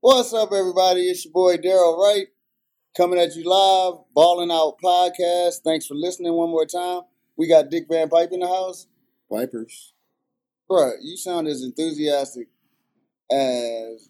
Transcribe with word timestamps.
What's 0.00 0.32
up, 0.32 0.52
everybody? 0.52 1.10
It's 1.10 1.24
your 1.24 1.32
boy 1.32 1.56
Daryl 1.56 1.98
Wright 1.98 2.28
coming 2.96 3.18
at 3.18 3.34
you 3.34 3.42
live, 3.42 3.94
Balling 4.14 4.48
Out 4.48 4.76
Podcast. 4.80 5.62
Thanks 5.64 5.88
for 5.88 5.94
listening 5.94 6.32
one 6.34 6.50
more 6.50 6.66
time. 6.66 7.00
We 7.36 7.48
got 7.48 7.68
Dick 7.68 7.86
Van 7.90 8.08
Pipe 8.08 8.28
in 8.30 8.38
the 8.38 8.46
house. 8.46 8.86
Vipers. 9.28 9.94
Bruh, 10.70 10.92
you 11.02 11.16
sound 11.16 11.48
as 11.48 11.64
enthusiastic 11.64 12.46
as, 13.28 14.08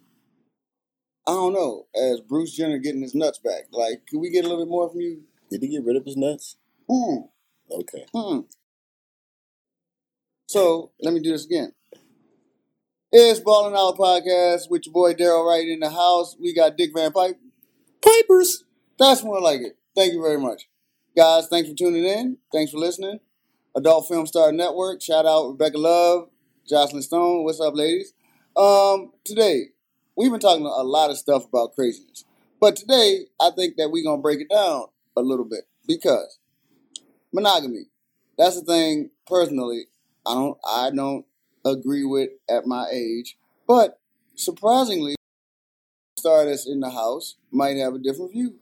I 1.26 1.32
don't 1.32 1.54
know, 1.54 1.86
as 1.96 2.20
Bruce 2.20 2.54
Jenner 2.54 2.76
getting 2.76 3.00
his 3.00 3.14
nuts 3.14 3.38
back. 3.38 3.68
Like, 3.72 4.06
can 4.06 4.20
we 4.20 4.28
get 4.28 4.44
a 4.44 4.48
little 4.48 4.62
bit 4.62 4.70
more 4.70 4.90
from 4.90 5.00
you? 5.00 5.22
Did 5.50 5.62
he 5.62 5.68
get 5.68 5.86
rid 5.86 5.96
of 5.96 6.04
his 6.04 6.18
nuts? 6.18 6.56
Hmm. 6.86 7.20
Okay. 7.70 8.04
Hmm. 8.14 8.40
So, 10.48 10.92
let 11.00 11.14
me 11.14 11.20
do 11.20 11.32
this 11.32 11.46
again. 11.46 11.72
It's 13.10 13.40
Balling 13.40 13.74
Out 13.74 13.96
Podcast 13.96 14.68
with 14.68 14.84
your 14.84 14.92
boy 14.92 15.14
Daryl 15.14 15.48
Wright 15.48 15.66
in 15.66 15.80
the 15.80 15.88
house. 15.88 16.36
We 16.38 16.52
got 16.52 16.76
Dick 16.76 16.90
Van 16.94 17.10
Pipe. 17.10 17.38
Pipers. 18.02 18.64
That's 18.98 19.24
more 19.24 19.40
like 19.40 19.62
it. 19.62 19.78
Thank 19.96 20.12
you 20.12 20.20
very 20.20 20.38
much. 20.38 20.68
Guys, 21.16 21.48
thanks 21.48 21.70
for 21.70 21.74
tuning 21.74 22.04
in. 22.04 22.36
Thanks 22.52 22.70
for 22.70 22.76
listening. 22.76 23.20
Adult 23.74 24.08
Film 24.08 24.26
Star 24.26 24.52
Network. 24.52 25.00
Shout 25.00 25.24
out 25.24 25.48
Rebecca 25.48 25.78
Love, 25.78 26.28
Jocelyn 26.68 27.00
Stone. 27.00 27.44
What's 27.44 27.62
up, 27.62 27.74
ladies? 27.74 28.12
Um, 28.54 29.12
today, 29.24 29.68
we've 30.14 30.30
been 30.30 30.38
talking 30.38 30.66
a 30.66 30.68
lot 30.68 31.08
of 31.08 31.16
stuff 31.16 31.46
about 31.46 31.74
craziness. 31.74 32.26
But 32.60 32.76
today, 32.76 33.20
I 33.40 33.52
think 33.56 33.76
that 33.78 33.90
we're 33.90 34.04
gonna 34.04 34.20
break 34.20 34.42
it 34.42 34.50
down 34.50 34.84
a 35.16 35.22
little 35.22 35.46
bit 35.46 35.64
because 35.86 36.38
monogamy. 37.32 37.86
That's 38.36 38.60
the 38.60 38.66
thing 38.66 39.12
personally 39.26 39.86
I 40.26 40.34
don't 40.34 40.58
I 40.66 40.90
don't 40.94 41.24
agree 41.70 42.04
with 42.04 42.30
at 42.48 42.66
my 42.66 42.86
age. 42.92 43.36
But 43.66 43.98
surprisingly, 44.34 45.16
star 46.18 46.44
that's 46.44 46.66
in 46.66 46.80
the 46.80 46.90
house 46.90 47.36
might 47.50 47.76
have 47.76 47.94
a 47.94 47.98
different 47.98 48.32
view. 48.32 48.56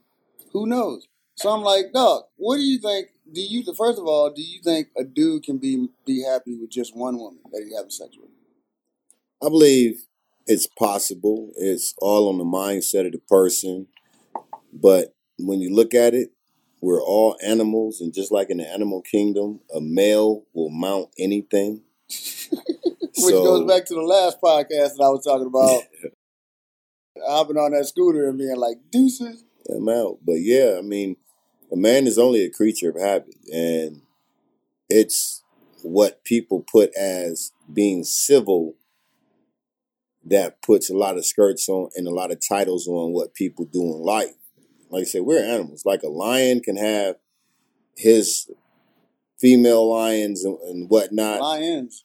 Who 0.52 0.66
knows? 0.66 1.08
So 1.36 1.50
I'm 1.50 1.62
like, 1.62 1.92
dog, 1.92 2.24
what 2.36 2.56
do 2.56 2.62
you 2.62 2.78
think? 2.78 3.08
Do 3.30 3.40
you 3.40 3.62
first 3.74 3.98
of 3.98 4.06
all, 4.06 4.30
do 4.30 4.42
you 4.42 4.60
think 4.62 4.88
a 4.96 5.04
dude 5.04 5.42
can 5.42 5.58
be 5.58 5.88
be 6.06 6.22
happy 6.22 6.56
with 6.56 6.70
just 6.70 6.96
one 6.96 7.18
woman 7.18 7.40
that 7.52 7.64
he 7.66 7.74
having 7.74 7.90
sex 7.90 8.16
with? 8.18 8.30
I 9.42 9.48
believe 9.48 10.06
it's 10.46 10.66
possible. 10.66 11.52
It's 11.56 11.94
all 11.98 12.28
on 12.28 12.38
the 12.38 12.44
mindset 12.44 13.06
of 13.06 13.12
the 13.12 13.18
person. 13.28 13.88
But 14.72 15.14
when 15.38 15.60
you 15.60 15.74
look 15.74 15.94
at 15.94 16.14
it, 16.14 16.30
we're 16.80 17.02
all 17.02 17.36
animals, 17.44 18.00
and 18.00 18.14
just 18.14 18.30
like 18.30 18.50
in 18.50 18.58
the 18.58 18.68
animal 18.68 19.02
kingdom, 19.02 19.60
a 19.74 19.80
male 19.80 20.44
will 20.52 20.70
mount 20.70 21.08
anything. 21.18 21.82
Which 23.18 23.34
goes 23.34 23.66
back 23.66 23.86
to 23.86 23.94
the 23.94 24.02
last 24.02 24.40
podcast 24.40 24.96
that 24.96 25.04
I 25.04 25.08
was 25.08 25.24
talking 25.24 25.46
about. 25.46 25.82
hopping 27.26 27.56
on 27.56 27.72
that 27.72 27.86
scooter 27.86 28.28
and 28.28 28.38
being 28.38 28.56
like, 28.56 28.78
deuces. 28.90 29.44
I'm 29.74 29.88
out. 29.88 30.18
But 30.24 30.40
yeah, 30.40 30.76
I 30.78 30.82
mean, 30.82 31.16
a 31.72 31.76
man 31.76 32.06
is 32.06 32.18
only 32.18 32.44
a 32.44 32.50
creature 32.50 32.90
of 32.90 33.00
habit, 33.00 33.34
and 33.52 34.02
it's 34.88 35.42
what 35.82 36.24
people 36.24 36.64
put 36.70 36.94
as 36.96 37.52
being 37.72 38.04
civil 38.04 38.74
that 40.24 40.60
puts 40.62 40.90
a 40.90 40.96
lot 40.96 41.16
of 41.16 41.24
skirts 41.24 41.68
on 41.68 41.90
and 41.94 42.08
a 42.08 42.10
lot 42.10 42.32
of 42.32 42.40
titles 42.46 42.88
on 42.88 43.12
what 43.12 43.34
people 43.34 43.64
do 43.64 43.82
in 43.82 44.02
life. 44.02 44.34
Like 44.90 45.02
I 45.02 45.04
said, 45.04 45.22
we're 45.22 45.44
animals. 45.44 45.84
Like 45.84 46.02
a 46.02 46.08
lion 46.08 46.60
can 46.60 46.76
have 46.76 47.16
his 47.96 48.50
female 49.38 49.88
lions 49.88 50.44
and, 50.44 50.58
and 50.62 50.90
whatnot. 50.90 51.40
Lions. 51.40 52.04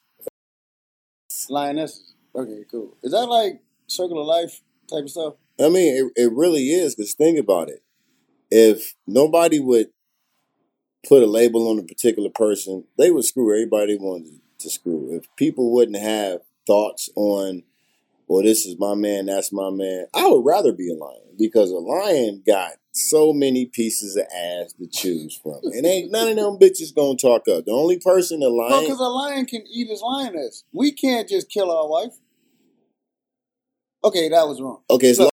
Lionesses. 1.49 2.13
Okay, 2.35 2.63
cool. 2.69 2.97
Is 3.03 3.11
that 3.11 3.25
like 3.25 3.61
circle 3.87 4.19
of 4.21 4.27
life 4.27 4.61
type 4.89 5.03
of 5.03 5.09
stuff? 5.09 5.33
I 5.59 5.69
mean, 5.69 6.11
it, 6.15 6.23
it 6.23 6.31
really 6.31 6.69
is 6.69 6.95
because 6.95 7.13
think 7.13 7.37
about 7.37 7.69
it. 7.69 7.83
If 8.49 8.95
nobody 9.07 9.59
would 9.59 9.87
put 11.07 11.23
a 11.23 11.27
label 11.27 11.69
on 11.69 11.79
a 11.79 11.83
particular 11.83 12.29
person, 12.29 12.85
they 12.97 13.11
would 13.11 13.25
screw 13.25 13.53
everybody 13.53 13.97
wanted 13.97 14.39
to 14.59 14.69
screw. 14.69 15.15
If 15.15 15.25
people 15.35 15.71
wouldn't 15.71 15.97
have 15.97 16.41
thoughts 16.67 17.09
on, 17.15 17.63
well, 18.31 18.43
this 18.43 18.65
is 18.65 18.79
my 18.79 18.95
man, 18.95 19.25
that's 19.25 19.51
my 19.51 19.69
man, 19.69 20.05
I 20.13 20.25
would 20.25 20.45
rather 20.45 20.71
be 20.71 20.89
a 20.89 20.95
lion 20.95 21.35
because 21.37 21.69
a 21.69 21.79
lion 21.79 22.41
got 22.47 22.75
so 22.93 23.33
many 23.33 23.65
pieces 23.65 24.15
of 24.15 24.23
ass 24.23 24.71
to 24.79 24.87
choose 24.87 25.37
from. 25.43 25.59
And 25.63 25.85
ain't 25.85 26.13
none 26.13 26.29
of 26.29 26.35
them 26.37 26.57
bitches 26.57 26.95
gonna 26.95 27.17
talk 27.17 27.49
up. 27.49 27.65
The 27.65 27.73
only 27.73 27.99
person 27.99 28.41
a 28.41 28.47
lion. 28.47 28.71
No, 28.71 28.81
because 28.83 29.01
a 29.01 29.03
lion 29.03 29.45
can 29.47 29.65
eat 29.69 29.89
his 29.89 30.01
lioness. 30.01 30.63
We 30.71 30.93
can't 30.93 31.27
just 31.27 31.49
kill 31.49 31.69
our 31.69 31.89
wife. 31.89 32.13
Okay, 34.01 34.29
that 34.29 34.47
was 34.47 34.61
wrong. 34.61 34.79
Okay, 34.89 35.11
so. 35.11 35.29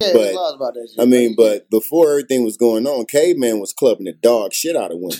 Yeah, 0.00 0.12
But, 0.14 0.32
laws 0.32 0.54
about 0.54 0.72
that 0.72 0.88
shit. 0.90 1.02
I 1.02 1.04
mean, 1.04 1.34
but 1.36 1.68
before 1.68 2.12
everything 2.12 2.44
was 2.44 2.56
going 2.56 2.86
on, 2.86 3.04
caveman 3.04 3.60
was 3.60 3.74
clubbing 3.74 4.06
the 4.06 4.14
dog 4.14 4.54
shit 4.54 4.74
out 4.74 4.90
of 4.90 5.00
women. 5.00 5.18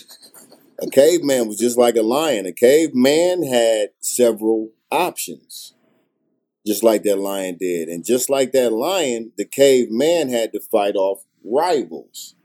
a 0.80 0.88
caveman 0.88 1.46
was 1.46 1.58
just 1.58 1.76
like 1.76 1.96
a 1.96 2.02
lion. 2.02 2.46
A 2.46 2.52
caveman 2.52 3.42
had 3.42 3.90
several 4.00 4.70
options, 4.90 5.74
just 6.70 6.84
like 6.84 7.02
that 7.02 7.18
lion 7.18 7.56
did. 7.58 7.88
And 7.88 8.04
just 8.04 8.30
like 8.30 8.52
that 8.52 8.72
lion, 8.72 9.32
the 9.36 9.44
caveman 9.44 10.28
had 10.28 10.52
to 10.52 10.60
fight 10.60 10.94
off 10.94 11.24
rivals, 11.44 12.36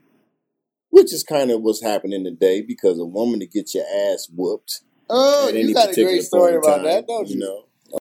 which 0.90 1.12
is 1.12 1.22
kind 1.22 1.52
of 1.52 1.62
what's 1.62 1.80
happening 1.80 2.24
today 2.24 2.60
because 2.60 2.98
a 2.98 3.04
woman 3.04 3.38
to 3.38 3.46
get 3.46 3.72
your 3.72 3.84
ass 3.84 4.28
whooped. 4.34 4.80
oh, 5.08 5.48
you 5.54 5.72
got 5.72 5.96
a 5.96 6.02
great 6.02 6.24
story 6.24 6.56
about 6.56 6.78
time, 6.78 6.84
that, 6.86 7.06
don't 7.06 7.28
you? 7.28 7.34
You 7.34 7.40
know, 7.40 7.98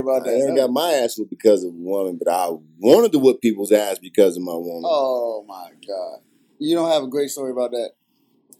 about 0.00 0.28
I 0.28 0.30
that. 0.30 0.46
ain't 0.46 0.56
got 0.56 0.70
my 0.70 0.92
ass 0.92 1.18
whooped 1.18 1.30
because 1.30 1.64
of 1.64 1.70
a 1.70 1.76
woman, 1.76 2.20
but 2.22 2.32
I 2.32 2.50
wanted 2.78 3.10
to 3.10 3.18
whoop 3.18 3.40
people's 3.40 3.72
ass 3.72 3.98
because 3.98 4.36
of 4.36 4.44
my 4.44 4.54
woman. 4.54 4.84
Oh 4.84 5.44
my 5.48 5.70
god, 5.88 6.20
you 6.60 6.76
don't 6.76 6.92
have 6.92 7.02
a 7.02 7.08
great 7.08 7.30
story 7.30 7.50
about 7.50 7.72
that. 7.72 7.90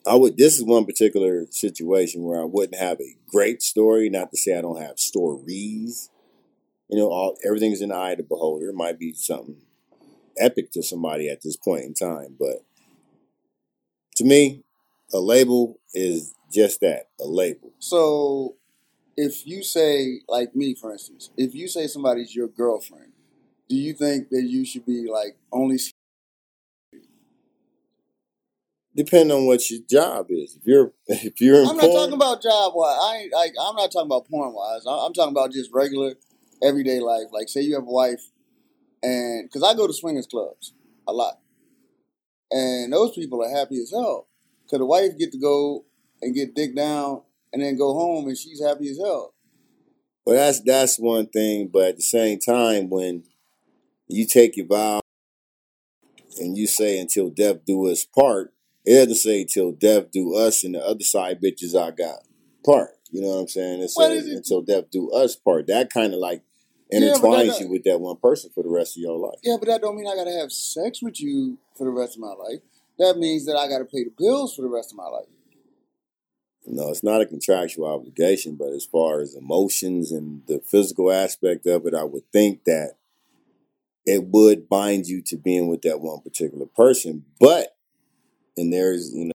I 0.04 0.16
would. 0.16 0.36
This 0.36 0.56
is 0.56 0.64
one 0.64 0.84
particular 0.84 1.46
situation 1.52 2.24
where 2.24 2.40
I 2.40 2.44
wouldn't 2.44 2.80
have 2.80 3.00
a 3.00 3.16
great 3.28 3.62
story. 3.62 4.10
Not 4.10 4.32
to 4.32 4.36
say 4.36 4.58
I 4.58 4.62
don't 4.62 4.82
have 4.82 4.98
stories. 4.98 6.10
You 6.88 6.98
know, 6.98 7.08
all 7.08 7.36
everything's 7.44 7.82
in 7.82 7.88
the 7.88 7.96
eye 7.96 8.12
of 8.12 8.18
the 8.18 8.22
beholder. 8.24 8.68
It 8.68 8.74
might 8.74 8.98
be 8.98 9.12
something 9.12 9.56
epic 10.38 10.70
to 10.72 10.82
somebody 10.82 11.28
at 11.28 11.42
this 11.42 11.56
point 11.56 11.84
in 11.84 11.94
time, 11.94 12.36
but 12.38 12.64
to 14.16 14.24
me, 14.24 14.62
a 15.12 15.18
label 15.18 15.78
is 15.94 16.34
just 16.52 16.80
that 16.80 17.08
a 17.20 17.26
label. 17.26 17.72
So, 17.78 18.56
if 19.16 19.46
you 19.46 19.62
say, 19.62 20.20
like 20.28 20.54
me, 20.54 20.74
for 20.74 20.92
instance, 20.92 21.30
if 21.36 21.54
you 21.54 21.68
say 21.68 21.86
somebody's 21.86 22.34
your 22.34 22.48
girlfriend, 22.48 23.12
do 23.68 23.76
you 23.76 23.92
think 23.92 24.28
that 24.30 24.42
you 24.42 24.64
should 24.64 24.86
be 24.86 25.06
like 25.10 25.36
only? 25.52 25.78
Depending 28.94 29.36
on 29.36 29.46
what 29.46 29.68
your 29.70 29.80
job 29.88 30.26
is. 30.30 30.56
If 30.56 30.66
you're 30.66 30.92
if 31.06 31.40
you're 31.40 31.66
I'm 31.66 31.76
not 31.76 31.80
porn, 31.80 31.92
talking 31.92 32.14
about 32.14 32.42
job 32.42 32.72
wise. 32.74 32.98
I 33.00 33.16
ain't 33.22 33.32
like. 33.32 33.52
I'm 33.60 33.76
not 33.76 33.92
talking 33.92 34.06
about 34.06 34.28
porn 34.28 34.54
wise. 34.54 34.82
I'm 34.88 35.12
talking 35.12 35.32
about 35.32 35.52
just 35.52 35.70
regular, 35.72 36.14
everyday 36.62 37.00
life. 37.00 37.26
Like, 37.32 37.48
say 37.48 37.60
you 37.62 37.74
have 37.74 37.84
a 37.86 37.90
wife, 37.90 38.30
and 39.02 39.48
because 39.48 39.62
I 39.62 39.74
go 39.74 39.86
to 39.86 39.92
swingers 39.92 40.26
clubs 40.26 40.72
a 41.06 41.12
lot, 41.12 41.38
and 42.50 42.92
those 42.92 43.14
people 43.14 43.42
are 43.42 43.50
happy 43.50 43.80
as 43.80 43.90
hell 43.90 44.28
because 44.64 44.78
the 44.78 44.86
wife 44.86 45.18
get 45.18 45.32
to 45.32 45.38
go 45.38 45.84
and 46.22 46.34
get 46.34 46.54
dick 46.54 46.74
down 46.74 47.22
and 47.52 47.62
then 47.62 47.76
go 47.76 47.94
home 47.94 48.26
and 48.28 48.36
she's 48.36 48.62
happy 48.62 48.90
as 48.90 48.98
hell. 48.98 49.34
Well, 50.24 50.36
that's 50.36 50.60
that's 50.60 50.98
one 50.98 51.26
thing, 51.26 51.68
but 51.72 51.84
at 51.90 51.96
the 51.96 52.02
same 52.02 52.38
time, 52.40 52.90
when 52.90 53.24
you 54.08 54.26
take 54.26 54.56
your 54.56 54.66
vow 54.66 55.00
and 56.38 56.56
you 56.56 56.66
say 56.66 56.98
until 56.98 57.30
death 57.30 57.64
do 57.64 57.86
us 57.86 58.04
part, 58.04 58.52
it 58.84 58.94
doesn't 58.94 59.16
say 59.16 59.44
till 59.44 59.72
death 59.72 60.10
do 60.10 60.34
us 60.34 60.64
and 60.64 60.74
the 60.74 60.84
other 60.84 61.04
side 61.04 61.40
bitches 61.40 61.80
I 61.80 61.90
got 61.92 62.20
part. 62.64 62.90
You 63.10 63.22
know 63.22 63.28
what 63.28 63.40
I'm 63.42 63.48
saying? 63.48 63.80
It 63.80 63.90
What 63.94 64.10
says 64.10 64.26
it? 64.26 64.36
until 64.36 64.62
death 64.62 64.90
do 64.90 65.10
us 65.10 65.36
part. 65.36 65.66
That 65.68 65.90
kind 65.92 66.12
of 66.12 66.18
like 66.18 66.42
Yeah, 66.42 66.42
but 66.42 66.44
that 66.44 66.45
intertwines 66.92 67.46
don't- 67.46 67.60
you 67.60 67.68
with 67.68 67.84
that 67.84 68.00
one 68.00 68.16
person 68.16 68.50
for 68.54 68.62
the 68.62 68.68
rest 68.68 68.96
of 68.96 69.02
your 69.02 69.16
life. 69.18 69.38
Yeah, 69.42 69.56
but 69.58 69.68
that 69.68 69.80
don't 69.80 69.96
mean 69.96 70.06
I 70.06 70.14
gotta 70.14 70.32
have 70.32 70.52
sex 70.52 71.02
with 71.02 71.20
you 71.20 71.58
for 71.74 71.84
the 71.84 71.90
rest 71.90 72.14
of 72.16 72.20
my 72.20 72.32
life. 72.32 72.60
That 72.98 73.18
means 73.18 73.44
that 73.46 73.56
I 73.56 73.68
gotta 73.68 73.84
pay 73.84 74.04
the 74.04 74.12
bills 74.16 74.54
for 74.54 74.62
the 74.62 74.68
rest 74.68 74.92
of 74.92 74.96
my 74.96 75.06
life. 75.08 75.26
No, 76.68 76.90
it's 76.90 77.04
not 77.04 77.20
a 77.20 77.26
contractual 77.26 77.86
obligation, 77.86 78.56
but 78.56 78.70
as 78.70 78.84
far 78.84 79.20
as 79.20 79.34
emotions 79.36 80.10
and 80.10 80.42
the 80.46 80.58
physical 80.60 81.12
aspect 81.12 81.64
of 81.66 81.86
it, 81.86 81.94
I 81.94 82.02
would 82.02 82.30
think 82.32 82.64
that 82.64 82.96
it 84.04 84.24
would 84.24 84.68
bind 84.68 85.06
you 85.06 85.22
to 85.22 85.36
being 85.36 85.68
with 85.68 85.82
that 85.82 86.00
one 86.00 86.20
particular 86.20 86.66
person. 86.66 87.24
But 87.38 87.76
and 88.56 88.72
there's 88.72 89.12
you 89.14 89.26
know 89.26 89.32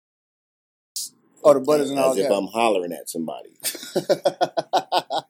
Oh, 1.45 1.55
the 1.55 1.61
butt 1.61 1.81
is 1.81 1.91
all 1.93 2.13
as 2.13 2.19
if. 2.19 2.31
I'm 2.31 2.47
hollering 2.49 2.93
at 2.93 3.09
somebody. 3.09 3.51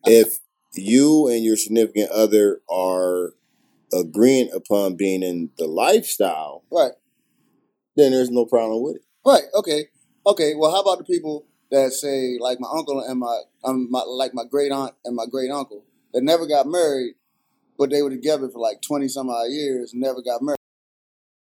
if 0.06 0.38
you 0.74 1.28
and 1.28 1.44
your 1.44 1.56
significant 1.56 2.10
other 2.10 2.60
are 2.70 3.34
agreeing 3.92 4.50
upon 4.52 4.96
being 4.96 5.22
in 5.22 5.50
the 5.58 5.66
lifestyle, 5.66 6.64
right, 6.70 6.92
then 7.96 8.12
there's 8.12 8.30
no 8.30 8.44
problem 8.44 8.82
with 8.82 8.96
it. 8.96 9.02
right, 9.24 9.44
okay, 9.54 9.86
okay. 10.26 10.54
Well, 10.56 10.70
how 10.70 10.80
about 10.80 10.98
the 10.98 11.04
people 11.04 11.46
that 11.70 11.92
say 11.92 12.36
like 12.40 12.60
my 12.60 12.68
uncle 12.72 13.00
and 13.00 13.20
my, 13.20 13.42
um, 13.64 13.90
my 13.90 14.02
like 14.06 14.34
my 14.34 14.44
great 14.44 14.72
aunt 14.72 14.94
and 15.04 15.16
my 15.16 15.26
great 15.30 15.50
uncle 15.50 15.84
that 16.12 16.22
never 16.22 16.46
got 16.46 16.66
married, 16.66 17.14
but 17.78 17.90
they 17.90 18.02
were 18.02 18.10
together 18.10 18.48
for 18.48 18.58
like 18.58 18.82
twenty 18.82 19.08
some 19.08 19.30
odd 19.30 19.50
years, 19.50 19.92
and 19.92 20.02
never 20.02 20.22
got 20.22 20.42
married. 20.42 20.58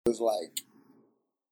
It 0.06 0.10
was 0.10 0.19
like, 0.22 0.62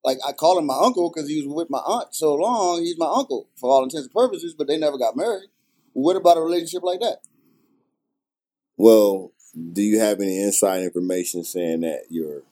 like 0.03 0.17
I 0.27 0.31
call 0.31 0.57
him 0.57 0.65
my 0.65 0.79
uncle 0.79 1.11
because 1.13 1.29
he 1.29 1.37
was 1.37 1.47
with 1.47 1.69
my 1.69 1.79
aunt 1.79 2.15
so 2.15 2.35
long. 2.35 2.83
He's 2.83 2.97
my 2.97 3.11
uncle 3.13 3.49
for 3.55 3.71
all 3.71 3.83
intents 3.83 4.05
and 4.05 4.13
purposes, 4.13 4.55
but 4.57 4.67
they 4.67 4.77
never 4.77 4.97
got 4.97 5.17
married. 5.17 5.49
What 5.93 6.15
about 6.15 6.37
a 6.37 6.41
relationship 6.41 6.83
like 6.83 6.99
that? 6.99 7.19
Well, 8.77 9.31
do 9.73 9.81
you 9.81 9.99
have 9.99 10.19
any 10.19 10.41
inside 10.41 10.83
information 10.83 11.43
saying 11.43 11.81
that 11.81 12.03
your 12.09 12.43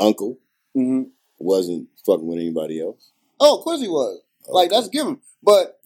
uncle 0.00 0.38
hmm 0.74 1.04
wasn't 1.38 1.88
fucking 2.06 2.26
with 2.26 2.38
anybody 2.38 2.80
else? 2.80 3.10
Oh, 3.40 3.58
of 3.58 3.64
course 3.64 3.80
he 3.80 3.88
was. 3.88 4.20
Like 4.48 4.68
Okay. 4.68 4.76
that's 4.76 4.88
given. 4.88 5.20
But 5.42 5.78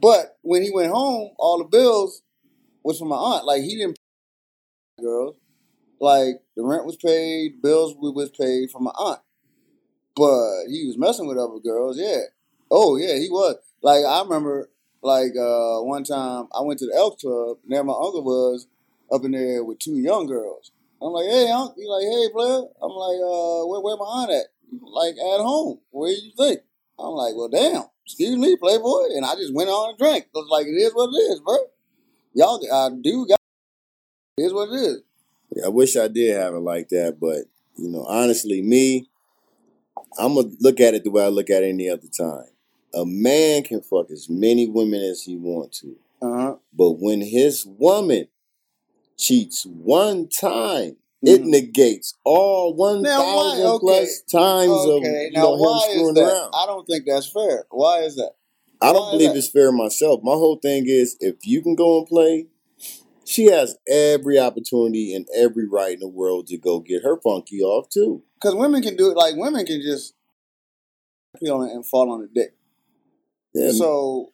but 0.00 0.38
when 0.42 0.62
he 0.62 0.70
went 0.70 0.92
home, 0.92 1.30
all 1.38 1.58
the 1.58 1.64
bills 1.64 2.22
was 2.82 2.98
from 2.98 3.08
my 3.08 3.16
aunt. 3.16 3.44
Like 3.46 3.62
he 3.62 3.76
didn't 3.76 3.98
pay 4.98 5.04
girls. 5.04 5.36
Like 6.00 6.42
the 6.56 6.64
rent 6.64 6.86
was 6.86 6.96
paid, 6.96 7.62
bills 7.62 7.94
was 7.96 8.30
paid 8.30 8.70
from 8.70 8.84
my 8.84 8.92
aunt. 8.92 9.20
But 10.16 10.66
he 10.68 10.86
was 10.86 10.96
messing 10.98 11.26
with 11.26 11.38
other 11.38 11.58
girls, 11.60 11.98
yeah. 11.98 12.22
Oh 12.70 12.96
yeah, 12.96 13.16
he 13.18 13.28
was. 13.30 13.56
Like 13.82 14.04
I 14.04 14.22
remember 14.22 14.70
like 15.02 15.32
uh 15.38 15.80
one 15.82 16.04
time 16.04 16.48
I 16.56 16.62
went 16.62 16.78
to 16.80 16.86
the 16.86 16.94
Elks 16.96 17.22
Club 17.22 17.58
and 17.64 17.72
there 17.72 17.84
my 17.84 17.92
uncle 17.92 18.24
was 18.24 18.66
up 19.12 19.24
in 19.24 19.32
there 19.32 19.64
with 19.64 19.78
two 19.78 19.96
young 19.98 20.26
girls. 20.26 20.72
I'm 21.00 21.12
like, 21.12 21.26
hey 21.26 21.50
uncle, 21.50 21.74
he 21.76 21.86
like, 21.86 22.04
hey 22.04 22.32
player. 22.32 22.62
I'm 22.82 22.90
like, 22.92 23.20
uh, 23.20 23.66
where 23.66 23.80
where 23.80 23.96
my 23.96 24.04
aunt 24.04 24.30
at? 24.30 24.46
Like 24.80 25.14
at 25.14 25.40
home. 25.40 25.80
Where 25.90 26.10
you 26.10 26.32
think? 26.36 26.60
I'm 26.98 27.12
like, 27.12 27.34
well, 27.36 27.48
damn. 27.48 27.84
Excuse 28.04 28.36
me, 28.38 28.56
Playboy, 28.56 29.16
and 29.16 29.26
I 29.26 29.34
just 29.34 29.52
went 29.52 29.68
on 29.68 29.90
and 29.90 29.98
drank. 29.98 30.26
Was 30.32 30.48
like, 30.48 30.66
it 30.66 30.78
is 30.78 30.92
what 30.94 31.08
it 31.08 31.18
is, 31.32 31.40
bro. 31.40 31.56
Y'all, 32.34 32.60
I 32.72 32.90
do 33.00 33.26
got. 33.28 33.38
It 34.38 34.44
is 34.44 34.52
what 34.52 34.68
it 34.68 34.76
is. 34.76 35.02
Yeah, 35.54 35.66
I 35.66 35.68
wish 35.68 35.96
I 35.96 36.06
did 36.08 36.36
have 36.36 36.54
it 36.54 36.60
like 36.60 36.88
that, 36.90 37.18
but 37.20 37.46
you 37.76 37.88
know, 37.90 38.04
honestly, 38.08 38.62
me, 38.62 39.08
I'm 40.18 40.34
gonna 40.34 40.50
look 40.60 40.80
at 40.80 40.94
it 40.94 41.04
the 41.04 41.10
way 41.10 41.24
I 41.24 41.28
look 41.28 41.50
at 41.50 41.62
it 41.62 41.68
any 41.68 41.88
other 41.90 42.06
time. 42.08 42.46
A 42.94 43.04
man 43.04 43.62
can 43.62 43.82
fuck 43.82 44.10
as 44.10 44.28
many 44.30 44.66
women 44.68 45.02
as 45.02 45.22
he 45.22 45.36
want 45.36 45.72
to, 45.74 45.96
Uh 46.22 46.32
huh. 46.32 46.54
but 46.72 46.92
when 46.92 47.20
his 47.20 47.66
woman 47.66 48.28
cheats 49.16 49.64
one 49.66 50.28
time, 50.28 50.96
it 51.22 51.42
Mhm. 51.42 51.46
negates 51.46 52.14
all 52.24 52.74
one 52.74 53.02
thousand 53.04 53.66
okay. 53.66 53.78
plus 53.80 54.22
times 54.30 54.84
of 54.86 55.02
Okay, 55.02 55.24
you 55.26 55.30
now 55.32 55.42
know 55.42 55.54
him 55.54 55.60
why 55.60 55.88
screwing 55.88 56.18
around. 56.18 56.50
I 56.54 56.66
don't 56.66 56.86
think 56.86 57.04
that's 57.06 57.26
fair. 57.26 57.66
Why 57.70 58.02
is 58.02 58.16
that? 58.16 58.32
I 58.80 58.92
don't 58.92 59.10
believe 59.10 59.30
that? 59.30 59.38
it's 59.38 59.48
fair 59.48 59.72
myself. 59.72 60.20
My 60.22 60.34
whole 60.34 60.56
thing 60.56 60.84
is 60.86 61.16
if 61.20 61.46
you 61.46 61.62
can 61.62 61.74
go 61.74 61.98
and 61.98 62.06
play, 62.06 62.46
she 63.24 63.46
has 63.46 63.76
every 63.88 64.38
opportunity 64.38 65.14
and 65.14 65.26
every 65.34 65.66
right 65.66 65.94
in 65.94 66.00
the 66.00 66.08
world 66.08 66.46
to 66.48 66.58
go 66.58 66.80
get 66.80 67.02
her 67.02 67.18
funky 67.20 67.60
off 67.60 67.88
too. 67.88 68.22
Because 68.34 68.54
women 68.54 68.82
can 68.82 68.96
do 68.96 69.10
it. 69.10 69.16
Like 69.16 69.34
women 69.36 69.64
can 69.64 69.80
just 69.80 70.14
peel 71.40 71.62
and 71.62 71.84
fall 71.84 72.10
on 72.10 72.20
the 72.20 72.28
dick. 72.28 72.54
Yeah, 73.54 73.72
So 73.72 74.32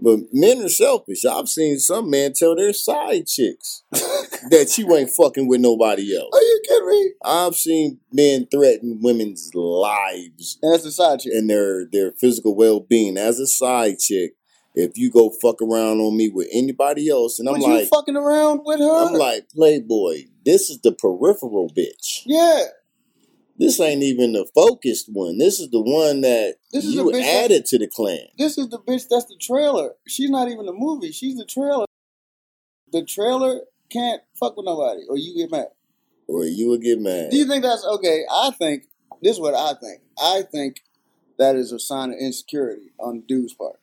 but 0.00 0.20
men 0.32 0.62
are 0.62 0.68
selfish. 0.68 1.24
I've 1.24 1.48
seen 1.48 1.78
some 1.78 2.10
men 2.10 2.32
tell 2.32 2.54
their 2.56 2.72
side 2.72 3.26
chicks 3.26 3.82
that 3.92 4.74
you 4.78 4.94
ain't 4.96 5.10
fucking 5.10 5.48
with 5.48 5.60
nobody 5.60 6.16
else. 6.16 6.30
are 6.32 6.40
you 6.42 6.62
kidding 6.66 6.88
me? 6.88 7.12
I've 7.24 7.54
seen 7.56 7.98
men 8.12 8.46
threaten 8.50 9.00
women's 9.02 9.50
lives 9.54 10.58
And 10.62 10.72
that's 10.72 10.84
the 10.84 10.90
side 10.92 11.20
chick. 11.20 11.32
and 11.34 11.48
their 11.50 11.84
their 11.86 12.12
physical 12.12 12.54
well 12.54 12.80
being 12.80 13.16
as 13.16 13.38
a 13.40 13.46
side 13.46 13.98
chick. 13.98 14.34
If 14.74 14.96
you 14.96 15.10
go 15.10 15.30
fuck 15.42 15.60
around 15.60 15.98
on 16.00 16.16
me 16.16 16.28
with 16.28 16.46
anybody 16.52 17.08
else, 17.08 17.40
and 17.40 17.48
I'm 17.48 17.60
like, 17.60 17.88
fucking 17.88 18.16
around 18.16 18.60
with 18.64 18.78
her? 18.78 19.06
I'm 19.08 19.14
like, 19.14 19.48
Playboy, 19.50 20.26
this 20.44 20.70
is 20.70 20.80
the 20.82 20.92
peripheral 20.92 21.68
bitch. 21.76 22.22
yeah. 22.26 22.64
This 23.58 23.80
ain't 23.80 24.04
even 24.04 24.32
the 24.32 24.46
focused 24.54 25.08
one. 25.12 25.38
This 25.38 25.58
is 25.58 25.68
the 25.70 25.80
one 25.80 26.20
that 26.20 26.56
This 26.72 26.84
is 26.84 26.94
you 26.94 27.10
that- 27.10 27.22
added 27.44 27.66
to 27.66 27.78
the 27.78 27.88
clan. 27.88 28.28
This 28.38 28.56
is 28.56 28.68
the 28.68 28.78
bitch 28.78 29.08
that's 29.08 29.24
the 29.26 29.36
trailer. 29.40 29.96
She's 30.06 30.30
not 30.30 30.48
even 30.48 30.66
the 30.66 30.72
movie. 30.72 31.10
She's 31.10 31.36
the 31.36 31.44
trailer. 31.44 31.86
The 32.92 33.04
trailer 33.04 33.62
can't 33.90 34.22
fuck 34.38 34.56
with 34.56 34.64
nobody 34.66 35.02
or 35.08 35.16
you 35.16 35.34
get 35.34 35.50
mad. 35.50 35.68
Or 36.28 36.44
you 36.44 36.68
would 36.68 36.82
get 36.82 37.00
mad. 37.00 37.30
Do 37.30 37.36
you 37.36 37.46
think 37.46 37.62
that's 37.64 37.84
okay? 37.84 38.24
I 38.30 38.50
think 38.58 38.84
this 39.22 39.36
is 39.36 39.40
what 39.40 39.54
I 39.54 39.74
think. 39.80 40.02
I 40.22 40.42
think 40.42 40.82
that 41.38 41.56
is 41.56 41.72
a 41.72 41.78
sign 41.80 42.10
of 42.10 42.18
insecurity 42.18 42.92
on 43.00 43.16
the 43.16 43.22
dude's 43.26 43.54
part. 43.54 43.80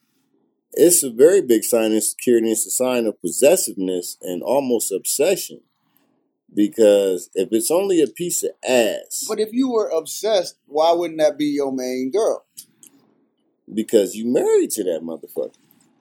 It's 0.74 1.04
a 1.04 1.10
very 1.10 1.42
big 1.42 1.64
sign 1.64 1.86
of 1.88 1.94
insecurity. 1.94 2.52
It's 2.52 2.66
a 2.66 2.72
sign 2.72 3.06
of 3.08 3.20
possessiveness 3.22 4.18
and 4.22 4.42
almost 4.44 4.92
obsession. 4.92 5.62
Because 6.56 7.30
if 7.36 7.50
it's 7.52 7.70
only 7.70 8.02
a 8.02 8.08
piece 8.08 8.44
of 8.44 8.52
ass, 8.68 9.26
But 9.28 9.40
if 9.40 9.50
you 9.52 9.70
were 9.72 9.90
obsessed, 9.90 10.58
why 10.66 10.92
wouldn't 10.94 11.20
that 11.20 11.38
be 11.38 11.46
your 11.46 11.72
main 11.72 12.12
girl? 12.12 12.46
because 13.74 14.16
you 14.16 14.26
married 14.32 14.70
to 14.70 14.84
that 14.84 15.02
motherfucker. 15.02 15.56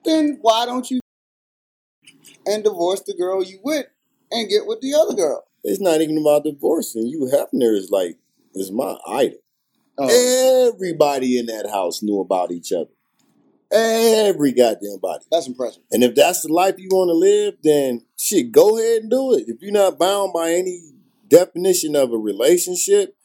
Then 0.05 0.37
why 0.41 0.65
don't 0.65 0.89
you 0.91 0.99
and 2.45 2.63
divorce 2.63 3.01
the 3.01 3.13
girl 3.15 3.43
you 3.43 3.59
with 3.63 3.87
and 4.31 4.47
get 4.47 4.67
with 4.67 4.81
the 4.81 4.93
other 4.93 5.13
girl? 5.15 5.45
It's 5.63 5.81
not 5.81 5.99
even 5.99 6.17
about 6.19 6.43
divorcing. 6.43 7.07
Hugh 7.07 7.29
Hefner 7.33 7.75
is 7.75 7.89
like 7.89 8.17
is 8.53 8.71
my 8.71 8.97
idol. 9.07 9.39
Oh, 9.97 10.71
Everybody 10.73 11.39
in 11.39 11.47
that 11.47 11.69
house 11.69 12.03
knew 12.03 12.19
about 12.19 12.51
each 12.51 12.71
other. 12.71 12.91
Every 13.75 14.53
goddamn 14.53 14.99
body. 15.01 15.25
that's 15.29 15.47
impressive. 15.47 15.83
And 15.91 16.03
if 16.03 16.15
that's 16.15 16.41
the 16.43 16.53
life 16.53 16.75
you 16.77 16.87
want 16.91 17.09
to 17.09 17.13
live, 17.13 17.55
then 17.61 18.05
shit, 18.17 18.51
go 18.51 18.77
ahead 18.77 19.01
and 19.01 19.11
do 19.11 19.33
it. 19.33 19.45
If 19.47 19.61
you're 19.61 19.73
not 19.73 19.99
bound 19.99 20.31
by 20.33 20.51
any 20.51 20.79
definition 21.27 21.95
of 21.95 22.13
a 22.13 22.17
relationship, 22.17 23.15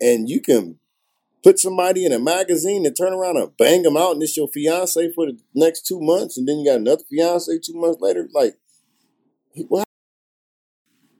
and 0.00 0.28
you 0.28 0.40
can 0.40 0.78
put 1.42 1.58
somebody 1.58 2.04
in 2.04 2.12
a 2.12 2.18
magazine 2.18 2.84
and 2.84 2.94
turn 2.94 3.14
around 3.14 3.38
and 3.38 3.56
bang 3.56 3.82
them 3.82 3.96
out, 3.96 4.12
and 4.12 4.22
it's 4.22 4.36
your 4.36 4.48
fiance 4.48 5.12
for 5.12 5.26
the 5.26 5.38
next 5.54 5.86
two 5.86 6.00
months, 6.00 6.36
and 6.36 6.46
then 6.46 6.58
you 6.58 6.66
got 6.66 6.80
another 6.80 7.02
fiance 7.08 7.50
two 7.64 7.74
months 7.74 8.00
later, 8.00 8.28
like, 8.34 8.56
what? 9.68 9.84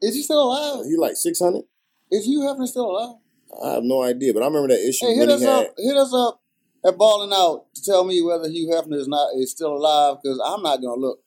Is 0.02 0.14
he 0.14 0.22
still 0.22 0.42
alive? 0.42 0.84
He 0.86 0.96
like 0.96 1.16
six 1.16 1.40
hundred? 1.40 1.62
Is 2.10 2.26
Hugh 2.26 2.40
Hefner 2.40 2.66
still 2.66 2.90
alive? 2.90 3.16
I 3.64 3.74
have 3.74 3.84
no 3.84 4.02
idea, 4.02 4.32
but 4.34 4.42
I 4.42 4.46
remember 4.46 4.68
that 4.68 4.86
issue 4.86 5.06
Hey, 5.06 5.18
when 5.18 5.28
hit 5.28 5.36
us 5.36 5.42
had. 5.42 5.66
up. 5.66 5.74
Hit 5.78 5.96
us 5.96 6.14
up 6.14 6.40
at 6.84 6.96
Balling 6.96 7.32
Out 7.32 7.66
to 7.74 7.82
tell 7.82 8.04
me 8.04 8.22
whether 8.22 8.48
Hugh 8.48 8.68
Hefner 8.68 8.96
is 8.96 9.08
not 9.08 9.30
is 9.36 9.50
still 9.50 9.72
alive 9.74 10.18
because 10.22 10.40
I'm 10.44 10.62
not 10.62 10.80
gonna 10.80 11.00
look. 11.00 11.22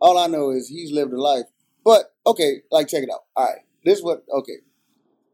All 0.00 0.18
I 0.18 0.26
know 0.26 0.50
is 0.50 0.68
he's 0.68 0.92
lived 0.92 1.12
a 1.12 1.20
life. 1.20 1.46
But 1.84 2.12
okay, 2.26 2.62
like 2.70 2.88
check 2.88 3.02
it 3.02 3.10
out. 3.12 3.24
All 3.36 3.46
right, 3.46 3.60
this 3.84 3.98
is 3.98 4.04
what 4.04 4.24
okay. 4.30 4.58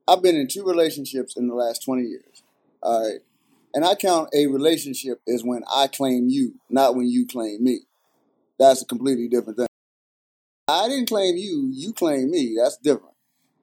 I've 0.08 0.22
been 0.22 0.36
in 0.36 0.46
two 0.46 0.64
relationships 0.64 1.36
in 1.36 1.48
the 1.48 1.54
last 1.54 1.84
twenty 1.84 2.04
years. 2.04 2.42
All 2.82 3.08
right, 3.08 3.20
and 3.74 3.84
I 3.84 3.94
count 3.94 4.28
a 4.34 4.46
relationship 4.46 5.20
as 5.28 5.42
when 5.42 5.64
I 5.74 5.88
claim 5.88 6.28
you, 6.28 6.54
not 6.70 6.94
when 6.94 7.08
you 7.08 7.26
claim 7.26 7.64
me. 7.64 7.80
That's 8.58 8.82
a 8.82 8.86
completely 8.86 9.28
different 9.28 9.58
thing. 9.58 9.66
I 10.68 10.88
didn't 10.88 11.08
claim 11.08 11.36
you. 11.36 11.70
You 11.72 11.92
claim 11.92 12.30
me. 12.30 12.56
That's 12.60 12.76
different. 12.76 13.14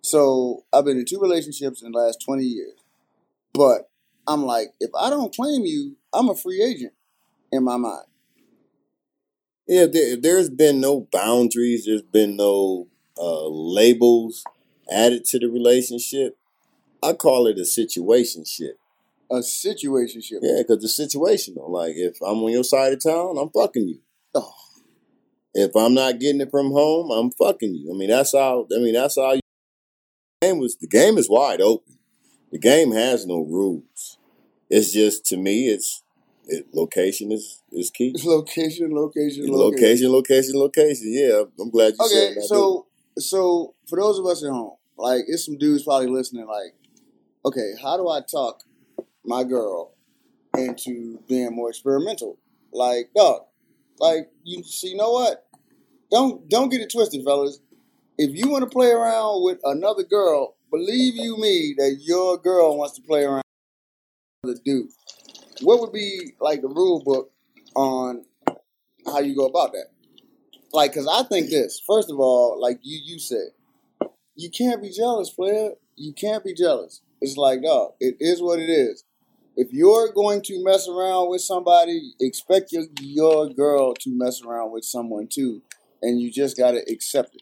So 0.02 0.66
I've 0.74 0.86
been 0.86 0.98
in 0.98 1.06
two 1.06 1.20
relationships 1.20 1.82
in 1.82 1.92
the 1.92 1.98
last 1.98 2.22
twenty 2.24 2.44
years. 2.44 2.80
But 3.54 3.90
I'm 4.28 4.44
like, 4.44 4.74
if 4.80 4.90
I 4.98 5.10
don't 5.10 5.34
claim 5.34 5.64
you, 5.64 5.96
I'm 6.14 6.30
a 6.30 6.36
free 6.36 6.62
agent 6.62 6.94
in 7.52 7.64
my 7.64 7.78
mind. 7.78 8.06
Yeah, 9.68 9.86
there, 9.92 10.18
there's 10.18 10.50
been 10.50 10.82
no 10.82 11.08
boundaries. 11.12 11.86
There's 11.86 12.02
been 12.02 12.36
no 12.36 12.88
uh, 13.18 13.48
labels 13.48 14.44
added 14.92 15.26
to 15.26 15.40
the 15.40 15.48
relationship. 15.48 16.38
I 17.02 17.14
call 17.14 17.48
it 17.48 17.58
a 17.58 17.62
situationship. 17.62 18.74
A 19.32 19.36
situationship. 19.36 20.40
Yeah, 20.42 20.62
because 20.62 20.84
it's 20.84 21.00
situational. 21.00 21.70
Like 21.70 21.94
if 21.96 22.18
I'm 22.22 22.44
on 22.44 22.52
your 22.52 22.64
side 22.64 22.94
of 22.94 23.04
town, 23.04 23.38
I'm 23.38 23.50
fucking 23.50 23.88
you. 23.88 24.00
Oh. 24.36 24.54
If 25.56 25.76
I'm 25.76 25.94
not 25.94 26.20
getting 26.20 26.42
it 26.42 26.52
from 26.52 26.72
home, 26.72 27.12
I'm 27.12 27.32
fucking 27.32 27.76
you. 27.76 27.94
I 27.94 27.98
mean, 27.98 28.10
that's 28.10 28.34
how. 28.34 28.68
I 28.76 28.80
mean, 28.80 28.94
that's 28.94 29.16
how. 29.16 29.34
You, 29.34 29.42
the 30.42 30.48
game 30.48 30.60
was 30.60 30.76
the 30.78 30.88
game 30.88 31.18
is 31.18 31.30
wide 31.30 31.62
open. 31.62 31.98
The 32.52 32.60
game 32.60 32.92
has 32.92 33.26
no 33.26 33.40
rules. 33.40 34.18
It's 34.70 34.92
just 34.92 35.26
to 35.28 35.38
me, 35.38 35.68
it's 35.70 36.03
it, 36.48 36.68
location 36.74 37.32
is 37.32 37.62
is 37.72 37.90
key. 37.90 38.16
Location, 38.24 38.94
location, 38.94 39.46
location. 39.48 39.52
Location, 39.52 40.12
location, 40.12 40.60
location. 40.60 41.14
Yeah, 41.14 41.44
I'm 41.60 41.70
glad 41.70 41.94
you 42.00 42.08
said 42.08 42.32
Okay, 42.32 42.42
so 42.42 42.88
so 43.18 43.76
for 43.88 44.00
those 44.00 44.20
of 44.20 44.26
us 44.26 44.44
at 44.44 44.50
home, 44.50 44.76
like 44.98 45.22
it's 45.28 45.46
some 45.46 45.58
dudes 45.58 45.84
probably 45.84 46.08
listening, 46.08 46.48
like, 46.48 46.76
okay, 47.46 47.74
how 47.82 47.98
do 47.98 48.10
I 48.10 48.22
talk 48.22 48.64
my 49.26 49.44
girl 49.44 49.94
into 50.58 51.20
being 51.28 51.54
more 51.56 51.70
experimental? 51.70 52.38
Like, 52.72 53.10
dog, 53.16 53.44
like 54.00 54.30
you 54.44 54.64
see, 54.64 54.90
you 54.90 54.98
know 54.98 55.12
what? 55.12 55.46
Don't 56.12 56.48
don't 56.50 56.70
get 56.70 56.82
it 56.82 56.92
twisted, 56.92 57.24
fellas. 57.24 57.60
If 58.18 58.36
you 58.36 58.50
want 58.50 58.64
to 58.64 58.70
play 58.70 58.92
around 58.92 59.44
with 59.44 59.60
another 59.64 60.04
girl, 60.04 60.56
believe 60.70 61.16
you 61.16 61.38
me 61.38 61.74
that 61.78 62.00
your 62.02 62.38
girl 62.38 62.78
wants 62.78 62.96
to 62.96 63.02
play 63.02 63.24
around 63.24 63.44
with 64.44 64.58
a 64.58 64.62
dude. 64.64 64.90
What 65.64 65.80
would 65.80 65.94
be 65.94 66.34
like 66.40 66.62
the 66.62 66.68
rule 66.68 67.02
book 67.04 67.32
on 67.76 68.26
how 69.06 69.20
you 69.20 69.36
go 69.36 69.46
about 69.46 69.72
that? 69.74 69.88
Like, 70.72 70.94
cause 70.94 71.08
I 71.08 71.24
think 71.24 71.50
this. 71.50 71.82
First 71.86 72.10
of 72.10 72.20
all, 72.20 72.60
like 72.60 72.80
you 72.82 73.00
you 73.04 73.20
said, 73.20 73.50
you 74.36 74.50
can't 74.50 74.82
be 74.82 74.90
jealous, 74.90 75.30
player. 75.30 75.72
You 75.96 76.14
can't 76.14 76.44
be 76.44 76.54
jealous. 76.54 77.02
It's 77.22 77.38
like, 77.38 77.62
no, 77.62 77.96
it 78.00 78.16
is 78.20 78.42
what 78.42 78.60
it 78.60 78.70
is. 78.70 79.04
If 79.56 79.72
you're 79.72 80.12
going 80.12 80.42
to 80.44 80.64
mess 80.64 80.88
around 80.88 81.30
with 81.30 81.42
somebody, 81.42 82.14
expect 82.20 82.72
your 82.72 82.86
your 83.00 83.50
girl 83.50 83.94
to 83.94 84.10
mess 84.10 84.42
around 84.42 84.72
with 84.72 84.84
someone 84.84 85.28
too, 85.28 85.62
and 86.02 86.20
you 86.20 86.32
just 86.32 86.58
gotta 86.58 86.82
accept 86.90 87.36
it. 87.36 87.42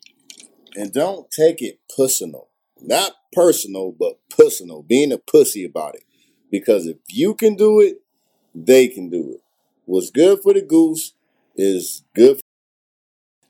And 0.75 0.91
don't 0.91 1.29
take 1.31 1.61
it 1.61 1.79
personal. 1.95 2.49
Not 2.81 3.13
personal, 3.33 3.91
but 3.97 4.19
personal. 4.29 4.83
Being 4.83 5.11
a 5.11 5.17
pussy 5.17 5.63
about 5.63 5.95
it. 5.95 6.03
Because 6.49 6.85
if 6.85 6.97
you 7.09 7.33
can 7.33 7.55
do 7.55 7.79
it, 7.79 8.01
they 8.53 8.87
can 8.87 9.09
do 9.09 9.33
it. 9.33 9.41
What's 9.85 10.09
good 10.09 10.39
for 10.41 10.53
the 10.53 10.61
goose 10.61 11.13
is 11.55 12.03
good. 12.13 12.37
For 12.37 12.41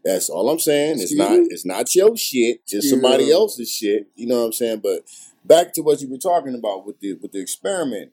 That's 0.04 0.30
all 0.30 0.50
I'm 0.50 0.60
saying. 0.60 1.00
It's 1.00 1.16
not. 1.16 1.32
It's 1.34 1.66
not 1.66 1.94
your 1.96 2.16
shit. 2.18 2.62
It's 2.68 2.90
somebody 2.90 3.32
else's 3.32 3.72
shit. 3.72 4.08
You 4.16 4.28
know 4.28 4.40
what 4.40 4.46
I'm 4.46 4.54
saying? 4.54 4.80
But 4.84 5.04
back 5.46 5.74
to 5.74 5.82
what 5.82 6.02
you 6.02 6.10
were 6.10 6.18
talking 6.18 6.56
about 6.56 6.86
with 6.86 7.00
the 7.00 7.14
with 7.14 7.32
the 7.32 7.40
experiment, 7.40 8.12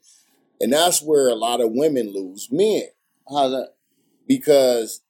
and 0.60 0.72
that's 0.72 1.02
where 1.02 1.28
a 1.28 1.34
lot 1.34 1.60
of 1.60 1.70
women 1.72 2.12
lose 2.12 2.48
men 2.50 2.82
How's 3.28 3.52
that? 3.52 3.74
because 4.26 5.02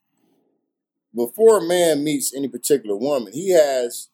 before 1.15 1.59
a 1.59 1.67
man 1.67 2.05
meets 2.05 2.35
any 2.35 2.49
particular 2.49 2.97
woman, 2.97 3.33
he 3.33 3.51
has 3.51 4.09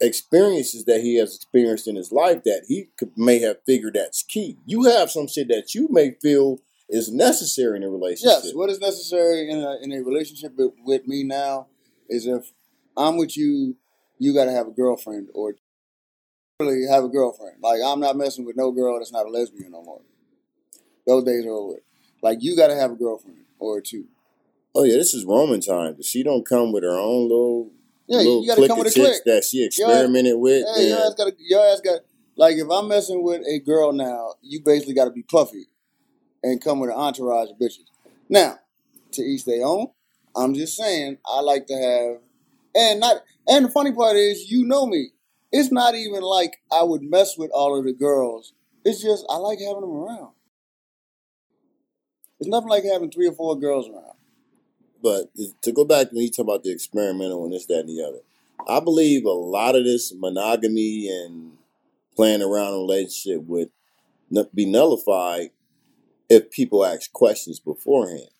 experiences 0.00 0.84
that 0.84 1.00
he 1.00 1.16
has 1.16 1.34
experienced 1.34 1.88
in 1.88 1.96
his 1.96 2.12
life 2.12 2.42
that 2.44 2.64
he 2.68 2.88
could, 2.96 3.16
may 3.16 3.38
have 3.40 3.58
figured 3.66 3.94
that's 3.94 4.22
key. 4.22 4.56
You 4.64 4.84
have 4.84 5.10
some 5.10 5.26
shit 5.26 5.48
that 5.48 5.74
you 5.74 5.88
may 5.90 6.12
feel 6.22 6.60
is 6.88 7.10
necessary 7.12 7.76
in 7.76 7.82
a 7.82 7.88
relationship. 7.90 8.40
Yes, 8.44 8.54
what 8.54 8.70
is 8.70 8.80
necessary 8.80 9.50
in 9.50 9.58
a 9.58 9.76
in 9.82 9.92
a 9.92 10.02
relationship 10.02 10.52
with, 10.56 11.06
me 11.06 11.22
now 11.22 11.66
is 12.08 12.26
if 12.26 12.52
I'm 12.96 13.16
with 13.16 13.36
you, 13.36 13.76
you 14.18 14.34
gotta 14.34 14.52
have 14.52 14.66
a 14.66 14.70
girlfriend 14.70 15.28
or 15.34 15.54
really 16.60 16.86
have 16.90 17.04
a 17.04 17.08
girlfriend. 17.08 17.56
Like 17.62 17.80
I'm 17.84 18.00
not 18.00 18.16
messing 18.16 18.44
with 18.44 18.56
no 18.56 18.72
girl 18.72 18.98
that's 18.98 19.12
not 19.12 19.26
a 19.26 19.30
lesbian 19.30 19.72
no 19.72 19.82
more. 19.82 20.00
Those 21.06 21.24
days 21.24 21.44
are 21.44 21.50
over. 21.50 21.80
Like 22.22 22.38
you 22.40 22.56
gotta 22.56 22.74
have 22.74 22.92
a 22.92 22.96
girlfriend 22.96 23.44
or 23.58 23.80
two. 23.80 24.06
Oh 24.74 24.84
yeah, 24.84 24.96
this 24.96 25.14
is 25.14 25.24
Roman 25.24 25.60
time. 25.60 25.94
But 25.94 26.04
she 26.04 26.22
don't 26.22 26.46
come 26.46 26.72
with 26.72 26.84
her 26.84 26.98
own 26.98 27.28
little 27.28 27.70
Yeah, 28.06 28.18
little 28.18 28.42
you 28.42 28.48
gotta 28.48 28.66
come 28.66 28.78
with 28.78 28.88
a 28.88 28.92
clique. 28.92 29.24
that 29.26 29.44
she 29.44 29.64
experimented 29.64 30.38
with. 30.38 30.64
Hey, 30.74 30.88
your 30.88 30.98
ass 30.98 31.14
got 31.14 31.32
your 31.38 31.66
ass 31.66 31.80
got 31.80 32.00
like 32.36 32.56
if 32.56 32.68
I'm 32.70 32.88
messing 32.88 33.22
with 33.22 33.42
a 33.46 33.58
girl 33.58 33.92
now, 33.92 34.34
you 34.42 34.60
basically 34.64 34.94
got 34.94 35.06
to 35.06 35.10
be 35.10 35.22
puffy 35.22 35.66
and 36.50 36.62
come 36.62 36.80
with 36.80 36.90
an 36.90 36.96
entourage 36.96 37.50
of 37.50 37.58
bitches. 37.58 37.84
Now, 38.28 38.58
to 39.12 39.22
each 39.22 39.44
their 39.44 39.64
own. 39.64 39.88
I'm 40.36 40.54
just 40.54 40.76
saying 40.76 41.18
I 41.26 41.40
like 41.40 41.66
to 41.66 41.74
have, 41.74 42.20
and 42.74 43.00
not. 43.00 43.22
And 43.46 43.64
the 43.64 43.70
funny 43.70 43.92
part 43.92 44.16
is, 44.16 44.50
you 44.50 44.64
know 44.64 44.86
me. 44.86 45.08
It's 45.50 45.72
not 45.72 45.94
even 45.94 46.20
like 46.22 46.60
I 46.70 46.82
would 46.82 47.02
mess 47.02 47.38
with 47.38 47.50
all 47.52 47.78
of 47.78 47.84
the 47.84 47.92
girls. 47.92 48.52
It's 48.84 49.02
just 49.02 49.24
I 49.30 49.36
like 49.36 49.58
having 49.58 49.80
them 49.80 49.90
around. 49.90 50.32
It's 52.38 52.48
nothing 52.48 52.68
like 52.68 52.84
having 52.84 53.10
three 53.10 53.26
or 53.26 53.32
four 53.32 53.58
girls 53.58 53.88
around. 53.88 54.16
But 55.02 55.30
to 55.62 55.72
go 55.72 55.84
back 55.84 56.12
when 56.12 56.22
you 56.22 56.30
talk 56.30 56.44
about 56.44 56.62
the 56.62 56.72
experimental 56.72 57.44
and 57.44 57.52
this, 57.52 57.66
that, 57.66 57.80
and 57.80 57.88
the 57.88 58.04
other, 58.04 58.18
I 58.68 58.80
believe 58.80 59.24
a 59.24 59.30
lot 59.30 59.76
of 59.76 59.84
this 59.84 60.12
monogamy 60.14 61.08
and 61.08 61.52
playing 62.14 62.42
around 62.42 62.74
in 62.74 62.80
relationship 62.80 63.42
would 63.44 63.70
be 64.54 64.66
nullified 64.66 65.50
if 66.28 66.50
people 66.50 66.84
ask 66.84 67.12
questions 67.12 67.60
beforehand. 67.60 68.30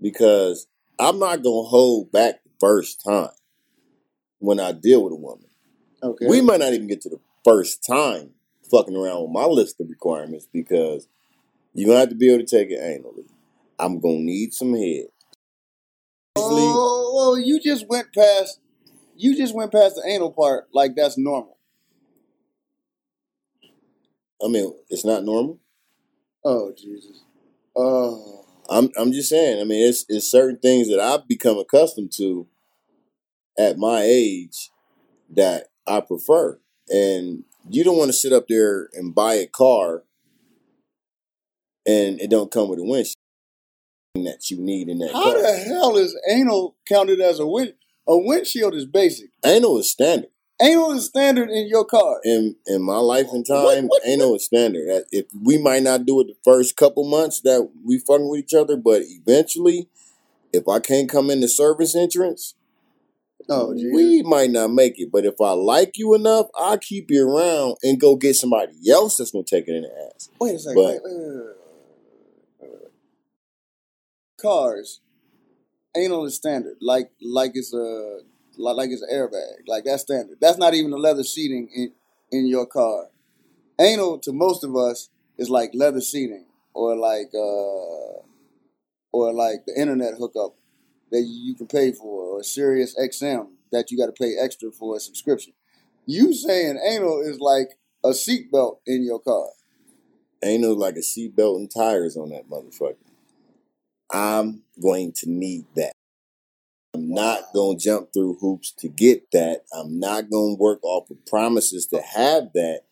Because 0.00 0.66
I'm 0.98 1.18
not 1.18 1.42
gonna 1.42 1.68
hold 1.68 2.10
back 2.12 2.42
the 2.44 2.50
first 2.60 3.02
time 3.04 3.30
when 4.38 4.58
I 4.58 4.72
deal 4.72 5.04
with 5.04 5.12
a 5.12 5.16
woman. 5.16 5.46
Okay. 6.02 6.26
We 6.26 6.40
might 6.40 6.60
not 6.60 6.72
even 6.72 6.88
get 6.88 7.00
to 7.02 7.08
the 7.08 7.20
first 7.44 7.84
time 7.86 8.30
fucking 8.70 8.96
around 8.96 9.22
with 9.22 9.30
my 9.30 9.44
list 9.44 9.80
of 9.80 9.88
requirements 9.88 10.48
because 10.52 11.06
you're 11.74 11.88
gonna 11.88 12.00
have 12.00 12.08
to 12.08 12.14
be 12.14 12.32
able 12.32 12.44
to 12.44 12.56
take 12.56 12.70
it 12.70 12.80
anally. 12.80 13.26
I'm 13.78 14.00
gonna 14.00 14.18
need 14.18 14.52
some 14.52 14.74
head. 14.74 15.06
Oh, 16.36 17.12
well, 17.14 17.38
you 17.38 17.60
just 17.60 17.88
went 17.88 18.12
past. 18.12 18.60
You 19.16 19.36
just 19.36 19.54
went 19.54 19.72
past 19.72 19.96
the 19.96 20.08
anal 20.08 20.32
part 20.32 20.68
like 20.72 20.96
that's 20.96 21.18
normal. 21.18 21.58
I 24.44 24.48
mean, 24.48 24.74
it's 24.90 25.04
not 25.04 25.24
normal. 25.24 25.60
Oh 26.44 26.72
Jesus. 26.76 27.22
Oh. 27.76 28.44
I'm 28.68 28.90
I'm 28.96 29.12
just 29.12 29.28
saying. 29.28 29.60
I 29.60 29.64
mean, 29.64 29.86
it's 29.86 30.04
it's 30.08 30.30
certain 30.30 30.58
things 30.58 30.88
that 30.88 31.00
I've 31.00 31.26
become 31.28 31.58
accustomed 31.58 32.12
to 32.16 32.46
at 33.58 33.78
my 33.78 34.02
age 34.02 34.70
that 35.34 35.68
I 35.86 36.00
prefer. 36.00 36.58
And 36.88 37.44
you 37.68 37.84
don't 37.84 37.98
want 37.98 38.08
to 38.08 38.16
sit 38.16 38.32
up 38.32 38.46
there 38.48 38.88
and 38.94 39.14
buy 39.14 39.34
a 39.34 39.46
car 39.46 40.04
and 41.86 42.20
it 42.20 42.30
don't 42.30 42.50
come 42.50 42.68
with 42.68 42.78
a 42.78 42.84
windshield 42.84 43.16
that 44.14 44.50
you 44.50 44.58
need 44.58 44.88
in 44.88 44.98
that 44.98 45.12
How 45.12 45.22
car. 45.32 45.42
the 45.42 45.64
hell 45.66 45.96
is 45.96 46.16
anal 46.30 46.76
counted 46.88 47.20
as 47.20 47.38
a 47.38 47.46
wind? 47.46 47.74
A 48.06 48.18
windshield 48.18 48.74
is 48.74 48.84
basic. 48.84 49.30
Anal 49.44 49.78
is 49.78 49.90
standard. 49.90 50.30
Anal 50.62 50.92
is 50.92 51.06
standard 51.06 51.50
in 51.50 51.66
your 51.66 51.84
car. 51.84 52.20
In 52.24 52.54
in 52.66 52.82
my 52.82 52.98
life 52.98 53.26
and 53.32 53.44
time, 53.44 53.64
What- 53.64 53.84
what- 53.84 54.02
anal 54.06 54.36
is 54.36 54.44
standard. 54.44 55.04
If 55.10 55.26
we 55.42 55.58
might 55.58 55.82
not 55.82 56.06
do 56.06 56.20
it 56.20 56.28
the 56.28 56.36
first 56.44 56.76
couple 56.76 57.04
months 57.04 57.40
that 57.40 57.68
we 57.84 57.98
fucking 57.98 58.28
with 58.28 58.40
each 58.40 58.54
other, 58.54 58.76
but 58.76 59.02
eventually, 59.02 59.88
if 60.52 60.68
I 60.68 60.78
can't 60.78 61.08
come 61.08 61.30
in 61.30 61.40
the 61.40 61.48
service 61.48 61.96
entrance, 61.96 62.54
Oh 63.48 63.70
we 63.72 64.22
might 64.22 64.50
not 64.52 64.68
make 64.72 65.00
it. 65.00 65.10
But 65.10 65.24
if 65.24 65.40
I 65.40 65.50
like 65.50 65.98
you 65.98 66.14
enough, 66.14 66.46
I'll 66.54 66.78
keep 66.78 67.10
you 67.10 67.28
around 67.28 67.76
and 67.82 67.98
go 67.98 68.14
get 68.14 68.36
somebody 68.36 68.88
else 68.88 69.16
that's 69.16 69.32
gonna 69.32 69.42
take 69.42 69.66
it 69.66 69.74
in 69.74 69.82
the 69.82 70.10
ass. 70.14 70.28
Wait 70.40 70.54
a 70.54 70.58
second. 70.60 70.76
But- 70.76 71.02
wait, 71.02 71.12
wait, 72.60 72.70
wait. 72.70 72.90
Cars, 74.40 75.00
anal 75.96 76.24
is 76.24 76.36
standard. 76.36 76.76
Like 76.80 77.10
like 77.20 77.52
it's 77.54 77.74
a 77.74 78.20
like, 78.56 78.90
it's 78.90 79.02
an 79.02 79.08
airbag. 79.12 79.66
Like 79.66 79.84
that's 79.84 80.02
standard. 80.02 80.38
That's 80.40 80.58
not 80.58 80.74
even 80.74 80.90
the 80.90 80.98
leather 80.98 81.24
seating 81.24 81.68
in 81.74 81.92
in 82.30 82.46
your 82.46 82.66
car. 82.66 83.08
Anal 83.80 84.18
to 84.20 84.32
most 84.32 84.64
of 84.64 84.76
us 84.76 85.10
is 85.38 85.50
like 85.50 85.70
leather 85.74 86.00
seating 86.00 86.46
or 86.74 86.96
like 86.96 87.30
uh 87.34 88.22
or 89.12 89.32
like 89.32 89.66
the 89.66 89.74
internet 89.78 90.14
hookup 90.18 90.54
that 91.10 91.22
you 91.22 91.54
can 91.54 91.66
pay 91.66 91.92
for 91.92 92.38
or 92.38 92.42
Sirius 92.42 92.96
XM 92.98 93.48
that 93.70 93.90
you 93.90 93.98
got 93.98 94.06
to 94.06 94.12
pay 94.12 94.36
extra 94.42 94.70
for 94.70 94.96
a 94.96 95.00
subscription. 95.00 95.52
You 96.06 96.32
saying 96.34 96.80
anal 96.84 97.20
is 97.20 97.40
like 97.40 97.78
a 98.04 98.10
seatbelt 98.10 98.78
in 98.86 99.04
your 99.04 99.20
car. 99.20 99.48
No 100.42 100.72
like 100.72 100.96
a 100.96 101.00
seatbelt 101.00 101.56
and 101.56 101.70
tires 101.70 102.16
on 102.16 102.30
that 102.30 102.48
motherfucker. 102.50 102.96
I'm 104.12 104.62
going 104.80 105.12
to 105.18 105.30
need 105.30 105.66
that. 105.76 105.92
I'm 106.94 107.08
not 107.08 107.54
going 107.54 107.78
to 107.78 107.84
jump 107.84 108.12
through 108.12 108.36
hoops 108.40 108.70
to 108.78 108.88
get 108.88 109.30
that. 109.32 109.62
I'm 109.72 109.98
not 109.98 110.30
going 110.30 110.56
to 110.56 110.60
work 110.60 110.84
off 110.84 111.10
of 111.10 111.24
promises 111.24 111.86
to 111.86 112.02
have 112.02 112.52
that. 112.52 112.82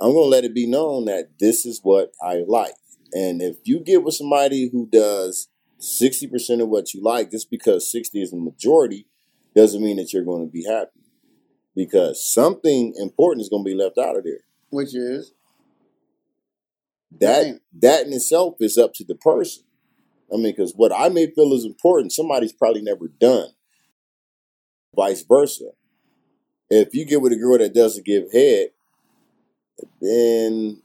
I'm 0.00 0.12
going 0.12 0.24
to 0.24 0.30
let 0.30 0.44
it 0.44 0.54
be 0.54 0.66
known 0.66 1.04
that 1.04 1.32
this 1.38 1.66
is 1.66 1.80
what 1.82 2.12
I 2.22 2.44
like. 2.46 2.74
And 3.12 3.42
if 3.42 3.56
you 3.64 3.80
get 3.80 4.02
with 4.02 4.14
somebody 4.14 4.70
who 4.72 4.88
does 4.90 5.48
60% 5.80 6.62
of 6.62 6.68
what 6.68 6.94
you 6.94 7.02
like, 7.02 7.30
just 7.30 7.50
because 7.50 7.92
60 7.92 8.22
is 8.22 8.30
the 8.30 8.38
majority, 8.38 9.06
doesn't 9.54 9.82
mean 9.82 9.96
that 9.96 10.14
you're 10.14 10.24
going 10.24 10.46
to 10.46 10.50
be 10.50 10.64
happy. 10.64 11.00
Because 11.76 12.26
something 12.26 12.94
important 12.96 13.42
is 13.42 13.50
going 13.50 13.64
to 13.64 13.70
be 13.70 13.76
left 13.76 13.98
out 13.98 14.16
of 14.16 14.24
there. 14.24 14.40
Which 14.70 14.94
is 14.94 15.34
That, 17.20 17.60
that 17.80 18.06
in 18.06 18.14
itself 18.14 18.54
is 18.60 18.78
up 18.78 18.94
to 18.94 19.04
the 19.04 19.14
person. 19.14 19.64
I 20.32 20.36
mean, 20.36 20.52
because 20.52 20.72
what 20.74 20.92
I 20.96 21.08
may 21.08 21.26
feel 21.26 21.52
is 21.52 21.64
important, 21.64 22.12
somebody's 22.12 22.52
probably 22.52 22.82
never 22.82 23.08
done. 23.08 23.48
Vice 24.96 25.22
versa. 25.22 25.70
If 26.70 26.94
you 26.94 27.04
get 27.04 27.20
with 27.20 27.32
a 27.32 27.36
girl 27.36 27.58
that 27.58 27.74
doesn't 27.74 28.06
give 28.06 28.32
head, 28.32 28.70
then 30.00 30.80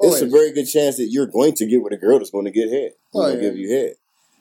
oh, 0.00 0.08
it's 0.08 0.22
a 0.22 0.26
very 0.26 0.52
good 0.52 0.66
chance 0.66 0.96
that 0.96 1.08
you're 1.10 1.26
going 1.26 1.54
to 1.54 1.66
get 1.66 1.82
with 1.82 1.92
a 1.92 1.98
girl 1.98 2.18
that's 2.18 2.30
going 2.30 2.46
to 2.46 2.50
get 2.50 2.70
head. 2.70 2.92
Oh, 3.14 3.28
yeah. 3.28 3.40
give 3.40 3.56
you 3.56 3.70
head. 3.70 3.94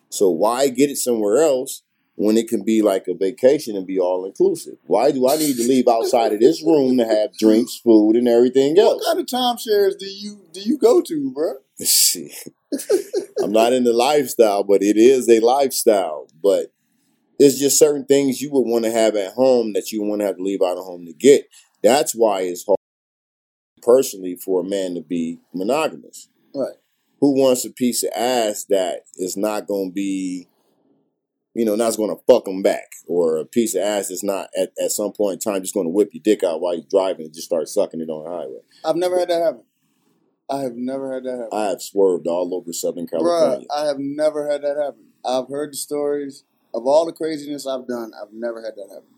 So 0.10 0.30
why 0.30 0.70
get 0.70 0.90
it 0.90 0.98
somewhere 0.98 1.42
else 1.42 1.84
when 2.16 2.38
it 2.38 2.48
can 2.48 2.64
be 2.64 2.82
like 2.82 3.08
a 3.08 3.14
vacation 3.14 3.76
and 3.76 3.88
be 3.88 4.00
all 4.00 4.26
inclusive? 4.26 4.78
Why 4.86 5.12
do 5.12 5.28
I 5.28 5.36
need 5.38 5.58
to 5.58 5.68
leave 5.68 5.88
outside 5.88 6.34
of 6.34 6.40
this 6.40 6.64
room 6.64 6.98
to 6.98 7.06
have 7.06 7.38
drinks, 7.38 7.76
food, 7.76 8.16
and 8.16 8.28
everything 8.28 8.78
else? 8.78 9.04
what 9.06 9.16
kind 9.16 9.20
of 9.20 9.26
timeshares 9.26 9.98
do 9.98 10.06
you 10.06 10.46
do 10.54 10.62
you 10.62 10.78
go 10.78 11.02
to, 11.02 11.32
bro? 11.34 11.56
I'm 13.44 13.52
not 13.52 13.74
in 13.74 13.84
the 13.84 13.94
lifestyle, 13.94 14.64
but 14.64 14.82
it 14.82 14.98
is 14.98 15.30
a 15.30 15.40
lifestyle. 15.40 16.28
But 16.42 16.74
it's 17.40 17.60
just 17.60 17.80
certain 17.80 18.06
things 18.06 18.42
you 18.42 18.52
would 18.52 18.68
want 18.68 18.86
to 18.86 18.92
have 18.92 19.16
at 19.16 19.34
home 19.34 19.74
that 19.74 19.92
you 19.92 20.04
want 20.04 20.22
to 20.22 20.28
have 20.28 20.38
to 20.38 20.44
leave 20.44 20.62
out 20.62 20.78
of 20.78 20.86
home 20.86 21.06
to 21.06 21.14
get. 21.14 21.48
That's 21.84 22.14
why 22.14 22.42
it's 22.42 22.66
hard, 22.66 22.78
personally, 23.82 24.36
for 24.36 24.62
a 24.62 24.68
man 24.68 24.96
to 24.96 25.02
be 25.02 25.40
monogamous. 25.54 26.30
Right. 26.54 26.76
Who 27.20 27.40
wants 27.40 27.66
a 27.66 27.72
piece 27.72 28.04
of 28.04 28.12
ass 28.16 28.66
that 28.70 29.02
is 29.16 29.38
not 29.38 29.68
going 29.68 29.90
to 29.90 29.94
be 29.94 30.48
you 31.54 31.66
know, 31.66 31.76
not 31.76 31.98
going 31.98 32.16
to 32.16 32.22
fuck 32.28 32.46
them 32.46 32.62
back, 32.62 32.92
or 33.08 33.38
a 33.38 33.46
piece 33.46 33.76
of 33.76 33.82
ass 33.82 34.08
that's 34.08 34.24
not 34.24 34.50
at, 34.58 34.72
at 34.82 34.92
some 34.92 35.12
point 35.12 35.34
in 35.46 35.52
time 35.52 35.62
just 35.62 35.74
going 35.74 35.86
to 35.86 35.92
whip 35.92 36.10
your 36.14 36.22
dick 36.24 36.44
out 36.44 36.62
while 36.62 36.74
you're 36.74 36.86
driving 36.90 37.26
and 37.26 37.34
just 37.34 37.48
start 37.48 37.68
sucking 37.68 38.00
it 38.00 38.10
on 38.10 38.24
the 38.24 38.30
highway. 38.30 38.62
I've 38.86 38.96
never 38.96 39.20
had 39.20 39.30
that 39.30 39.42
happen. 39.42 39.64
I 40.52 40.60
have 40.64 40.76
never 40.76 41.14
had 41.14 41.24
that 41.24 41.38
happen. 41.38 41.50
I 41.54 41.70
have 41.70 41.82
swerved 41.82 42.28
all 42.28 42.54
over 42.54 42.74
Southern 42.74 43.08
Bruh, 43.08 43.12
California. 43.12 43.68
I 43.74 43.86
have 43.86 44.00
never 44.00 44.50
had 44.50 44.62
that 44.64 44.76
happen. 44.78 45.06
I've 45.26 45.48
heard 45.48 45.72
the 45.72 45.78
stories 45.78 46.44
of 46.74 46.86
all 46.86 47.06
the 47.06 47.14
craziness 47.14 47.66
I've 47.66 47.88
done. 47.88 48.12
I've 48.22 48.34
never 48.34 48.62
had 48.62 48.76
that 48.76 48.90
happen. 48.90 49.16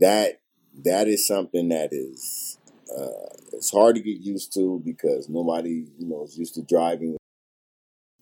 That 0.00 0.40
that 0.84 1.08
is 1.08 1.26
something 1.26 1.68
that 1.70 1.88
is 1.92 2.58
uh, 2.96 3.34
it's 3.52 3.72
hard 3.72 3.96
to 3.96 4.02
get 4.02 4.20
used 4.20 4.52
to 4.54 4.80
because 4.84 5.28
nobody 5.28 5.86
you 5.98 6.06
know 6.06 6.24
is 6.24 6.38
used 6.38 6.54
to 6.54 6.62
driving. 6.62 7.16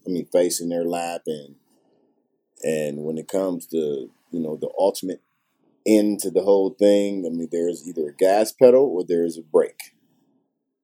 I 0.07 0.11
mean, 0.11 0.27
facing 0.33 0.71
their 0.71 0.85
lap 0.85 1.23
and 1.27 1.57
and 2.63 3.05
when 3.05 3.19
it 3.19 3.29
comes 3.29 3.67
to 3.69 4.11
you 4.31 4.41
know 4.41 4.57
the 4.57 4.71
ultimate 4.79 5.23
end 5.85 6.21
to 6.21 6.31
the 6.31 6.43
whole 6.43 6.71
thing, 6.71 7.27
I 7.27 7.31
mean, 7.31 7.49
there's 7.51 7.87
either 7.87 8.09
a 8.09 8.15
gas 8.15 8.53
pedal 8.53 8.85
or 8.85 9.05
there's 9.05 9.37
a 9.37 9.43
brake. 9.43 9.95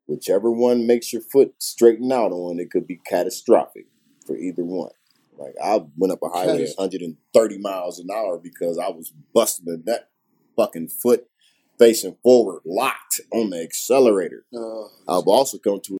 Whichever 0.08 0.50
one 0.50 0.86
makes 0.86 1.12
your 1.12 1.20
foot 1.20 1.54
straighten 1.58 2.10
out 2.10 2.32
on, 2.32 2.58
it 2.58 2.70
could 2.70 2.86
be 2.86 2.96
catastrophic 2.96 3.86
for 4.26 4.36
either 4.36 4.64
one. 4.64 4.90
Like 5.36 5.54
I 5.62 5.84
went 5.98 6.12
up 6.12 6.22
a 6.22 6.30
highway 6.30 6.64
at 6.64 6.78
130 6.78 7.58
miles 7.58 7.98
an 7.98 8.08
hour 8.10 8.38
because 8.38 8.78
I 8.78 8.88
was 8.88 9.12
busting 9.34 9.82
that 9.84 10.08
fucking 10.56 10.88
foot 10.88 11.28
facing 11.78 12.16
forward, 12.22 12.62
locked 12.64 13.20
on 13.32 13.50
the 13.50 13.62
accelerator. 13.62 14.44
Uh, 14.52 14.84
I've 15.06 15.28
also 15.28 15.58
come 15.58 15.80
to 15.82 15.98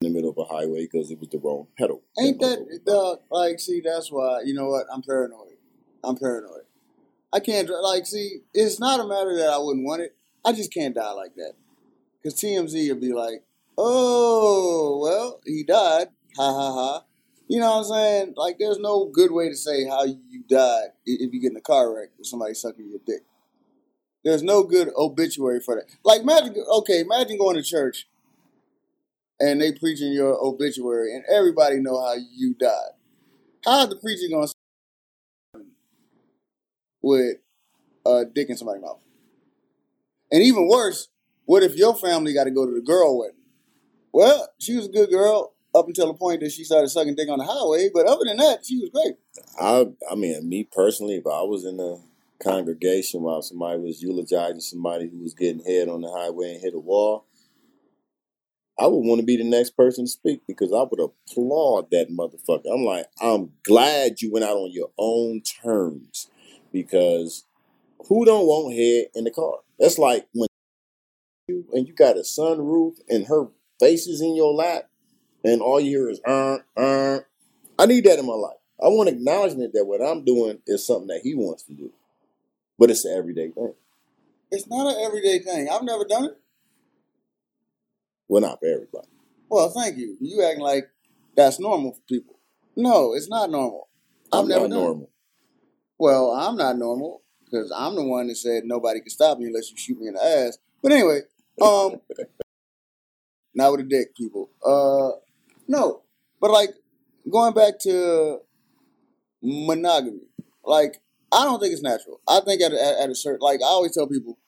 in 0.00 0.08
the 0.08 0.14
middle 0.14 0.30
of 0.30 0.38
a 0.38 0.44
highway 0.44 0.88
because 0.90 1.10
it 1.10 1.18
was 1.18 1.28
the 1.30 1.38
wrong 1.38 1.66
pedal. 1.76 2.02
ain't 2.18 2.40
that 2.40 2.80
dog? 2.86 3.18
Like, 3.30 3.58
see, 3.58 3.82
that's 3.84 4.10
why 4.10 4.42
you 4.44 4.54
know 4.54 4.68
what? 4.68 4.86
I'm 4.90 5.02
paranoid. 5.02 5.56
I'm 6.04 6.16
paranoid. 6.16 6.62
I 7.32 7.40
can't 7.40 7.68
like 7.82 8.06
see. 8.06 8.38
It's 8.54 8.78
not 8.78 9.00
a 9.00 9.04
matter 9.04 9.36
that 9.36 9.50
I 9.50 9.58
wouldn't 9.58 9.84
want 9.84 10.02
it. 10.02 10.14
I 10.44 10.52
just 10.52 10.72
can't 10.72 10.94
die 10.94 11.12
like 11.12 11.34
that. 11.34 11.52
Cause 12.22 12.34
TMZ 12.34 12.88
would 12.90 13.00
be 13.00 13.12
like, 13.12 13.44
"Oh, 13.78 15.00
well, 15.02 15.40
he 15.46 15.64
died." 15.64 16.08
Ha 16.36 16.52
ha 16.52 16.72
ha. 16.72 17.04
You 17.48 17.58
know 17.60 17.70
what 17.70 17.78
I'm 17.78 17.84
saying? 17.84 18.34
Like, 18.36 18.58
there's 18.58 18.78
no 18.78 19.06
good 19.06 19.32
way 19.32 19.48
to 19.48 19.56
say 19.56 19.84
how 19.84 20.04
you 20.04 20.44
died 20.48 20.90
if 21.04 21.32
you 21.32 21.40
get 21.40 21.50
in 21.50 21.56
a 21.56 21.60
car 21.60 21.92
wreck 21.92 22.10
with 22.16 22.26
somebody 22.28 22.54
sucking 22.54 22.88
your 22.88 23.00
dick. 23.04 23.22
There's 24.22 24.42
no 24.42 24.62
good 24.62 24.90
obituary 24.96 25.60
for 25.60 25.74
that. 25.74 25.86
Like, 26.04 26.20
imagine, 26.20 26.54
okay, 26.70 27.00
imagine 27.00 27.38
going 27.38 27.56
to 27.56 27.62
church 27.62 28.06
and 29.40 29.60
they 29.60 29.72
preaching 29.72 30.12
your 30.12 30.38
obituary, 30.44 31.14
and 31.14 31.24
everybody 31.28 31.80
know 31.80 31.98
how 32.00 32.14
you 32.34 32.54
died. 32.54 32.90
How 33.64 33.86
the 33.86 33.96
preacher 33.96 34.26
gonna 34.30 34.48
say 34.48 34.54
with 37.02 37.38
a 38.06 38.24
dick 38.26 38.50
in 38.50 38.56
somebody's 38.56 38.82
mouth? 38.82 39.00
And 40.30 40.42
even 40.42 40.68
worse, 40.68 41.08
what 41.50 41.64
if 41.64 41.74
your 41.74 41.96
family 41.96 42.32
got 42.32 42.44
to 42.44 42.52
go 42.52 42.64
to 42.64 42.72
the 42.72 42.80
girl 42.80 43.18
wedding? 43.18 43.34
Well, 44.12 44.48
she 44.60 44.76
was 44.76 44.86
a 44.86 44.92
good 44.92 45.10
girl 45.10 45.52
up 45.74 45.88
until 45.88 46.06
the 46.06 46.14
point 46.14 46.42
that 46.42 46.52
she 46.52 46.62
started 46.62 46.90
sucking 46.90 47.16
dick 47.16 47.28
on 47.28 47.40
the 47.40 47.44
highway, 47.44 47.90
but 47.92 48.06
other 48.06 48.24
than 48.24 48.36
that, 48.36 48.64
she 48.64 48.78
was 48.78 48.90
great. 48.90 49.16
I 49.60 49.86
I 50.08 50.14
mean, 50.14 50.48
me 50.48 50.62
personally, 50.62 51.16
if 51.16 51.26
I 51.26 51.42
was 51.42 51.64
in 51.64 51.80
a 51.80 51.96
congregation 52.40 53.22
while 53.22 53.42
somebody 53.42 53.80
was 53.80 54.00
eulogizing 54.00 54.60
somebody 54.60 55.08
who 55.08 55.18
was 55.18 55.34
getting 55.34 55.64
head 55.64 55.88
on 55.88 56.02
the 56.02 56.12
highway 56.12 56.52
and 56.52 56.60
hit 56.60 56.74
a 56.74 56.78
wall, 56.78 57.26
I 58.78 58.86
would 58.86 59.04
want 59.04 59.18
to 59.18 59.26
be 59.26 59.36
the 59.36 59.42
next 59.42 59.70
person 59.70 60.04
to 60.04 60.08
speak 60.08 60.42
because 60.46 60.72
I 60.72 60.84
would 60.88 61.00
applaud 61.00 61.90
that 61.90 62.12
motherfucker. 62.12 62.72
I'm 62.72 62.84
like, 62.84 63.06
I'm 63.20 63.50
glad 63.64 64.22
you 64.22 64.30
went 64.30 64.44
out 64.44 64.56
on 64.56 64.70
your 64.70 64.92
own 64.96 65.42
terms 65.42 66.30
because 66.72 67.44
who 68.06 68.24
don't 68.24 68.46
want 68.46 68.76
head 68.76 69.06
in 69.16 69.24
the 69.24 69.32
car? 69.32 69.58
That's 69.80 69.98
like 69.98 70.28
when 70.32 70.46
you 71.50 71.64
and 71.72 71.86
you 71.86 71.94
got 71.94 72.16
a 72.16 72.20
sunroof 72.20 72.94
and 73.08 73.26
her 73.26 73.48
face 73.78 74.06
is 74.06 74.20
in 74.20 74.36
your 74.36 74.52
lap 74.54 74.88
and 75.44 75.60
all 75.60 75.80
you 75.80 75.90
hear 75.98 76.10
is 76.10 76.20
uh 76.26 76.58
uh. 76.76 77.18
I 77.78 77.86
need 77.86 78.04
that 78.04 78.18
in 78.18 78.26
my 78.26 78.34
life. 78.34 78.58
I 78.82 78.88
want 78.88 79.08
acknowledgement 79.08 79.72
that 79.74 79.84
what 79.86 80.00
I'm 80.02 80.24
doing 80.24 80.58
is 80.66 80.86
something 80.86 81.08
that 81.08 81.20
he 81.22 81.34
wants 81.34 81.62
to 81.64 81.74
do, 81.74 81.90
but 82.78 82.90
it's 82.90 83.04
an 83.04 83.16
everyday 83.16 83.50
thing. 83.50 83.74
It's 84.50 84.66
not 84.68 84.94
an 84.94 85.02
everyday 85.04 85.38
thing. 85.38 85.68
I've 85.70 85.82
never 85.82 86.04
done 86.04 86.24
it. 86.26 86.38
Well, 88.28 88.42
not 88.42 88.60
for 88.60 88.66
everybody. 88.66 89.08
Well, 89.48 89.70
thank 89.70 89.96
you. 89.96 90.16
You 90.20 90.44
acting 90.44 90.62
like 90.62 90.88
that's 91.36 91.58
normal 91.60 91.92
for 91.92 92.00
people. 92.08 92.36
No, 92.76 93.14
it's 93.14 93.28
not 93.28 93.50
normal. 93.50 93.88
I've 94.32 94.40
I'm 94.42 94.48
never 94.48 94.68
not 94.68 94.70
done 94.70 94.78
it. 94.78 94.82
normal. 94.82 95.10
Well, 95.98 96.30
I'm 96.30 96.56
not 96.56 96.76
normal 96.78 97.22
because 97.44 97.72
I'm 97.76 97.94
the 97.96 98.04
one 98.04 98.28
that 98.28 98.36
said 98.36 98.64
nobody 98.64 99.00
can 99.00 99.10
stop 99.10 99.38
me 99.38 99.46
unless 99.46 99.70
you 99.70 99.76
shoot 99.76 100.00
me 100.00 100.08
in 100.08 100.14
the 100.14 100.24
ass. 100.24 100.58
But 100.82 100.92
anyway, 100.92 101.20
um, 101.60 102.00
not 103.54 103.72
with 103.72 103.80
a 103.80 103.84
dick, 103.84 104.14
people. 104.16 104.50
Uh, 104.64 105.18
no, 105.68 106.02
but 106.40 106.50
like 106.50 106.70
going 107.30 107.54
back 107.54 107.78
to 107.80 108.40
monogamy, 109.42 110.28
like 110.64 111.00
I 111.32 111.44
don't 111.44 111.60
think 111.60 111.72
it's 111.72 111.82
natural. 111.82 112.20
I 112.28 112.40
think 112.40 112.60
at 112.62 112.72
a, 112.72 113.00
at, 113.02 113.10
a 113.10 113.14
certain, 113.14 113.40
like 113.40 113.60
I 113.62 113.66
always 113.68 113.94
tell 113.94 114.06
people, 114.06 114.38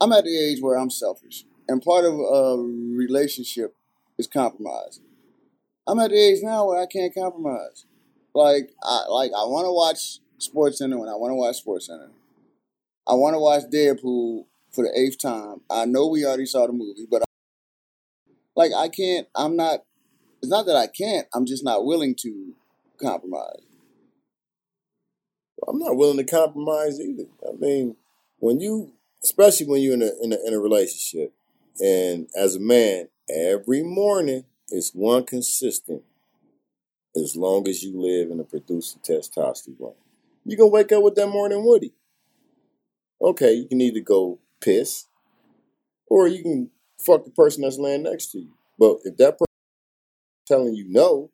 I'm 0.00 0.12
at 0.12 0.24
the 0.24 0.38
age 0.38 0.60
where 0.60 0.78
I'm 0.78 0.90
selfish, 0.90 1.44
and 1.68 1.82
part 1.82 2.04
of 2.04 2.14
a 2.14 2.56
relationship 2.58 3.74
is 4.18 4.26
compromise. 4.26 5.00
I'm 5.86 5.98
at 5.98 6.10
the 6.10 6.16
age 6.16 6.38
now 6.42 6.68
where 6.68 6.80
I 6.80 6.86
can't 6.86 7.14
compromise. 7.14 7.86
Like 8.34 8.70
I 8.82 9.06
like 9.08 9.32
I 9.32 9.44
want 9.44 9.66
to 9.66 9.72
watch 9.72 10.20
Sports 10.38 10.78
Center 10.78 10.98
when 10.98 11.08
I 11.08 11.14
want 11.14 11.32
to 11.32 11.34
watch 11.34 11.56
Sports 11.56 11.86
Center. 11.86 12.10
I 13.06 13.14
want 13.14 13.34
to 13.34 13.38
watch 13.40 13.64
Deadpool 13.64 14.44
for 14.72 14.84
the 14.84 14.98
eighth 14.98 15.18
time. 15.18 15.60
I 15.70 15.84
know 15.84 16.08
we 16.08 16.24
already 16.24 16.46
saw 16.46 16.66
the 16.66 16.72
movie, 16.72 17.06
but 17.10 17.22
like 18.56 18.72
I 18.76 18.88
can't. 18.88 19.28
I'm 19.34 19.56
not. 19.56 19.84
It's 20.42 20.50
not 20.50 20.66
that 20.66 20.76
I 20.76 20.86
can't. 20.86 21.26
I'm 21.34 21.46
just 21.46 21.64
not 21.64 21.84
willing 21.84 22.14
to 22.16 22.54
compromise. 23.00 23.60
I'm 25.68 25.78
not 25.78 25.96
willing 25.96 26.16
to 26.16 26.24
compromise 26.24 27.00
either. 27.00 27.24
I 27.48 27.52
mean, 27.56 27.96
when 28.38 28.60
you, 28.60 28.92
especially 29.22 29.66
when 29.66 29.80
you're 29.80 29.94
in 29.94 30.02
a 30.02 30.10
in 30.22 30.32
a, 30.32 30.38
in 30.46 30.54
a 30.54 30.58
relationship, 30.58 31.32
and 31.80 32.28
as 32.36 32.56
a 32.56 32.60
man, 32.60 33.08
every 33.30 33.82
morning 33.82 34.44
is 34.70 34.90
one 34.92 35.24
consistent. 35.24 36.02
As 37.14 37.36
long 37.36 37.68
as 37.68 37.82
you 37.82 38.00
live 38.00 38.30
in 38.30 38.40
a 38.40 38.44
producing 38.44 39.00
testosterone, 39.02 39.94
you 40.46 40.56
gonna 40.56 40.68
wake 40.68 40.92
up 40.92 41.02
with 41.02 41.14
that 41.16 41.28
morning 41.28 41.62
woody. 41.62 41.92
Okay, 43.20 43.52
you 43.52 43.68
can 43.68 43.82
either 43.82 44.00
go 44.00 44.38
piss, 44.62 45.06
or 46.06 46.26
you 46.26 46.42
can 46.42 46.70
fuck 46.98 47.24
the 47.24 47.30
person 47.30 47.62
that's 47.62 47.78
laying 47.78 48.04
next 48.04 48.32
to 48.32 48.38
you. 48.38 48.52
But 48.78 48.98
if 49.04 49.16
that 49.18 49.38
person 49.38 49.46
is 49.50 50.48
telling 50.48 50.74
you 50.74 50.86
no, 50.88 51.30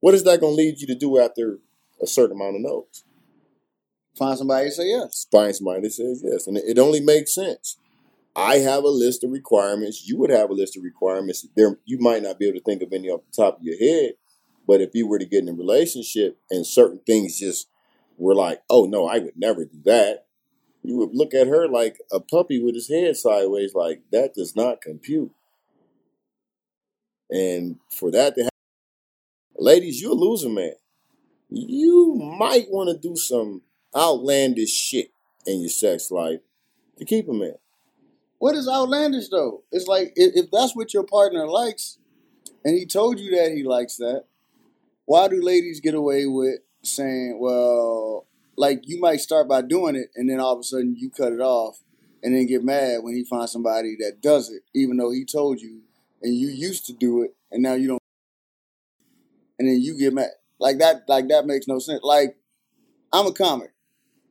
what 0.00 0.14
is 0.14 0.24
that 0.24 0.40
gonna 0.40 0.52
lead 0.52 0.80
you 0.80 0.86
to 0.86 0.94
do 0.94 1.18
after 1.18 1.58
a 2.00 2.06
certain 2.06 2.36
amount 2.36 2.56
of 2.56 2.62
no's? 2.62 3.04
Find 4.16 4.38
somebody 4.38 4.68
to 4.68 4.72
say 4.72 4.88
yes. 4.88 5.26
find 5.30 5.54
somebody 5.54 5.82
that 5.82 5.92
says 5.92 6.22
yes. 6.24 6.46
And 6.46 6.56
it 6.56 6.78
only 6.78 7.00
makes 7.00 7.34
sense. 7.34 7.76
I 8.34 8.56
have 8.58 8.84
a 8.84 8.88
list 8.88 9.24
of 9.24 9.30
requirements. 9.30 10.06
You 10.06 10.18
would 10.18 10.30
have 10.30 10.50
a 10.50 10.54
list 10.54 10.76
of 10.76 10.82
requirements. 10.82 11.46
There, 11.56 11.78
you 11.84 11.98
might 11.98 12.22
not 12.22 12.38
be 12.38 12.46
able 12.48 12.58
to 12.58 12.64
think 12.64 12.82
of 12.82 12.92
any 12.92 13.08
off 13.08 13.22
the 13.30 13.42
top 13.42 13.58
of 13.58 13.64
your 13.64 13.78
head, 13.78 14.12
but 14.66 14.80
if 14.80 14.94
you 14.94 15.06
were 15.06 15.18
to 15.18 15.24
get 15.24 15.42
in 15.42 15.48
a 15.48 15.54
relationship 15.54 16.38
and 16.50 16.66
certain 16.66 17.00
things 17.06 17.38
just 17.38 17.68
were 18.18 18.34
like, 18.34 18.62
oh 18.68 18.84
no, 18.84 19.06
I 19.06 19.18
would 19.18 19.36
never 19.36 19.64
do 19.64 19.80
that, 19.84 20.25
you 20.86 20.96
would 20.98 21.14
look 21.14 21.34
at 21.34 21.48
her 21.48 21.66
like 21.66 22.00
a 22.12 22.20
puppy 22.20 22.62
with 22.62 22.76
his 22.76 22.88
head 22.88 23.16
sideways, 23.16 23.74
like 23.74 24.02
that 24.12 24.34
does 24.34 24.54
not 24.54 24.80
compute. 24.80 25.32
And 27.28 27.80
for 27.90 28.12
that 28.12 28.36
to 28.36 28.42
happen, 28.44 28.50
ladies, 29.58 30.00
you're 30.00 30.12
a 30.12 30.14
loser, 30.14 30.48
man. 30.48 30.74
You 31.50 32.14
might 32.14 32.70
want 32.70 32.88
to 32.90 32.96
do 32.96 33.16
some 33.16 33.62
outlandish 33.96 34.70
shit 34.70 35.10
in 35.44 35.60
your 35.60 35.70
sex 35.70 36.12
life 36.12 36.40
to 36.98 37.04
keep 37.04 37.28
a 37.28 37.32
man. 37.32 37.56
What 38.38 38.54
is 38.54 38.68
outlandish 38.68 39.28
though? 39.28 39.64
It's 39.72 39.88
like 39.88 40.12
if, 40.14 40.44
if 40.44 40.50
that's 40.52 40.76
what 40.76 40.94
your 40.94 41.04
partner 41.04 41.48
likes, 41.48 41.98
and 42.64 42.76
he 42.76 42.86
told 42.86 43.18
you 43.18 43.32
that 43.32 43.52
he 43.52 43.64
likes 43.64 43.96
that, 43.96 44.24
why 45.04 45.26
do 45.26 45.42
ladies 45.42 45.80
get 45.80 45.94
away 45.94 46.26
with 46.26 46.60
saying, 46.82 47.38
"Well, 47.40 48.26
like 48.56 48.82
you 48.84 49.00
might 49.00 49.20
start 49.20 49.48
by 49.48 49.62
doing 49.62 49.96
it, 49.96 50.08
and 50.16 50.28
then 50.28 50.40
all 50.40 50.54
of 50.54 50.60
a 50.60 50.64
sudden 50.64 50.96
you 50.96 51.10
cut 51.10 51.32
it 51.32 51.40
off, 51.40 51.80
and 52.22 52.34
then 52.34 52.46
get 52.46 52.64
mad 52.64 52.98
when 53.02 53.14
he 53.14 53.24
finds 53.24 53.52
somebody 53.52 53.96
that 54.00 54.20
does 54.20 54.50
it, 54.50 54.62
even 54.74 54.96
though 54.96 55.10
he 55.10 55.24
told 55.24 55.60
you, 55.60 55.82
and 56.22 56.34
you 56.34 56.48
used 56.48 56.86
to 56.86 56.92
do 56.92 57.22
it, 57.22 57.34
and 57.50 57.62
now 57.62 57.74
you 57.74 57.88
don't, 57.88 58.02
and 59.58 59.68
then 59.68 59.80
you 59.80 59.98
get 59.98 60.12
mad 60.12 60.30
like 60.58 60.78
that. 60.78 61.02
Like 61.08 61.28
that 61.28 61.46
makes 61.46 61.68
no 61.68 61.78
sense. 61.78 62.00
Like 62.02 62.36
I'm 63.12 63.26
a 63.26 63.32
comic, 63.32 63.72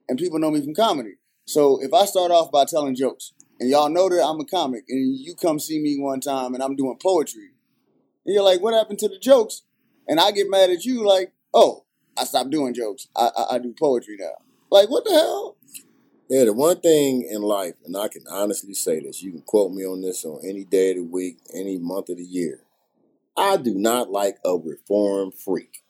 and 0.10 0.18
people 0.18 0.40
know 0.40 0.52
me 0.52 0.62
from 0.62 0.76
comedy. 0.76 1.16
So 1.46 1.82
if 1.82 1.94
I 1.94 2.06
start 2.06 2.32
off 2.32 2.52
by 2.52 2.66
telling 2.66 2.96
jokes, 2.96 3.34
and 3.60 3.70
y'all 3.70 3.90
know 3.90 4.10
that 4.10 4.26
I'm 4.26 4.40
a 4.40 4.46
comic, 4.46 4.84
and 4.90 5.18
you 5.20 5.36
come 5.36 5.60
see 5.60 5.80
me 5.80 6.00
one 6.00 6.20
time 6.20 6.54
and 6.54 6.64
I'm 6.64 6.76
doing 6.76 6.98
poetry, 7.02 7.52
and 8.26 8.34
you're 8.34 8.44
like, 8.44 8.62
"What 8.62 8.74
happened 8.74 9.00
to 9.00 9.08
the 9.08 9.20
jokes?" 9.20 9.62
And 10.08 10.20
I 10.20 10.32
get 10.32 10.50
mad 10.50 10.70
at 10.70 10.86
you, 10.86 11.06
like, 11.06 11.32
"Oh, 11.54 11.85
I 12.18 12.24
stopped 12.24 12.50
doing 12.50 12.74
jokes. 12.74 13.08
I, 13.16 13.30
I 13.36 13.56
I 13.56 13.60
do 13.60 13.74
poetry 13.78 14.18
now. 14.20 14.36
Like 14.72 14.90
what 14.90 15.06
the 15.06 15.12
hell? 15.12 15.58
Yeah, 16.30 16.46
the 16.46 16.54
one 16.54 16.80
thing 16.80 17.28
in 17.30 17.44
life, 17.44 17.76
and 17.86 17.96
I 17.96 18.08
can 18.08 18.24
honestly 18.30 18.74
say 18.74 19.00
this, 19.00 19.22
you 19.22 19.32
can 19.32 19.42
quote 19.42 19.72
me 19.72 19.86
on 19.86 20.02
this 20.02 20.26
on 20.26 20.42
any 20.44 20.64
day 20.64 20.92
of 20.92 20.98
the 20.98 21.04
week, 21.04 21.38
any 21.54 21.78
month 21.78 22.10
of 22.10 22.18
the 22.18 22.24
year. 22.24 22.62
I 23.38 23.58
do 23.58 23.76
not 23.76 24.10
like 24.10 24.38
a 24.44 24.58
reform 24.58 25.32
freak. 25.32 25.84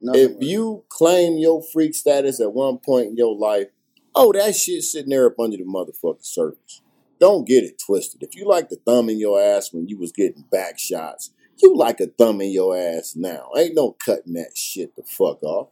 Nothing 0.00 0.22
If 0.22 0.36
you 0.40 0.84
claim 0.88 1.38
your 1.38 1.62
freak 1.62 1.94
status 1.94 2.40
at 2.40 2.52
one 2.52 2.78
point 2.78 3.08
in 3.08 3.16
your 3.16 3.36
life, 3.36 3.68
oh, 4.14 4.32
that 4.32 4.56
shit 4.56 4.82
sitting 4.82 5.10
there 5.10 5.26
up 5.26 5.38
under 5.38 5.58
the 5.58 5.64
motherfucking 5.64 6.24
surface. 6.24 6.80
Don't 7.20 7.46
get 7.46 7.64
it 7.64 7.78
twisted. 7.78 8.22
If 8.22 8.34
you 8.34 8.46
like 8.46 8.70
the 8.70 8.76
thumb 8.76 9.10
in 9.10 9.20
your 9.20 9.40
ass 9.40 9.72
when 9.72 9.86
you 9.86 9.98
was 9.98 10.10
getting 10.10 10.44
back 10.50 10.78
shots, 10.78 11.30
you 11.62 11.76
like 11.76 12.00
a 12.00 12.06
thumb 12.06 12.40
in 12.40 12.50
your 12.50 12.76
ass 12.76 13.14
now. 13.16 13.50
Ain't 13.56 13.74
no 13.74 13.92
cutting 14.04 14.34
that 14.34 14.56
shit 14.56 14.94
the 14.96 15.02
fuck 15.02 15.42
off. 15.42 15.68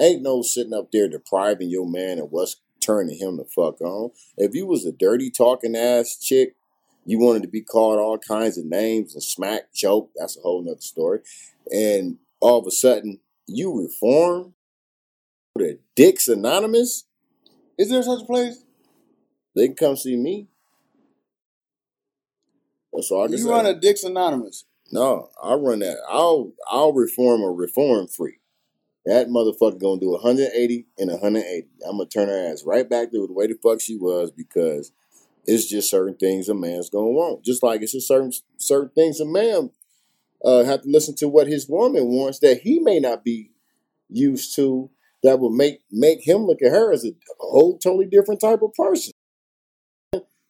Ain't 0.00 0.22
no 0.22 0.42
sitting 0.42 0.72
up 0.74 0.90
there 0.92 1.08
depriving 1.08 1.70
your 1.70 1.86
man 1.88 2.18
of 2.18 2.32
what's 2.32 2.56
turning 2.80 3.18
him 3.18 3.36
the 3.36 3.44
fuck 3.44 3.80
on. 3.80 4.10
If 4.36 4.54
you 4.54 4.66
was 4.66 4.84
a 4.84 4.92
dirty 4.92 5.30
talking 5.30 5.76
ass 5.76 6.16
chick, 6.16 6.54
you 7.04 7.18
wanted 7.18 7.42
to 7.42 7.48
be 7.48 7.60
called 7.62 7.98
all 7.98 8.18
kinds 8.18 8.58
of 8.58 8.64
names 8.64 9.14
and 9.14 9.22
smack 9.22 9.72
joke, 9.74 10.10
that's 10.16 10.36
a 10.36 10.40
whole 10.40 10.62
nother 10.62 10.80
story. 10.80 11.20
And 11.70 12.18
all 12.40 12.58
of 12.58 12.66
a 12.66 12.70
sudden, 12.70 13.20
you 13.46 13.80
reform 13.82 14.54
the 15.56 15.78
Dicks 15.94 16.28
Anonymous, 16.28 17.04
is 17.78 17.90
there 17.90 18.02
such 18.02 18.22
a 18.22 18.26
place? 18.26 18.64
they 19.54 19.66
can 19.66 19.76
come 19.76 19.96
see 19.96 20.16
me. 20.16 20.48
That's 22.92 23.10
all 23.10 23.24
I 23.24 23.26
can 23.26 23.32
You 23.36 23.44
say. 23.44 23.50
run 23.50 23.66
a 23.66 23.78
Dicks 23.78 24.04
Anonymous. 24.04 24.64
No, 24.92 25.30
I'll 25.42 25.60
run 25.60 25.78
that. 25.78 25.96
I'll 26.08 26.52
I'll 26.70 26.92
reform 26.92 27.40
a 27.40 27.50
reform 27.50 28.06
free. 28.08 28.36
That 29.06 29.28
motherfucker 29.28 29.80
gonna 29.80 30.00
do 30.00 30.10
180 30.10 30.86
and 30.98 31.10
180. 31.10 31.66
I'm 31.88 31.96
gonna 31.96 32.08
turn 32.08 32.28
her 32.28 32.52
ass 32.52 32.62
right 32.64 32.88
back 32.88 33.10
to 33.10 33.26
the 33.26 33.32
way 33.32 33.46
the 33.46 33.58
fuck 33.62 33.80
she 33.80 33.96
was 33.96 34.30
because 34.30 34.92
it's 35.46 35.66
just 35.66 35.90
certain 35.90 36.14
things 36.14 36.50
a 36.50 36.54
man's 36.54 36.90
gonna 36.90 37.06
want. 37.06 37.42
Just 37.42 37.62
like 37.62 37.80
it's 37.80 37.92
just 37.92 38.06
certain 38.06 38.32
certain 38.58 38.90
things 38.90 39.18
a 39.18 39.24
man 39.24 39.70
uh, 40.44 40.64
have 40.64 40.82
to 40.82 40.88
listen 40.90 41.14
to 41.16 41.28
what 41.28 41.46
his 41.48 41.68
woman 41.68 42.08
wants 42.08 42.38
that 42.40 42.60
he 42.60 42.78
may 42.78 43.00
not 43.00 43.24
be 43.24 43.50
used 44.10 44.54
to. 44.56 44.90
That 45.22 45.40
will 45.40 45.50
make 45.50 45.80
make 45.90 46.26
him 46.26 46.42
look 46.42 46.60
at 46.62 46.72
her 46.72 46.92
as 46.92 47.04
a 47.06 47.14
whole 47.38 47.78
totally 47.78 48.06
different 48.06 48.40
type 48.40 48.60
of 48.60 48.74
person. 48.74 49.12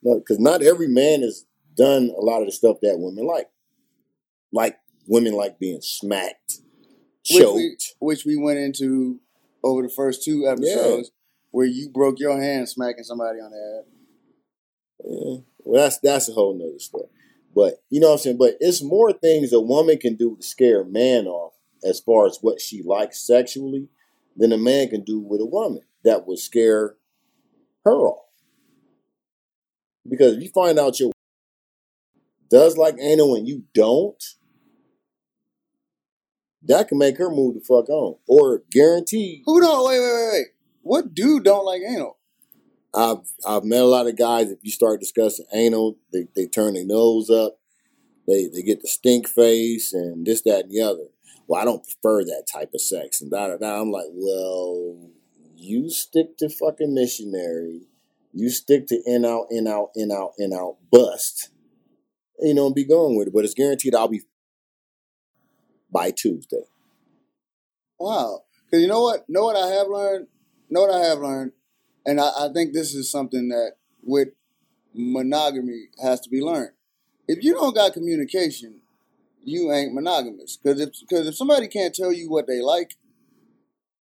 Because 0.02 0.40
not 0.40 0.62
every 0.62 0.88
man 0.88 1.22
has 1.22 1.46
done 1.76 2.10
a 2.16 2.20
lot 2.20 2.40
of 2.40 2.46
the 2.46 2.52
stuff 2.52 2.78
that 2.82 2.98
women 2.98 3.24
like. 3.26 3.48
Like 4.52 4.78
women 5.06 5.34
like 5.34 5.58
being 5.58 5.80
smacked, 5.80 6.58
Which 7.30 7.42
choked. 7.42 7.56
we, 7.56 7.76
which 8.00 8.24
we 8.24 8.36
went 8.36 8.58
into 8.58 9.20
over 9.64 9.82
the 9.82 9.88
first 9.88 10.22
two 10.22 10.46
episodes 10.46 11.10
where 11.50 11.66
you 11.66 11.88
broke 11.88 12.18
your 12.18 12.40
hand 12.40 12.68
smacking 12.68 13.04
somebody 13.04 13.38
on 13.38 13.50
the 13.50 13.56
head. 13.56 13.84
Yeah. 15.04 15.36
Well, 15.64 15.82
that's 15.82 15.98
that's 15.98 16.28
a 16.28 16.32
whole 16.32 16.54
nother 16.54 16.78
story. 16.78 17.06
But 17.54 17.82
you 17.90 18.00
know 18.00 18.08
what 18.08 18.14
I'm 18.14 18.18
saying. 18.18 18.38
But 18.38 18.56
it's 18.60 18.82
more 18.82 19.12
things 19.12 19.52
a 19.52 19.60
woman 19.60 19.98
can 19.98 20.16
do 20.16 20.36
to 20.36 20.42
scare 20.42 20.82
a 20.82 20.86
man 20.86 21.26
off, 21.26 21.52
as 21.84 22.00
far 22.00 22.26
as 22.26 22.38
what 22.40 22.60
she 22.60 22.82
likes 22.82 23.26
sexually, 23.26 23.88
than 24.36 24.52
a 24.52 24.58
man 24.58 24.88
can 24.88 25.02
do 25.04 25.20
with 25.20 25.40
a 25.40 25.46
woman 25.46 25.82
that 26.04 26.26
would 26.26 26.38
scare 26.38 26.96
her 27.84 27.92
off. 27.92 28.24
Because 30.08 30.36
if 30.36 30.42
you 30.42 30.48
find 30.50 30.78
out 30.78 30.98
your 30.98 31.12
does 32.50 32.76
like 32.76 32.96
anal 33.00 33.34
and 33.34 33.46
you 33.46 33.64
don't, 33.74 34.22
that 36.64 36.88
can 36.88 36.98
make 36.98 37.18
her 37.18 37.30
move 37.30 37.54
the 37.54 37.60
fuck 37.60 37.88
on, 37.88 38.16
or 38.26 38.62
guaranteed. 38.70 39.42
Who 39.46 39.60
don't? 39.60 39.86
Wait, 39.86 39.98
wait, 39.98 40.12
wait, 40.12 40.32
wait. 40.32 40.46
What 40.82 41.14
dude 41.14 41.44
don't 41.44 41.64
like 41.64 41.82
anal? 41.82 42.18
I've 42.94 43.32
I've 43.46 43.64
met 43.64 43.82
a 43.82 43.86
lot 43.86 44.06
of 44.06 44.16
guys. 44.16 44.50
If 44.50 44.58
you 44.62 44.70
start 44.70 45.00
discussing 45.00 45.46
anal, 45.52 45.96
they, 46.12 46.26
they 46.36 46.46
turn 46.46 46.74
their 46.74 46.84
nose 46.84 47.30
up. 47.30 47.58
They 48.28 48.48
they 48.52 48.62
get 48.62 48.82
the 48.82 48.88
stink 48.88 49.28
face 49.28 49.92
and 49.92 50.26
this, 50.26 50.42
that, 50.42 50.64
and 50.64 50.70
the 50.70 50.80
other. 50.80 51.06
Well, 51.46 51.60
I 51.60 51.64
don't 51.64 51.82
prefer 51.82 52.24
that 52.24 52.46
type 52.52 52.70
of 52.74 52.80
sex 52.80 53.20
and 53.20 53.30
da 53.30 53.48
da 53.48 53.56
da. 53.56 53.80
I'm 53.80 53.90
like, 53.90 54.10
well, 54.12 55.10
you 55.56 55.90
stick 55.90 56.36
to 56.38 56.48
fucking 56.48 56.94
missionary. 56.94 57.82
You 58.32 58.50
stick 58.50 58.86
to 58.88 59.02
in 59.04 59.24
out, 59.24 59.46
in 59.50 59.66
out, 59.66 59.90
in 59.94 60.10
out, 60.10 60.32
in 60.38 60.52
out, 60.52 60.76
bust. 60.90 61.50
You 62.40 62.54
know, 62.54 62.66
and 62.66 62.74
be 62.74 62.84
going 62.84 63.16
with 63.16 63.28
it. 63.28 63.34
But 63.34 63.44
it's 63.44 63.54
guaranteed 63.54 63.94
I'll 63.94 64.08
be 64.08 64.22
by 65.92 66.10
Tuesday. 66.10 66.64
Wow. 67.98 68.40
Because 68.64 68.82
you 68.82 68.88
know 68.88 69.02
what? 69.02 69.28
Know 69.28 69.44
what 69.44 69.56
I 69.56 69.68
have 69.68 69.88
learned? 69.88 70.26
Know 70.70 70.80
what 70.80 70.94
I 70.94 71.06
have 71.06 71.18
learned? 71.18 71.52
And 72.06 72.20
I, 72.20 72.30
I 72.36 72.48
think 72.52 72.72
this 72.72 72.94
is 72.94 73.10
something 73.10 73.48
that 73.50 73.72
with 74.02 74.28
monogamy 74.94 75.88
has 76.02 76.20
to 76.22 76.30
be 76.30 76.40
learned. 76.40 76.72
If 77.28 77.44
you 77.44 77.54
don't 77.54 77.74
got 77.74 77.92
communication, 77.92 78.80
you 79.44 79.72
ain't 79.72 79.94
monogamous. 79.94 80.56
Because 80.56 80.80
if, 80.80 80.90
cause 81.08 81.26
if 81.26 81.36
somebody 81.36 81.68
can't 81.68 81.94
tell 81.94 82.12
you 82.12 82.30
what 82.30 82.46
they 82.46 82.60
like, 82.60 82.96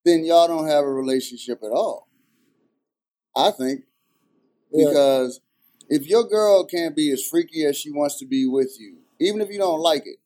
then 0.05 0.25
y'all 0.25 0.49
don't 0.49 0.69
have 0.69 0.85
a 0.85 0.93
relationship 0.93 1.61
at 1.63 1.73
all. 1.73 2.09
I 3.37 3.51
think. 3.51 3.83
Yeah. 4.73 4.89
Because 4.89 5.41
if 5.89 6.07
your 6.07 6.25
girl 6.25 6.65
can't 6.65 6.97
be 6.97 7.13
as 7.13 7.23
freaky 7.23 7.65
as 7.65 7.77
she 7.77 7.91
wants 7.91 8.17
to 8.21 8.27
be 8.27 8.47
with 8.47 8.77
you, 8.79 8.99
even 9.21 9.41
if 9.41 9.51
you 9.51 9.59
don't 9.59 9.81
like 9.81 10.07
it, 10.07 10.19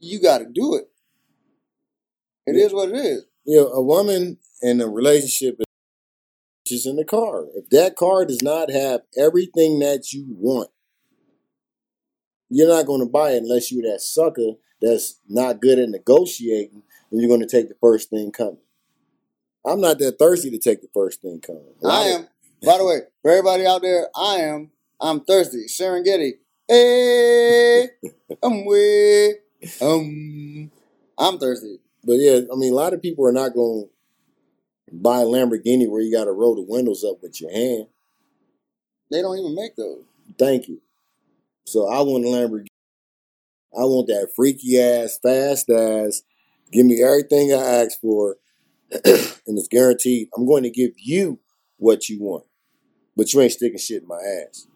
you 0.00 0.20
got 0.20 0.38
to 0.38 0.46
do 0.46 0.74
it. 0.76 0.88
It 2.46 2.56
Yeah. 2.56 2.66
is 2.66 2.72
what 2.72 2.90
it 2.90 2.96
is. 2.96 3.24
you 3.44 3.56
know, 3.56 3.68
a 3.68 3.82
woman 3.82 4.38
in 4.60 4.80
a 4.80 4.86
relationship 4.88 5.56
is 5.58 5.64
just 6.66 6.86
in 6.86 6.96
the 6.96 7.04
car. 7.04 7.46
If 7.54 7.70
that 7.70 7.96
car 7.96 8.26
does 8.26 8.42
not 8.42 8.70
have 8.70 9.00
everything 9.16 9.78
that 9.78 10.12
you 10.12 10.26
want, 10.28 10.70
you're 12.50 12.68
not 12.68 12.84
going 12.86 13.00
to 13.00 13.06
buy 13.10 13.32
it 13.32 13.42
unless 13.42 13.72
you're 13.72 13.90
that 13.90 14.00
sucker 14.02 14.52
that's 14.82 15.18
not 15.28 15.60
good 15.62 15.78
at 15.78 15.88
negotiating 15.88 16.82
and 17.10 17.20
you're 17.20 17.28
going 17.28 17.40
to 17.40 17.46
take 17.46 17.68
the 17.68 17.74
first 17.80 18.10
thing 18.10 18.30
coming. 18.32 18.58
I'm 19.66 19.80
not 19.80 19.98
that 19.98 20.18
thirsty 20.18 20.50
to 20.50 20.58
take 20.58 20.82
the 20.82 20.88
first 20.92 21.22
thing 21.22 21.40
coming. 21.40 21.74
Lot 21.80 22.02
I 22.02 22.08
am. 22.08 22.28
By 22.64 22.78
the 22.78 22.84
way, 22.84 23.00
for 23.22 23.30
everybody 23.30 23.66
out 23.66 23.82
there, 23.82 24.08
I 24.14 24.36
am. 24.36 24.70
I'm 25.00 25.20
thirsty. 25.24 25.66
Serengeti. 25.68 26.32
Hey, 26.66 27.88
I'm 28.42 28.66
way. 28.66 29.34
Um, 29.80 30.70
I'm 31.18 31.38
thirsty. 31.38 31.78
But 32.04 32.14
yeah, 32.14 32.40
I 32.52 32.56
mean, 32.56 32.72
a 32.72 32.76
lot 32.76 32.94
of 32.94 33.02
people 33.02 33.26
are 33.26 33.32
not 33.32 33.54
going 33.54 33.88
to 34.88 34.94
buy 34.94 35.20
a 35.20 35.24
Lamborghini 35.24 35.88
where 35.88 36.00
you 36.00 36.12
got 36.16 36.24
to 36.24 36.32
roll 36.32 36.54
the 36.54 36.62
windows 36.62 37.04
up 37.04 37.22
with 37.22 37.40
your 37.40 37.52
hand. 37.52 37.86
They 39.10 39.22
don't 39.22 39.38
even 39.38 39.54
make 39.54 39.76
those. 39.76 40.04
Thank 40.38 40.68
you. 40.68 40.80
So 41.66 41.88
I 41.88 42.00
want 42.00 42.24
a 42.24 42.28
Lamborghini. 42.28 42.66
I 43.76 43.84
want 43.84 44.06
that 44.08 44.30
freaky 44.34 44.80
ass, 44.80 45.18
fast 45.22 45.68
ass. 45.70 46.22
Give 46.72 46.86
me 46.86 47.02
everything 47.02 47.52
I 47.52 47.82
ask 47.82 48.00
for, 48.00 48.36
and 48.92 49.58
it's 49.58 49.68
guaranteed. 49.68 50.28
I'm 50.36 50.46
going 50.46 50.62
to 50.62 50.70
give 50.70 50.92
you 50.96 51.38
what 51.76 52.08
you 52.08 52.20
want, 52.20 52.44
but 53.16 53.32
you 53.32 53.40
ain't 53.40 53.52
sticking 53.52 53.78
shit 53.78 54.02
in 54.02 54.08
my 54.08 54.20
ass. 54.20 54.66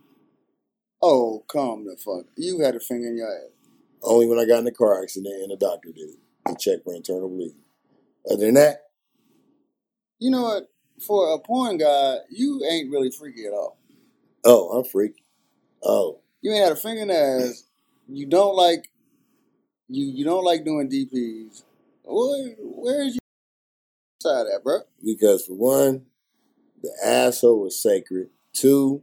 Oh, 1.03 1.45
come 1.49 1.87
the 1.87 1.97
fuck. 1.97 2.27
You 2.37 2.61
had 2.61 2.77
a 2.77 2.81
finger 2.81 3.09
in 3.09 3.17
your 3.17 3.29
ass. 3.29 3.52
Only 4.03 4.27
when 4.27 4.39
I 4.39 4.45
got 4.45 4.59
in 4.61 4.67
a 4.67 4.73
car 4.73 5.03
accident 5.03 5.35
and 5.43 5.51
the 5.51 5.57
doctor 5.57 5.91
did 5.93 6.11
it 6.11 6.19
to 6.49 6.57
check 6.59 6.85
for 6.85 6.95
internal 6.95 7.29
bleeding. 7.29 7.63
Other 8.31 8.47
than 8.47 8.55
that, 8.55 8.83
You 10.19 10.31
know 10.31 10.43
what? 10.43 10.69
For 11.05 11.35
a 11.35 11.39
porn 11.39 11.79
guy, 11.79 12.17
you 12.31 12.63
ain't 12.71 12.91
really 12.91 13.11
freaky 13.11 13.47
at 13.47 13.53
all. 13.53 13.79
oh, 14.45 14.71
I'm 14.71 14.85
freaky. 14.85 15.25
Oh, 15.83 16.21
You 16.43 16.53
ain't 16.53 16.63
had 16.63 16.73
a 16.73 16.77
finger 16.77 17.03
in 17.03 17.11
ass. 17.11 17.65
You 18.09 18.27
don't 18.27 18.55
like. 18.57 18.89
You 19.89 20.05
you 20.07 20.25
don't 20.25 20.45
like 20.45 20.65
doing 20.65 20.89
DPs. 20.89 21.63
Where 22.05 22.55
where's 22.61 23.15
your 23.15 23.21
side 24.23 24.47
at, 24.55 24.63
bro? 24.63 24.81
because 25.05 25.45
for 25.47 25.55
one, 25.55 26.07
the 26.83 26.91
asshole 27.05 27.61
was 27.63 27.83
sacred. 27.83 28.31
Two, 28.53 29.03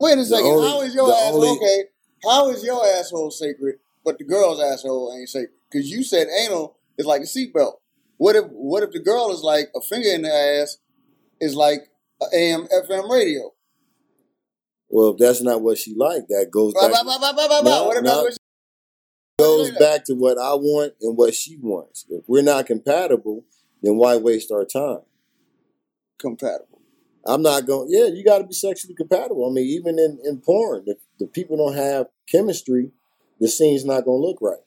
Wait 0.00 0.18
a 0.18 0.24
second. 0.24 0.46
only- 0.46 0.68
how 0.68 0.80
is 0.82 0.94
your 0.94 1.12
asshole 1.12 1.44
only- 1.44 1.56
okay? 1.58 1.84
How 2.24 2.50
is 2.50 2.64
your 2.64 2.84
asshole 2.86 3.30
sacred, 3.30 3.76
but 4.04 4.18
the 4.18 4.24
girl's 4.24 4.60
asshole 4.60 5.14
ain't 5.18 5.28
sacred? 5.28 5.54
Because 5.70 5.90
you 5.90 6.02
said 6.02 6.26
anal 6.44 6.76
is 6.98 7.06
like 7.06 7.22
a 7.22 7.24
seatbelt. 7.24 7.74
What 8.18 8.36
if 8.36 8.44
what 8.50 8.82
if 8.82 8.92
the 8.92 9.00
girl 9.00 9.30
is 9.32 9.42
like 9.42 9.70
a 9.74 9.80
finger 9.80 10.10
in 10.10 10.22
the 10.22 10.32
ass 10.32 10.78
is 11.40 11.54
like 11.54 11.88
a 12.20 12.26
AM 12.36 12.66
FM 12.66 13.10
radio? 13.10 13.52
well, 14.90 15.10
if 15.12 15.18
that's 15.18 15.40
not 15.40 15.62
what 15.62 15.78
she 15.78 15.94
like, 15.94 16.26
that 16.28 16.48
goes 16.50 16.74
back. 16.74 16.90
blah, 16.90 17.62
blah. 17.62 17.62
No, 17.62 17.86
What 17.86 18.04
that's 18.04 18.38
what 19.36 19.46
goes 19.46 19.70
back 19.78 20.04
to 20.06 20.14
what 20.14 20.36
I 20.36 20.54
want 20.54 20.94
and 21.00 21.16
what 21.16 21.32
she 21.34 21.56
wants. 21.56 22.04
If 22.10 22.24
we're 22.26 22.42
not 22.42 22.66
compatible, 22.66 23.44
then 23.82 23.96
why 23.96 24.16
waste 24.16 24.50
our 24.50 24.64
time? 24.64 25.00
compatible? 26.18 26.69
I'm 27.26 27.42
not 27.42 27.66
going. 27.66 27.88
Yeah, 27.90 28.06
you 28.06 28.24
got 28.24 28.38
to 28.38 28.44
be 28.46 28.54
sexually 28.54 28.94
compatible. 28.94 29.48
I 29.48 29.52
mean, 29.52 29.66
even 29.66 29.98
in 29.98 30.18
in 30.24 30.40
porn, 30.40 30.84
if 30.86 30.98
the 31.18 31.26
people 31.26 31.56
don't 31.56 31.76
have 31.76 32.06
chemistry, 32.30 32.92
the 33.40 33.48
scene's 33.48 33.84
not 33.84 34.04
going 34.04 34.22
to 34.22 34.26
look 34.26 34.38
right. 34.40 34.60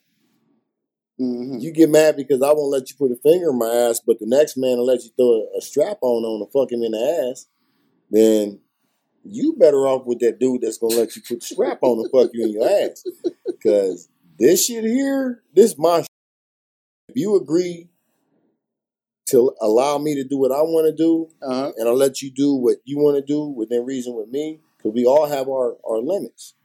hmm 1.17 1.57
You 1.59 1.71
get 1.71 1.89
mad 1.89 2.15
because 2.15 2.41
I 2.41 2.53
won't 2.53 2.71
let 2.71 2.89
you 2.89 2.95
put 2.97 3.11
a 3.11 3.15
finger 3.15 3.49
in 3.49 3.57
my 3.59 3.69
ass, 3.69 4.01
but 4.05 4.19
the 4.19 4.25
next 4.27 4.57
man 4.57 4.77
will 4.77 4.85
let 4.85 5.03
you 5.03 5.09
throw 5.15 5.47
a, 5.53 5.57
a 5.57 5.61
strap 5.61 5.97
on 6.01 6.23
on 6.23 6.45
to 6.45 6.51
fuck 6.51 6.71
him 6.71 6.83
in 6.83 6.91
the 6.91 7.29
ass. 7.31 7.47
Then 8.11 8.59
you 9.23 9.55
better 9.59 9.87
off 9.87 10.05
with 10.05 10.19
that 10.19 10.39
dude 10.39 10.61
that's 10.61 10.77
gonna 10.77 10.95
let 10.95 11.15
you 11.15 11.21
put 11.27 11.41
the 11.41 11.45
strap 11.45 11.79
on 11.81 11.99
and 11.99 12.11
fuck 12.11 12.31
you 12.33 12.45
in 12.45 12.53
your 12.53 12.69
ass. 12.69 13.03
Cause 13.63 14.09
this 14.39 14.65
shit 14.65 14.83
here, 14.85 15.43
this 15.55 15.77
my. 15.77 16.01
Shit. 16.01 16.07
If 17.09 17.15
you 17.15 17.35
agree 17.37 17.89
to 19.27 19.53
allow 19.61 19.97
me 19.97 20.15
to 20.15 20.23
do 20.23 20.37
what 20.37 20.51
I 20.51 20.61
want 20.61 20.85
to 20.87 20.95
do, 20.95 21.29
Uh-huh. 21.41 21.71
and 21.77 21.87
I'll 21.87 21.95
let 21.95 22.21
you 22.21 22.29
do 22.31 22.53
what 22.55 22.77
you 22.85 22.97
want 22.97 23.15
to 23.17 23.21
do 23.21 23.45
within 23.45 23.85
reason 23.85 24.15
with 24.15 24.29
me, 24.29 24.59
because 24.77 24.93
we 24.93 25.05
all 25.05 25.27
have 25.27 25.47
our, 25.47 25.77
our 25.87 25.99
limits. 25.99 26.55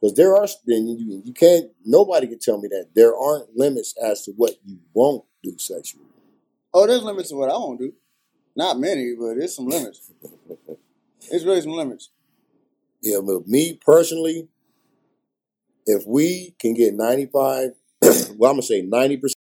Because 0.00 0.14
there 0.16 0.36
are, 0.36 0.46
then 0.64 0.86
you, 0.86 1.22
you 1.24 1.32
can't, 1.32 1.70
nobody 1.84 2.28
can 2.28 2.38
tell 2.38 2.60
me 2.60 2.68
that 2.68 2.90
there 2.94 3.16
aren't 3.16 3.56
limits 3.56 3.94
as 4.02 4.22
to 4.24 4.32
what 4.32 4.54
you 4.64 4.78
won't 4.94 5.24
do 5.42 5.56
sexually. 5.58 6.04
Oh, 6.72 6.86
there's 6.86 7.02
limits 7.02 7.30
to 7.30 7.36
what 7.36 7.50
I 7.50 7.54
won't 7.54 7.80
do. 7.80 7.92
Not 8.54 8.78
many, 8.78 9.14
but 9.18 9.34
there's 9.36 9.54
some 9.56 9.66
limits. 9.68 10.10
It's 11.30 11.44
really 11.44 11.60
some 11.60 11.72
limits. 11.72 12.10
Yeah, 13.02 13.18
but 13.24 13.46
me 13.46 13.78
personally, 13.84 14.48
if 15.86 16.06
we 16.06 16.54
can 16.58 16.74
get 16.74 16.94
95, 16.94 17.72
well, 18.02 18.12
I'm 18.12 18.36
going 18.38 18.56
to 18.56 18.62
say 18.62 18.82
90% 18.82 19.32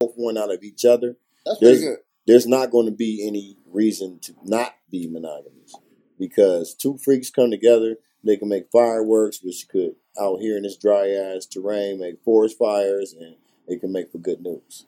both 0.00 0.12
one 0.16 0.38
out 0.38 0.52
of 0.52 0.62
each 0.62 0.84
other, 0.84 1.16
That's 1.46 1.58
pretty 1.58 1.76
There's- 1.80 1.96
good. 1.96 2.04
there's 2.26 2.46
not 2.46 2.70
going 2.70 2.86
to 2.86 2.92
be 2.92 3.26
any 3.26 3.58
reason 3.66 4.18
to 4.20 4.34
not 4.44 4.74
be 4.90 5.06
monogamous 5.08 5.74
because 6.18 6.74
two 6.74 6.96
freaks 6.98 7.30
come 7.30 7.50
together 7.50 7.96
they 8.22 8.36
can 8.36 8.48
make 8.48 8.70
fireworks 8.70 9.42
which 9.42 9.66
could 9.68 9.96
out 10.18 10.40
here 10.40 10.56
in 10.56 10.62
this 10.62 10.76
dry 10.76 11.08
ass 11.10 11.44
terrain 11.44 11.98
make 11.98 12.22
forest 12.24 12.56
fires 12.56 13.12
and 13.18 13.34
it 13.66 13.80
can 13.80 13.90
make 13.92 14.10
for 14.12 14.18
good 14.18 14.40
news 14.40 14.86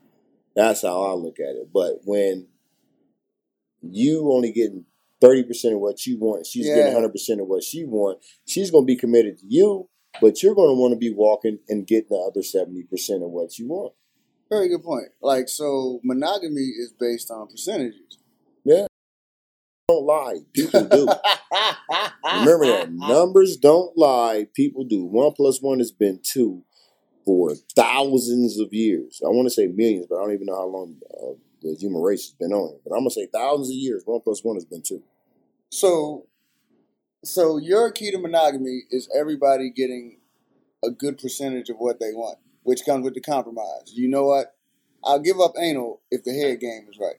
that's 0.55 0.83
how 0.83 1.03
i 1.03 1.13
look 1.13 1.39
at 1.41 1.57
it 1.57 1.69
but 1.73 1.99
when 2.05 2.47
you 3.83 4.31
only 4.33 4.53
getting 4.53 4.85
30% 5.23 5.75
of 5.75 5.81
what 5.81 6.07
you 6.07 6.19
want 6.19 6.47
she's 6.47 6.67
Yeah. 6.67 6.77
getting 6.77 6.95
100% 6.95 7.41
of 7.41 7.47
what 7.49 7.65
she 7.65 7.85
want 7.85 8.19
she's 8.47 8.71
going 8.71 8.85
to 8.85 8.87
be 8.87 8.97
committed 8.97 9.39
to 9.39 9.47
you 9.49 9.89
but 10.21 10.43
you're 10.43 10.55
going 10.55 10.71
to 10.75 10.81
want 10.81 10.93
to 10.93 10.99
be 10.99 11.13
walking 11.13 11.59
and 11.69 11.87
getting 11.87 12.09
the 12.11 12.17
other 12.17 12.41
70% 12.41 13.25
of 13.25 13.31
what 13.31 13.59
you 13.59 13.67
want 13.69 13.93
Very 14.51 14.69
good 14.69 14.83
point. 14.83 15.09
Like, 15.21 15.49
so 15.49 16.01
monogamy 16.05 16.61
is 16.61 16.93
based 16.99 17.31
on 17.31 17.49
percentages. 17.49 18.19
Yeah. 18.65 18.87
Don't 19.89 20.05
lie 20.05 20.39
people 20.53 20.83
do 20.83 21.07
Remember 22.25 22.67
that 22.67 22.89
numbers 22.91 23.57
don't 23.57 23.97
lie. 23.97 24.49
People 24.53 24.83
do. 24.85 25.05
One 25.05 25.33
plus 25.33 25.63
one 25.63 25.79
has 25.79 25.93
been 25.93 26.21
two 26.23 26.65
for 27.25 27.55
thousands 27.75 28.59
of 28.59 28.73
years. 28.73 29.21
I 29.25 29.29
want 29.29 29.47
to 29.47 29.55
say 29.55 29.67
millions, 29.67 30.07
but 30.09 30.17
I 30.17 30.25
don't 30.25 30.35
even 30.35 30.47
know 30.47 30.57
how 30.57 30.67
long 30.67 30.97
uh, 31.11 31.33
the 31.63 31.77
human 31.79 32.03
race 32.03 32.27
has 32.27 32.33
been 32.33 32.53
on. 32.53 32.79
But 32.85 32.95
I'm 32.95 33.01
gonna 33.01 33.11
say 33.11 33.29
thousands 33.33 33.69
of 33.71 33.77
years. 33.77 34.03
One 34.05 34.21
plus 34.21 34.43
one 34.43 34.57
has 34.57 34.65
been 34.65 34.83
two. 34.83 35.03
So, 35.71 36.27
so 37.25 37.59
your 37.59 37.91
key 37.93 38.11
to 38.11 38.19
monogamy 38.19 38.83
is 38.91 39.09
everybody 39.17 39.71
getting 39.71 40.19
a 40.85 40.91
good 40.91 41.19
percentage 41.19 41.69
of 41.69 41.77
what 41.79 42.01
they 42.01 42.13
want, 42.13 42.39
which 42.67 42.85
comes 42.85 43.05
with 43.05 43.15
the 43.15 43.21
compromise. 43.21 43.93
You 43.95 44.09
know 44.09 44.25
what? 44.25 44.57
I'll 45.05 45.21
give 45.21 45.41
up 45.41 45.53
anal 45.57 46.01
if 46.11 46.25
the 46.25 46.33
head 46.33 46.59
game 46.59 46.87
is 46.91 46.99
right. 46.99 47.15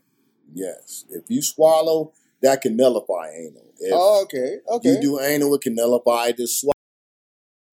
Yes. 0.53 1.05
If 1.10 1.23
you 1.29 1.41
swallow, 1.41 2.12
that 2.41 2.62
can 2.62 2.75
nullify 2.75 3.29
anal. 3.29 3.71
If 3.79 3.93
oh, 3.95 4.23
okay, 4.23 4.57
okay. 4.69 4.89
you 4.89 5.01
do 5.01 5.19
anal, 5.21 5.55
it 5.55 5.62
can 5.62 5.75
nullify 5.75 6.33
the 6.33 6.47
swallow. 6.47 6.73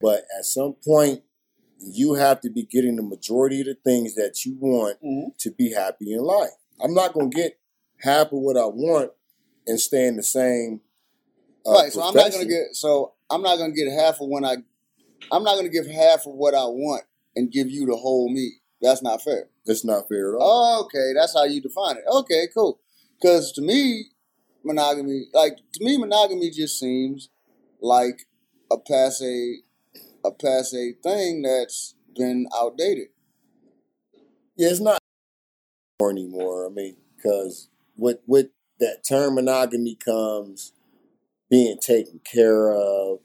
But 0.01 0.25
at 0.39 0.45
some 0.45 0.75
point, 0.87 1.23
you 1.81 2.15
have 2.15 2.41
to 2.43 2.51
be 2.51 2.63
getting 2.63 2.95
the 2.95 3.03
majority 3.03 3.61
of 3.61 3.67
the 3.67 3.75
things 3.75 4.15
that 4.15 4.45
you 4.45 4.57
want 4.61 5.03
Mhm. 5.03 5.37
to 5.39 5.51
be 5.51 5.73
happy 5.73 6.13
in 6.13 6.23
life. 6.23 6.55
I'm 6.81 6.95
not 6.95 7.13
gonna 7.13 7.29
get 7.29 7.59
half 7.99 8.29
of 8.29 8.39
what 8.39 8.57
I 8.57 8.67
want 8.67 9.11
and 9.67 9.81
stay 9.81 10.07
in 10.07 10.17
the 10.17 10.23
same. 10.23 10.81
uh, 11.67 11.73
right. 11.73 11.93
So 11.93 12.03
I'm 12.03 12.15
not 12.15 12.31
gonna 12.31 12.45
get. 12.45 12.77
So 12.77 13.15
I'm 13.31 13.43
not 13.43 13.57
gonna 13.57 13.73
get 13.73 13.91
half 13.91 14.21
of 14.21 14.29
when 14.29 14.45
I. 14.45 14.59
I'm 15.33 15.43
not 15.43 15.57
gonna 15.57 15.71
give 15.71 15.87
half 15.87 16.27
of 16.27 16.35
what 16.35 16.55
I 16.55 16.67
want 16.67 17.05
and 17.37 17.51
give 17.51 17.71
you 17.71 17.87
the 17.87 17.97
whole 17.97 18.33
me. 18.33 18.53
That's 18.81 19.03
not 19.03 19.23
fair. 19.23 19.49
It's 19.67 19.85
not 19.85 20.09
fair 20.09 20.35
at 20.35 20.39
all. 20.41 20.85
Okay, 20.85 21.13
that's 21.15 21.35
how 21.35 21.45
you 21.45 21.61
define 21.61 21.97
it. 21.97 22.05
Okay, 22.11 22.49
cool. 22.53 22.81
Because 23.21 23.53
to 23.53 23.63
me, 23.63 24.07
monogamy, 24.63 25.27
like 25.33 25.57
to 25.75 25.85
me, 25.85 25.97
monogamy 25.97 26.51
just 26.51 26.79
seems 26.79 27.31
like 27.81 28.27
a 28.71 28.79
passe, 28.79 29.63
a 30.25 30.31
passe 30.31 30.95
thing 31.03 31.43
that's 31.43 31.95
been 32.15 32.47
outdated. 32.55 33.09
Yeah, 34.57 34.69
it's 34.69 34.81
not 34.81 34.99
anymore. 36.01 36.67
I 36.67 36.71
mean, 36.71 36.97
because 37.17 37.69
with 37.97 38.19
with 38.27 38.49
that 38.81 39.05
term 39.09 39.37
monogamy 39.37 39.95
comes 39.95 40.73
being 41.51 41.79
taken 41.81 42.21
care 42.25 42.71
of 42.73 43.21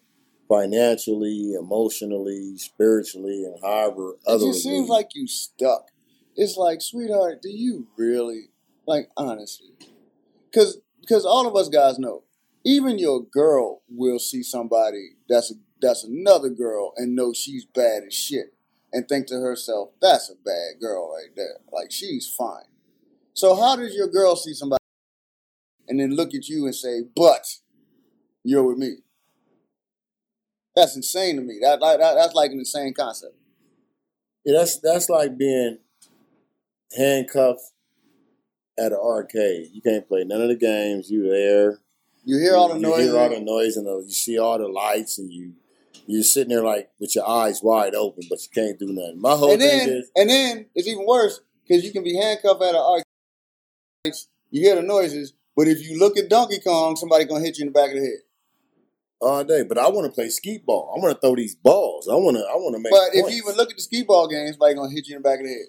financially, 0.50 1.54
emotionally, 1.54 2.58
spiritually, 2.58 3.46
and 3.46 3.56
however 3.64 4.14
It 4.14 4.28
other. 4.28 4.48
just 4.48 4.64
seems 4.64 4.90
like 4.90 5.12
you 5.14 5.28
stuck. 5.28 5.92
It's 6.36 6.58
like, 6.58 6.82
sweetheart, 6.82 7.42
do 7.42 7.50
you 7.50 7.88
really 7.98 8.50
like 8.86 9.10
honestly? 9.16 9.70
Because 10.52 10.80
because 11.00 11.26
all 11.26 11.48
of 11.48 11.56
us 11.56 11.70
guys 11.70 12.00
know, 12.00 12.24
even 12.66 13.00
your 13.00 13.24
girl 13.24 13.82
will 13.88 14.20
see 14.20 14.44
somebody 14.44 15.12
that's 15.30 15.52
a, 15.52 15.56
that's 15.82 16.04
another 16.04 16.50
girl 16.50 16.94
and 16.98 17.16
know 17.16 17.32
she's 17.34 17.66
bad 17.66 18.04
as 18.06 18.14
shit 18.14 18.54
and 18.92 19.08
think 19.08 19.28
to 19.28 19.36
herself, 19.36 19.90
that's 20.02 20.30
a 20.30 20.36
bad 20.36 20.82
girl 20.82 21.14
right 21.14 21.36
there. 21.36 21.58
Like 21.72 21.92
she's 21.92 22.28
fine. 22.28 22.66
So 23.34 23.56
how 23.56 23.76
does 23.76 23.96
your 23.96 24.08
girl 24.08 24.36
see 24.36 24.54
somebody 24.54 24.80
and 25.88 26.00
then 26.00 26.16
look 26.16 26.34
at 26.34 26.48
you 26.48 26.66
and 26.66 26.76
say, 26.76 27.04
but 27.16 27.46
you're 28.44 28.64
with 28.64 28.78
me? 28.78 28.98
That's 30.76 30.96
insane 30.96 31.36
to 31.38 31.42
me. 31.42 31.60
That, 31.62 31.80
that, 31.80 32.00
that 32.00 32.16
that's 32.16 32.34
like 32.34 32.52
an 32.52 32.60
insane 32.60 32.94
concept. 32.94 33.36
yeah, 34.46 34.60
that's 34.60 34.80
that's 34.80 35.10
like 35.10 35.38
being 35.38 35.80
handcuffed 36.96 37.72
at 38.78 38.92
an 38.92 39.00
arcade. 39.04 39.70
You 39.74 39.82
can't 39.82 40.08
play 40.08 40.24
none 40.24 40.42
of 40.42 40.48
the 40.48 40.56
games. 40.56 41.10
You 41.10 41.30
there. 41.30 41.80
You 42.24 42.38
hear 42.38 42.56
all 42.56 42.70
the 42.70 42.76
you 42.76 42.82
noise. 42.82 43.06
hear 43.06 43.18
all 43.18 43.30
the 43.30 43.40
noise 43.40 43.78
and 43.78 43.88
the, 43.88 44.04
you 44.06 44.12
see 44.12 44.38
all 44.38 44.58
the 44.58 44.68
lights 44.68 45.18
and 45.18 45.32
you 45.32 45.54
you're 46.06 46.24
sitting 46.24 46.50
there 46.50 46.64
like 46.64 46.90
with 47.00 47.16
your 47.16 47.28
eyes 47.28 47.62
wide 47.62 47.96
open, 47.96 48.24
but 48.30 48.40
you 48.42 48.50
can't 48.54 48.80
do 48.80 48.88
nothing. 48.88 49.22
My 49.22 49.36
whole 49.36 49.52
and 49.52 49.62
thing 49.62 49.88
then, 49.88 49.90
is 49.90 50.12
and 50.16 50.30
then 50.30 50.66
it's 50.76 50.88
even 50.88 51.06
worse 51.06 51.42
because 51.68 51.84
you 51.84 51.92
can 51.92 52.04
be 52.04 52.16
handcuffed 52.16 52.62
at 52.62 52.76
an 52.76 52.82
arcade. 52.82 54.16
You 54.52 54.62
hear 54.62 54.76
the 54.76 54.82
noises, 54.82 55.34
but 55.56 55.68
if 55.68 55.88
you 55.88 56.00
look 56.00 56.18
at 56.18 56.30
Donkey 56.30 56.60
Kong, 56.60 56.96
somebody 56.96 57.26
gonna 57.26 57.44
hit 57.44 57.58
you 57.58 57.68
in 57.68 57.74
the 57.74 57.80
back 57.80 57.90
of 57.90 57.98
the 57.98 58.02
head. 58.02 58.20
All 59.22 59.44
day. 59.44 59.64
But 59.64 59.78
I 59.78 59.90
want 59.90 60.06
to 60.06 60.12
play 60.12 60.30
skee 60.30 60.60
ball. 60.66 60.94
I 60.96 61.00
want 61.02 61.14
to 61.14 61.20
throw 61.20 61.36
these 61.36 61.56
balls. 61.56 62.08
I 62.08 62.14
want 62.16 62.38
to. 62.38 62.44
I 62.44 62.56
want 62.56 62.76
to 62.76 62.82
make. 62.82 62.92
But 62.92 63.10
if 63.14 63.30
you 63.32 63.42
even 63.44 63.56
look 63.58 63.70
at 63.70 63.76
the 63.76 63.82
skee 63.82 64.04
ball 64.04 64.28
game, 64.28 64.48
somebody 64.48 64.76
gonna 64.76 64.90
hit 64.92 65.08
you 65.08 65.18
in 65.18 65.22
the 65.22 65.30
back 65.30 65.40
of 65.40 65.46
the 65.46 65.52
head. 65.52 65.68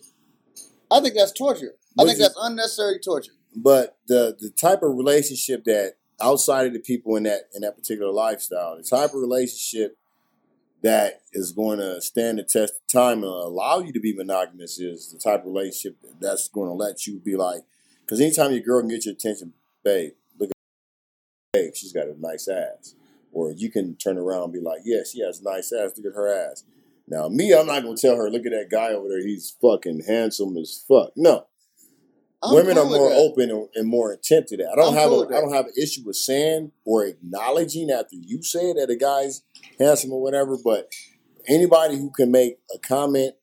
I 0.90 1.00
think 1.00 1.14
that's 1.14 1.32
torture. 1.32 1.74
I 1.98 2.04
think 2.04 2.18
that's 2.18 2.36
unnecessary 2.40 2.98
torture. 3.04 3.32
but 3.56 3.96
the 4.06 4.36
the 4.38 4.50
type 4.50 4.82
of 4.82 4.96
relationship 4.96 5.64
that 5.64 5.94
outside 6.20 6.66
of 6.66 6.72
the 6.72 6.78
people 6.78 7.16
in 7.16 7.24
that 7.24 7.48
in 7.54 7.62
that 7.62 7.76
particular 7.76 8.12
lifestyle, 8.12 8.76
the 8.76 8.82
type 8.84 9.10
of 9.10 9.20
relationship 9.20 9.96
that 10.82 11.20
is 11.32 11.52
going 11.52 11.78
to 11.78 12.00
stand 12.00 12.38
the 12.38 12.42
test 12.42 12.74
of 12.80 12.86
time 12.90 13.18
and 13.18 13.24
allow 13.24 13.80
you 13.80 13.92
to 13.92 14.00
be 14.00 14.14
monogamous 14.14 14.78
is 14.78 15.12
the 15.12 15.18
type 15.18 15.40
of 15.40 15.46
relationship 15.46 15.96
that's 16.20 16.48
going 16.48 16.68
to 16.68 16.72
let 16.72 17.06
you 17.06 17.18
be 17.18 17.36
like. 17.36 17.60
Because 18.00 18.20
anytime 18.20 18.50
your 18.52 18.60
girl 18.62 18.80
can 18.80 18.88
get 18.88 19.04
your 19.04 19.12
attention, 19.14 19.52
babe, 19.84 20.12
look 20.38 20.50
at 20.50 20.56
babe, 21.52 21.72
she's 21.74 21.92
got 21.92 22.06
a 22.06 22.18
nice 22.18 22.48
ass. 22.48 22.94
Or 23.32 23.52
you 23.52 23.70
can 23.70 23.96
turn 23.96 24.18
around 24.18 24.44
and 24.44 24.52
be 24.52 24.60
like, 24.60 24.80
yeah, 24.84 25.00
she 25.10 25.20
has 25.20 25.42
nice 25.42 25.72
ass. 25.72 25.92
Look 25.96 26.12
at 26.12 26.16
her 26.16 26.28
ass. 26.28 26.64
Now, 27.06 27.28
me, 27.28 27.52
I'm 27.52 27.66
not 27.66 27.82
going 27.82 27.96
to 27.96 28.00
tell 28.00 28.16
her, 28.16 28.30
look 28.30 28.46
at 28.46 28.52
that 28.52 28.70
guy 28.70 28.92
over 28.92 29.08
there. 29.08 29.22
He's 29.26 29.56
fucking 29.60 30.04
handsome 30.06 30.56
as 30.56 30.84
fuck. 30.88 31.10
No, 31.16 31.46
I'm 32.42 32.54
women 32.54 32.76
cool 32.76 32.86
are 32.86 32.98
more 32.98 33.12
open 33.12 33.50
and, 33.50 33.68
and 33.74 33.88
more 33.88 34.12
attentive 34.12 34.46
to 34.48 34.56
that. 34.58 34.72
I 34.72 34.76
don't 34.76 34.94
I'm 34.94 35.00
have 35.00 35.08
cool 35.10 35.22
a. 35.24 35.36
I 35.36 35.40
don't 35.40 35.52
have 35.52 35.66
an 35.66 35.72
issue 35.80 36.02
with 36.06 36.16
saying 36.16 36.72
or 36.84 37.04
acknowledging 37.04 37.90
after 37.90 38.16
you 38.16 38.42
say 38.42 38.72
that 38.72 38.90
a 38.90 38.96
guy's 38.96 39.42
handsome 39.78 40.12
or 40.12 40.22
whatever. 40.22 40.56
But 40.62 40.90
anybody 41.46 41.98
who 41.98 42.10
can 42.10 42.30
make 42.30 42.58
a 42.74 42.78
comment, 42.78 43.34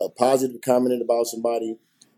a 0.00 0.08
positive 0.08 0.60
comment 0.62 1.00
about 1.00 1.26
somebody, 1.26 1.76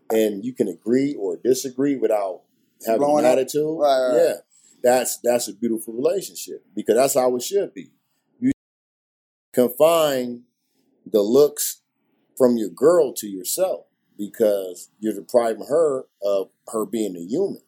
and 0.09 0.43
you 0.43 0.53
can 0.53 0.67
agree 0.67 1.15
or 1.15 1.37
disagree 1.37 1.97
without 1.97 2.41
having 2.85 3.01
Blowing 3.01 3.25
an 3.25 3.31
attitude, 3.31 3.77
right, 3.77 4.07
right. 4.09 4.15
yeah, 4.15 4.33
that's 4.87 5.17
that's 5.17 5.49
a 5.49 5.53
beautiful 5.53 5.93
relationship 5.93 6.63
because 6.73 6.95
that's 6.95 7.15
how 7.15 7.35
it 7.35 7.43
should 7.43 7.73
be. 7.73 7.91
You 8.39 8.51
confine 9.53 10.43
the 11.05 11.21
looks 11.21 11.81
from 12.37 12.57
your 12.57 12.69
girl 12.69 13.13
to 13.15 13.27
yourself 13.27 13.85
because 14.17 14.89
you're 14.99 15.13
depriving 15.13 15.65
her 15.67 16.05
of 16.23 16.49
her 16.69 16.85
being 16.85 17.17
a 17.17 17.19
human. 17.19 17.61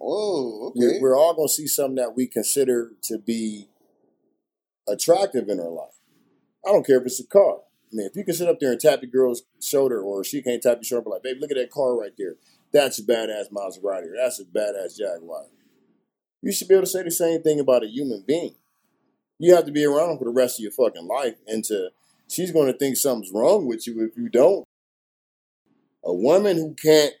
Oh, 0.00 0.68
okay. 0.68 0.98
We're, 0.98 1.00
we're 1.02 1.18
all 1.18 1.34
going 1.34 1.48
to 1.48 1.52
see 1.52 1.66
something 1.66 1.96
that 1.96 2.16
we 2.16 2.26
consider 2.26 2.92
to 3.02 3.18
be 3.18 3.68
attractive 4.88 5.48
in 5.48 5.60
our 5.60 5.68
life. 5.68 6.00
I 6.66 6.72
don't 6.72 6.86
care 6.86 6.98
if 6.98 7.06
it's 7.06 7.20
a 7.20 7.26
car. 7.26 7.58
I 7.92 7.92
mean, 7.92 8.06
if 8.06 8.16
you 8.16 8.24
can 8.24 8.34
sit 8.34 8.48
up 8.48 8.58
there 8.58 8.72
and 8.72 8.80
tap 8.80 9.02
the 9.02 9.06
girl's 9.06 9.42
shoulder, 9.60 10.00
or 10.00 10.24
she 10.24 10.42
can't 10.42 10.62
tap 10.62 10.78
your 10.78 10.84
shoulder, 10.84 11.04
but 11.04 11.10
like, 11.10 11.22
baby, 11.22 11.40
look 11.40 11.50
at 11.50 11.58
that 11.58 11.70
car 11.70 11.96
right 11.96 12.12
there. 12.16 12.36
That's 12.72 12.98
a 12.98 13.02
badass 13.02 13.52
Maserati, 13.52 14.06
or 14.06 14.16
that's 14.16 14.40
a 14.40 14.44
badass 14.44 14.96
Jaguar. 14.96 15.44
You 16.42 16.52
should 16.52 16.68
be 16.68 16.74
able 16.74 16.84
to 16.84 16.90
say 16.90 17.02
the 17.02 17.10
same 17.10 17.42
thing 17.42 17.60
about 17.60 17.84
a 17.84 17.88
human 17.88 18.24
being. 18.26 18.56
You 19.38 19.54
have 19.54 19.64
to 19.66 19.72
be 19.72 19.84
around 19.84 20.18
for 20.18 20.24
the 20.24 20.30
rest 20.30 20.58
of 20.58 20.62
your 20.64 20.72
fucking 20.72 21.06
life, 21.06 21.36
and 21.46 21.64
to 21.64 21.90
she's 22.28 22.52
going 22.52 22.70
to 22.70 22.78
think 22.78 22.96
something's 22.96 23.32
wrong 23.32 23.66
with 23.66 23.86
you 23.86 24.04
if 24.04 24.16
you 24.16 24.28
don't. 24.28 24.64
A 26.04 26.12
woman 26.12 26.56
who 26.56 26.74
can't 26.74 27.14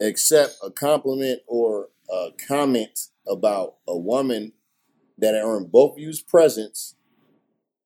accept 0.00 0.56
a 0.62 0.70
compliment 0.70 1.40
or 1.46 1.88
a 2.10 2.28
comment 2.46 3.08
about 3.26 3.76
a 3.86 3.96
woman 3.96 4.52
that 5.18 5.34
earned 5.34 5.72
both 5.72 5.92
of 5.94 5.98
you's 5.98 6.22
presence 6.22 6.94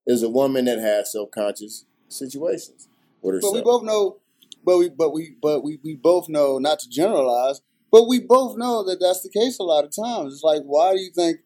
is 0.06 0.22
a 0.22 0.28
woman 0.28 0.64
that 0.66 0.78
has 0.78 1.12
self-conscious 1.12 1.86
situations 2.08 2.88
with 3.22 3.36
herself. 3.36 3.54
But 3.54 3.58
we 3.58 3.64
both 3.64 3.82
know, 3.84 4.18
but 4.64 4.78
we, 4.78 4.88
but 4.90 5.12
we, 5.12 5.36
but 5.40 5.64
we, 5.64 5.78
we 5.82 5.94
both 5.94 6.28
know 6.28 6.58
not 6.58 6.80
to 6.80 6.88
generalize, 6.88 7.60
but 7.92 8.08
we 8.08 8.18
both 8.18 8.56
know 8.56 8.82
that 8.84 8.98
that's 9.00 9.22
the 9.22 9.28
case 9.28 9.58
a 9.58 9.62
lot 9.62 9.84
of 9.84 9.94
times. 9.94 10.32
It's 10.34 10.42
like, 10.42 10.62
why 10.62 10.94
do 10.94 11.00
you 11.00 11.10
think, 11.14 11.40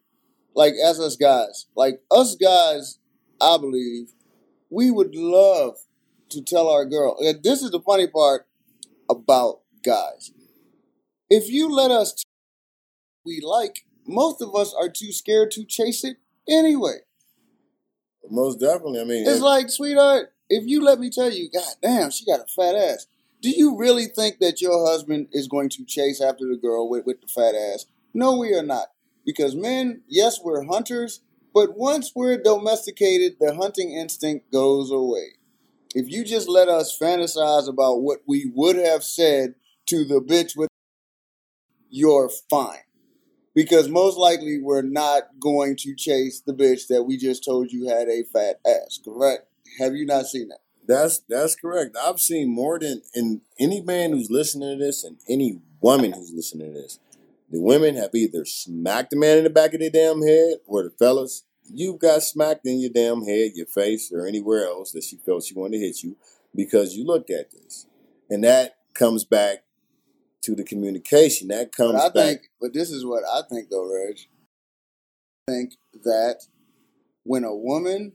like, 0.55 0.73
as 0.83 0.99
us 0.99 1.17
guys, 1.17 1.67
like 1.75 2.01
us 2.09 2.35
guys, 2.35 2.99
I 3.39 3.57
believe, 3.57 4.13
we 4.69 4.89
would 4.89 5.13
love 5.13 5.75
to 6.29 6.41
tell 6.41 6.69
our 6.69 6.85
girl. 6.85 7.17
and 7.19 7.43
This 7.43 7.61
is 7.61 7.71
the 7.71 7.81
funny 7.81 8.07
part 8.07 8.47
about 9.09 9.59
guys. 9.83 10.31
If 11.29 11.49
you 11.49 11.69
let 11.69 11.91
us, 11.91 12.13
t- 12.13 12.23
we 13.25 13.41
like, 13.43 13.85
most 14.05 14.41
of 14.41 14.55
us 14.55 14.73
are 14.73 14.89
too 14.89 15.11
scared 15.11 15.51
to 15.51 15.65
chase 15.65 16.03
it 16.05 16.17
anyway. 16.49 16.99
Most 18.29 18.59
definitely. 18.59 19.01
I 19.01 19.03
mean, 19.03 19.27
It's 19.27 19.41
like, 19.41 19.69
sweetheart, 19.69 20.33
if 20.49 20.65
you 20.65 20.81
let 20.81 20.99
me 20.99 21.09
tell 21.09 21.31
you, 21.31 21.49
God 21.51 21.75
damn, 21.81 22.11
she 22.11 22.25
got 22.25 22.39
a 22.39 22.45
fat 22.45 22.75
ass. 22.75 23.07
Do 23.47 23.53
you 23.55 23.77
really 23.77 24.07
think 24.07 24.39
that 24.39 24.59
your 24.59 24.85
husband 24.85 25.29
is 25.31 25.47
going 25.47 25.69
to 25.69 25.85
chase 25.85 26.19
after 26.19 26.43
the 26.45 26.57
girl 26.57 26.89
with, 26.89 27.05
with 27.05 27.21
the 27.21 27.27
fat 27.27 27.55
ass? 27.55 27.85
No, 28.13 28.35
we 28.35 28.53
are 28.53 28.61
not. 28.61 28.87
Because 29.25 29.55
men, 29.55 30.01
yes, 30.05 30.37
we're 30.43 30.65
hunters, 30.65 31.21
but 31.53 31.77
once 31.77 32.11
we're 32.13 32.43
domesticated, 32.43 33.37
the 33.39 33.55
hunting 33.55 33.93
instinct 33.93 34.51
goes 34.51 34.91
away. 34.91 35.37
If 35.95 36.11
you 36.11 36.25
just 36.25 36.49
let 36.49 36.67
us 36.67 36.99
fantasize 37.01 37.69
about 37.69 38.01
what 38.01 38.19
we 38.27 38.51
would 38.53 38.75
have 38.75 39.01
said 39.01 39.55
to 39.85 40.03
the 40.03 40.19
bitch 40.19 40.57
with, 40.57 40.67
you're 41.89 42.29
fine. 42.49 42.83
Because 43.55 43.87
most 43.87 44.17
likely 44.17 44.59
we're 44.61 44.81
not 44.81 45.39
going 45.39 45.77
to 45.77 45.95
chase 45.95 46.41
the 46.45 46.53
bitch 46.53 46.87
that 46.89 47.03
we 47.03 47.15
just 47.15 47.45
told 47.45 47.71
you 47.71 47.87
had 47.87 48.09
a 48.09 48.23
fat 48.23 48.59
ass, 48.67 48.99
correct? 49.05 49.47
Have 49.79 49.95
you 49.95 50.05
not 50.05 50.25
seen 50.25 50.49
that? 50.49 50.66
That's 50.87 51.19
that's 51.27 51.55
correct. 51.55 51.97
I've 52.01 52.19
seen 52.19 52.49
more 52.53 52.79
than 52.79 53.01
and 53.13 53.41
any 53.59 53.81
man 53.81 54.11
who's 54.11 54.31
listening 54.31 54.77
to 54.77 54.83
this 54.85 55.03
and 55.03 55.17
any 55.29 55.59
woman 55.81 56.13
who's 56.13 56.31
listening 56.33 56.73
to 56.73 56.79
this. 56.81 56.99
The 57.49 57.61
women 57.61 57.95
have 57.95 58.13
either 58.13 58.45
smacked 58.45 59.11
the 59.11 59.17
man 59.17 59.37
in 59.37 59.43
the 59.45 59.49
back 59.49 59.73
of 59.73 59.79
their 59.79 59.89
damn 59.89 60.21
head, 60.21 60.57
or 60.65 60.83
the 60.83 60.89
fellas, 60.89 61.43
you've 61.63 61.99
got 61.99 62.23
smacked 62.23 62.65
in 62.65 62.79
your 62.79 62.89
damn 62.93 63.23
head, 63.25 63.51
your 63.55 63.65
face, 63.65 64.11
or 64.11 64.25
anywhere 64.27 64.65
else 64.65 64.91
that 64.91 65.03
she 65.03 65.17
felt 65.17 65.43
she 65.45 65.53
wanted 65.53 65.77
to 65.77 65.85
hit 65.85 66.03
you 66.03 66.17
because 66.55 66.95
you 66.95 67.05
looked 67.05 67.29
at 67.29 67.51
this. 67.51 67.85
And 68.29 68.43
that 68.43 68.77
comes 68.93 69.23
back 69.23 69.63
to 70.43 70.55
the 70.55 70.63
communication. 70.63 71.47
That 71.47 71.71
comes 71.71 71.93
But 71.93 72.01
I 72.01 72.09
back. 72.09 72.13
think, 72.13 72.41
but 72.59 72.73
this 72.73 72.89
is 72.91 73.05
what 73.05 73.23
I 73.23 73.41
think 73.49 73.69
though, 73.69 73.89
Reg. 73.93 74.17
I 75.47 75.51
think 75.53 75.73
that 76.03 76.41
when 77.23 77.43
a 77.45 77.55
woman, 77.55 78.13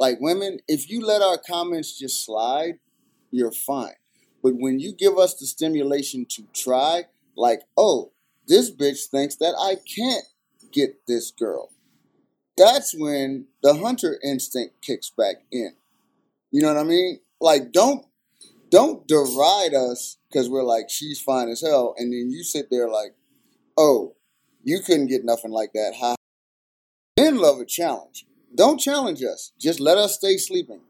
like 0.00 0.16
women, 0.18 0.60
if 0.66 0.88
you 0.88 1.04
let 1.04 1.20
our 1.20 1.36
comments 1.36 1.98
just 1.98 2.24
slide, 2.24 2.78
you're 3.30 3.52
fine. 3.52 3.92
But 4.42 4.54
when 4.56 4.80
you 4.80 4.94
give 4.94 5.18
us 5.18 5.34
the 5.34 5.44
stimulation 5.44 6.24
to 6.30 6.44
try, 6.54 7.04
like, 7.36 7.60
oh, 7.76 8.10
this 8.48 8.70
bitch 8.70 9.10
thinks 9.10 9.36
that 9.36 9.54
I 9.60 9.74
can't 9.74 10.24
get 10.72 11.06
this 11.06 11.30
girl. 11.30 11.70
That's 12.56 12.94
when 12.96 13.48
the 13.62 13.74
hunter 13.74 14.18
instinct 14.24 14.76
kicks 14.80 15.10
back 15.10 15.42
in. 15.52 15.74
You 16.50 16.62
know 16.62 16.68
what 16.68 16.80
I 16.80 16.84
mean? 16.84 17.20
Like, 17.38 17.70
don't 17.70 18.06
don't 18.70 19.06
deride 19.06 19.74
us 19.74 20.16
because 20.30 20.48
we're 20.48 20.62
like 20.62 20.88
she's 20.88 21.20
fine 21.20 21.50
as 21.50 21.60
hell, 21.60 21.94
and 21.98 22.10
then 22.10 22.30
you 22.30 22.42
sit 22.42 22.68
there 22.70 22.88
like, 22.88 23.14
oh, 23.76 24.14
you 24.64 24.80
couldn't 24.80 25.08
get 25.08 25.26
nothing 25.26 25.50
like 25.50 25.72
that. 25.74 25.92
Ha. 25.98 26.14
Men 27.18 27.36
love 27.36 27.60
a 27.60 27.66
challenge. 27.66 28.24
Don't 28.54 28.78
challenge 28.78 29.22
us. 29.22 29.52
Just 29.58 29.80
let 29.80 29.98
us 29.98 30.14
stay 30.14 30.36
sleeping. 30.36 30.80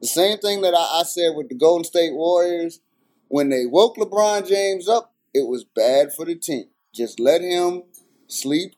The 0.00 0.06
same 0.06 0.38
thing 0.38 0.60
that 0.62 0.74
I, 0.74 1.00
I 1.00 1.02
said 1.04 1.34
with 1.34 1.48
the 1.48 1.54
Golden 1.54 1.84
State 1.84 2.12
Warriors 2.12 2.80
when 3.28 3.48
they 3.48 3.66
woke 3.66 3.96
LeBron 3.96 4.46
James 4.46 4.88
up, 4.88 5.12
it 5.34 5.48
was 5.48 5.64
bad 5.64 6.12
for 6.12 6.24
the 6.24 6.34
team. 6.34 6.66
Just 6.94 7.18
let 7.18 7.40
him 7.40 7.84
sleep. 8.28 8.74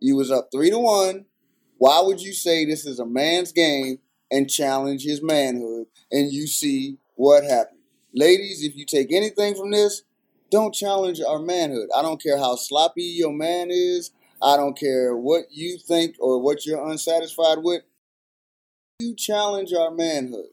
You 0.00 0.16
was 0.16 0.30
up 0.30 0.48
three 0.50 0.70
to 0.70 0.78
one. 0.78 1.26
Why 1.78 2.00
would 2.00 2.20
you 2.20 2.32
say 2.32 2.64
this 2.64 2.86
is 2.86 2.98
a 2.98 3.06
man's 3.06 3.52
game 3.52 3.98
and 4.30 4.50
challenge 4.50 5.04
his 5.04 5.22
manhood? 5.22 5.86
And 6.10 6.32
you 6.32 6.46
see 6.46 6.98
what 7.14 7.44
happened. 7.44 7.80
Ladies, 8.14 8.64
if 8.64 8.74
you 8.76 8.84
take 8.84 9.12
anything 9.12 9.54
from 9.54 9.70
this, 9.70 10.02
don't 10.50 10.74
challenge 10.74 11.20
our 11.20 11.38
manhood. 11.38 11.88
I 11.96 12.02
don't 12.02 12.22
care 12.22 12.38
how 12.38 12.56
sloppy 12.56 13.02
your 13.04 13.32
man 13.32 13.68
is. 13.70 14.10
I 14.42 14.56
don't 14.56 14.78
care 14.78 15.16
what 15.16 15.44
you 15.50 15.78
think 15.78 16.16
or 16.18 16.40
what 16.40 16.64
you're 16.64 16.86
unsatisfied 16.88 17.58
with. 17.58 17.82
You 19.00 19.14
challenge 19.14 19.72
our 19.72 19.90
manhood. 19.90 20.48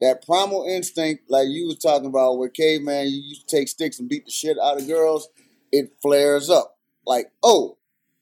That 0.00 0.24
primal 0.24 0.66
instinct, 0.68 1.24
like 1.30 1.48
you 1.48 1.66
was 1.66 1.78
talking 1.78 2.08
about, 2.08 2.38
where 2.38 2.48
caveman, 2.48 3.06
you 3.08 3.22
used 3.22 3.48
to 3.48 3.56
take 3.56 3.68
sticks 3.68 3.98
and 3.98 4.08
beat 4.08 4.26
the 4.26 4.30
shit 4.30 4.58
out 4.62 4.80
of 4.80 4.86
girls, 4.86 5.28
it 5.72 5.92
flares 6.02 6.50
up. 6.50 6.76
Like, 7.06 7.30
oh, 7.42 7.78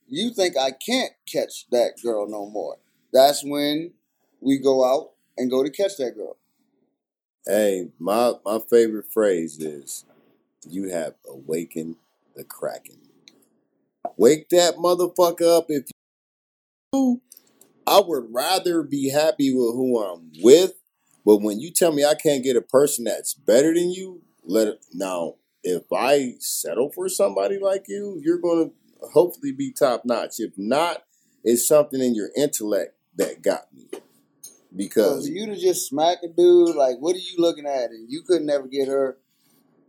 you 0.07 0.31
think 0.31 0.55
I 0.57 0.71
can't 0.71 1.11
catch 1.31 1.67
that 1.71 2.01
girl 2.01 2.27
no 2.29 2.49
more. 2.49 2.77
That's 3.11 3.43
when 3.43 3.93
we 4.39 4.57
go 4.57 4.85
out 4.85 5.11
and 5.37 5.51
go 5.51 5.63
to 5.63 5.69
catch 5.69 5.97
that 5.97 6.15
girl. 6.15 6.37
Hey, 7.45 7.89
my 7.99 8.33
my 8.45 8.59
favorite 8.69 9.11
phrase 9.11 9.59
is 9.59 10.05
you 10.67 10.89
have 10.89 11.15
awakened 11.27 11.97
the 12.35 12.43
kraken. 12.43 13.04
Wake 14.17 14.49
that 14.49 14.75
motherfucker 14.75 15.57
up 15.57 15.65
if 15.69 15.85
you 16.93 17.21
I 17.87 18.01
would 18.05 18.25
rather 18.29 18.81
be 18.81 19.09
happy 19.09 19.53
with 19.53 19.75
who 19.75 20.03
I'm 20.03 20.31
with, 20.41 20.73
but 21.25 21.37
when 21.37 21.59
you 21.59 21.71
tell 21.71 21.91
me 21.91 22.03
I 22.03 22.15
can't 22.15 22.43
get 22.43 22.55
a 22.55 22.61
person 22.61 23.05
that's 23.05 23.33
better 23.33 23.73
than 23.73 23.91
you, 23.91 24.21
let 24.43 24.67
it 24.67 24.85
now 24.93 25.35
if 25.63 25.83
I 25.91 26.35
settle 26.39 26.91
for 26.91 27.09
somebody 27.09 27.59
like 27.59 27.85
you, 27.87 28.19
you're 28.23 28.39
gonna 28.39 28.69
hopefully 29.13 29.51
be 29.51 29.71
top 29.71 30.03
notch. 30.05 30.35
If 30.39 30.53
not, 30.57 31.03
it's 31.43 31.67
something 31.67 32.01
in 32.01 32.15
your 32.15 32.29
intellect 32.37 32.95
that 33.15 33.41
got 33.41 33.73
me. 33.73 33.87
Because 34.75 35.27
for 35.27 35.33
you 35.33 35.47
to 35.47 35.55
just 35.55 35.87
smack 35.87 36.19
a 36.23 36.27
dude, 36.27 36.75
like, 36.75 36.97
what 36.99 37.15
are 37.15 37.19
you 37.19 37.35
looking 37.37 37.65
at? 37.65 37.91
And 37.91 38.11
you 38.11 38.21
could 38.21 38.41
never 38.41 38.67
get 38.67 38.87
her. 38.87 39.17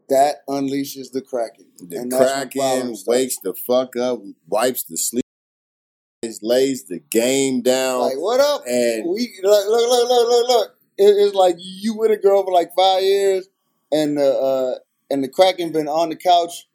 That 0.09 0.47
unleashes 0.49 1.13
the 1.13 1.21
kraken. 1.21 1.67
The 1.79 1.97
and 1.99 2.13
Kraken 2.13 2.97
wakes 3.07 3.39
the 3.43 3.55
fuck 3.55 3.97
up, 3.97 4.21
wipes 4.47 4.85
the 4.85 4.97
sleep, 4.97 5.25
lays 6.43 6.85
the 6.85 7.01
game 7.11 7.63
down, 7.63 8.03
Like, 8.03 8.19
what 8.19 8.41
up? 8.41 8.63
and 8.67 9.09
We 9.09 9.39
look, 9.43 9.67
look, 9.69 9.91
look, 9.91 10.09
look, 10.09 10.29
look, 10.29 10.49
look. 10.49 10.77
It, 10.99 11.05
it's 11.05 11.35
like 11.35 11.57
you 11.59 11.95
with 11.97 12.11
a 12.11 12.17
girl 12.17 12.45
for 12.45 12.53
like 12.53 12.71
five 12.77 13.03
years, 13.03 13.49
and 13.93 14.17
the 14.17 14.33
uh, 14.33 14.79
and 15.11 15.23
the 15.23 15.29
kraken 15.29 15.73
been 15.73 15.89
on 15.89 16.09
the 16.09 16.17
couch 16.17 16.67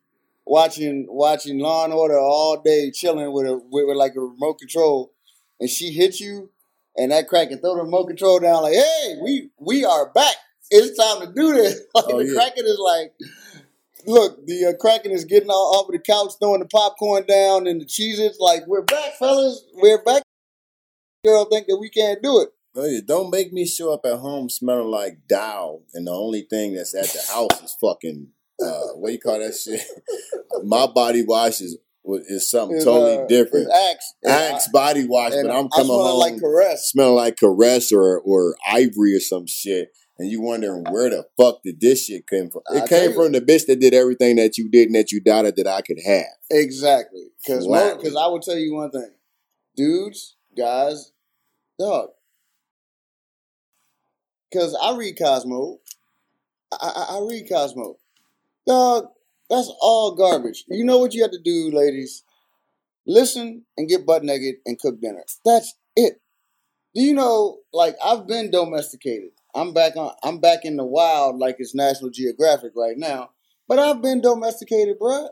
watching 0.45 1.07
watching 1.09 1.59
Law 1.59 1.85
and 1.85 1.93
Order 1.93 2.19
all 2.19 2.61
day, 2.61 2.91
chilling 2.91 3.31
with 3.31 3.47
a 3.47 3.55
with, 3.55 3.87
with 3.87 3.97
like 3.97 4.15
a 4.15 4.21
remote 4.21 4.59
control, 4.59 5.11
and 5.59 5.69
she 5.69 5.91
hit 5.91 6.19
you, 6.19 6.51
and 6.95 7.11
that 7.11 7.27
kraken 7.27 7.59
throw 7.59 7.75
the 7.75 7.83
remote 7.83 8.07
control 8.07 8.39
down 8.39 8.63
like, 8.63 8.73
hey, 8.73 9.15
we 9.23 9.49
we 9.57 9.85
are 9.85 10.11
back. 10.13 10.35
It's 10.71 10.97
time 10.97 11.27
to 11.27 11.33
do 11.33 11.53
this. 11.53 11.81
Like 11.95 12.05
Oh, 12.07 12.17
the 12.19 12.25
yeah. 12.25 12.33
kraken 12.33 12.65
is 12.65 12.79
like. 12.79 13.13
Look, 14.07 14.47
the 14.47 14.65
uh, 14.65 14.73
Kraken 14.79 15.11
is 15.11 15.25
getting 15.25 15.51
all 15.51 15.75
off 15.79 15.85
of 15.87 15.91
the 15.93 15.99
couch, 15.99 16.31
throwing 16.41 16.61
the 16.61 16.65
popcorn 16.65 17.23
down 17.27 17.67
and 17.67 17.79
the 17.79 17.85
cheeses. 17.85 18.37
Like, 18.39 18.65
we're 18.65 18.81
back, 18.81 19.13
fellas. 19.19 19.63
We're 19.75 20.01
back. 20.03 20.23
Girl 21.23 21.45
think 21.45 21.67
that 21.67 21.77
we 21.79 21.87
can't 21.91 22.19
do 22.23 22.41
it. 22.41 22.49
Oh, 22.75 22.85
yeah, 22.87 23.01
don't 23.05 23.29
make 23.29 23.53
me 23.53 23.67
show 23.67 23.93
up 23.93 24.01
at 24.05 24.17
home 24.17 24.49
smelling 24.49 24.87
like 24.89 25.27
Dow, 25.29 25.81
and 25.93 26.07
the 26.07 26.11
only 26.11 26.47
thing 26.49 26.73
that's 26.73 26.95
at 26.95 27.05
the 27.05 27.31
house 27.31 27.61
is 27.63 27.75
fucking 27.79 28.29
uh, 28.59 28.87
what 28.95 29.11
you 29.11 29.19
call 29.19 29.37
that 29.37 29.53
shit? 29.53 29.81
My 30.63 30.87
body 30.87 31.21
wash 31.23 31.61
is 31.61 31.77
is 32.27 32.49
something 32.49 32.77
It's, 32.77 32.85
totally 32.85 33.17
uh, 33.19 33.27
different. 33.27 33.69
Axe. 33.91 34.13
Axe 34.25 34.67
body 34.69 35.05
wash, 35.07 35.33
but 35.33 35.51
I'm 35.51 35.69
coming 35.69 35.91
home 35.91 36.17
like 36.19 36.39
caress. 36.39 36.89
smelling 36.89 37.15
like 37.15 37.37
caress 37.37 37.91
or 37.91 38.19
or 38.21 38.55
ivory 38.67 39.15
or 39.15 39.19
some 39.19 39.45
shit, 39.45 39.89
and 40.19 40.29
you 40.29 40.41
wondering 40.41 40.83
where 40.91 41.09
the 41.09 41.25
fuck 41.37 41.63
did 41.63 41.79
this 41.81 42.05
shit 42.05 42.27
come 42.27 42.49
from? 42.49 42.61
It 42.69 42.85
tell 42.85 42.87
came 42.87 43.13
from 43.13 43.31
the 43.31 43.41
bitch 43.41 43.65
that 43.67 43.79
did 43.79 43.93
everything 43.93 44.35
that 44.35 44.57
you 44.57 44.69
did 44.69 44.87
and 44.87 44.95
that 44.95 45.11
you 45.11 45.19
doubted 45.21 45.55
that 45.55 45.67
I 45.67 45.81
could 45.81 45.99
have. 46.05 46.25
Exactly. 46.49 47.27
Because 47.43 47.67
Wow. 47.67 47.95
because 47.95 48.15
I 48.15 48.27
will 48.27 48.39
tell 48.39 48.57
you 48.57 48.73
one 48.75 48.91
thing, 48.91 49.11
dudes, 49.75 50.35
guys, 50.55 51.11
dog. 51.79 52.09
because 54.51 54.77
I 54.81 54.95
read 54.95 55.17
Cosmo. 55.17 55.79
I, 56.71 56.75
I, 57.09 57.15
I 57.17 57.25
read 57.27 57.49
Cosmo. 57.49 57.97
Dog, 58.67 59.05
that's 59.49 59.71
all 59.81 60.15
garbage. 60.15 60.65
You 60.67 60.83
know 60.85 60.97
what 60.99 61.13
you 61.13 61.21
have 61.23 61.31
to 61.31 61.41
do, 61.43 61.71
ladies? 61.73 62.23
Listen 63.07 63.65
and 63.77 63.89
get 63.89 64.05
butt 64.05 64.23
naked 64.23 64.55
and 64.65 64.77
cook 64.77 65.01
dinner. 65.01 65.23
That's 65.43 65.73
it. 65.95 66.21
Do 66.93 67.01
you 67.01 67.13
know? 67.13 67.59
Like 67.73 67.95
I've 68.05 68.27
been 68.27 68.51
domesticated. 68.51 69.31
I'm 69.53 69.73
back 69.73 69.95
on. 69.97 70.13
I'm 70.23 70.39
back 70.39 70.59
in 70.63 70.77
the 70.77 70.85
wild, 70.85 71.37
like 71.37 71.57
it's 71.59 71.75
National 71.75 72.09
Geographic 72.09 72.71
right 72.75 72.97
now. 72.97 73.31
But 73.67 73.79
I've 73.79 74.01
been 74.01 74.21
domesticated, 74.21 74.99
bruh. 74.99 75.29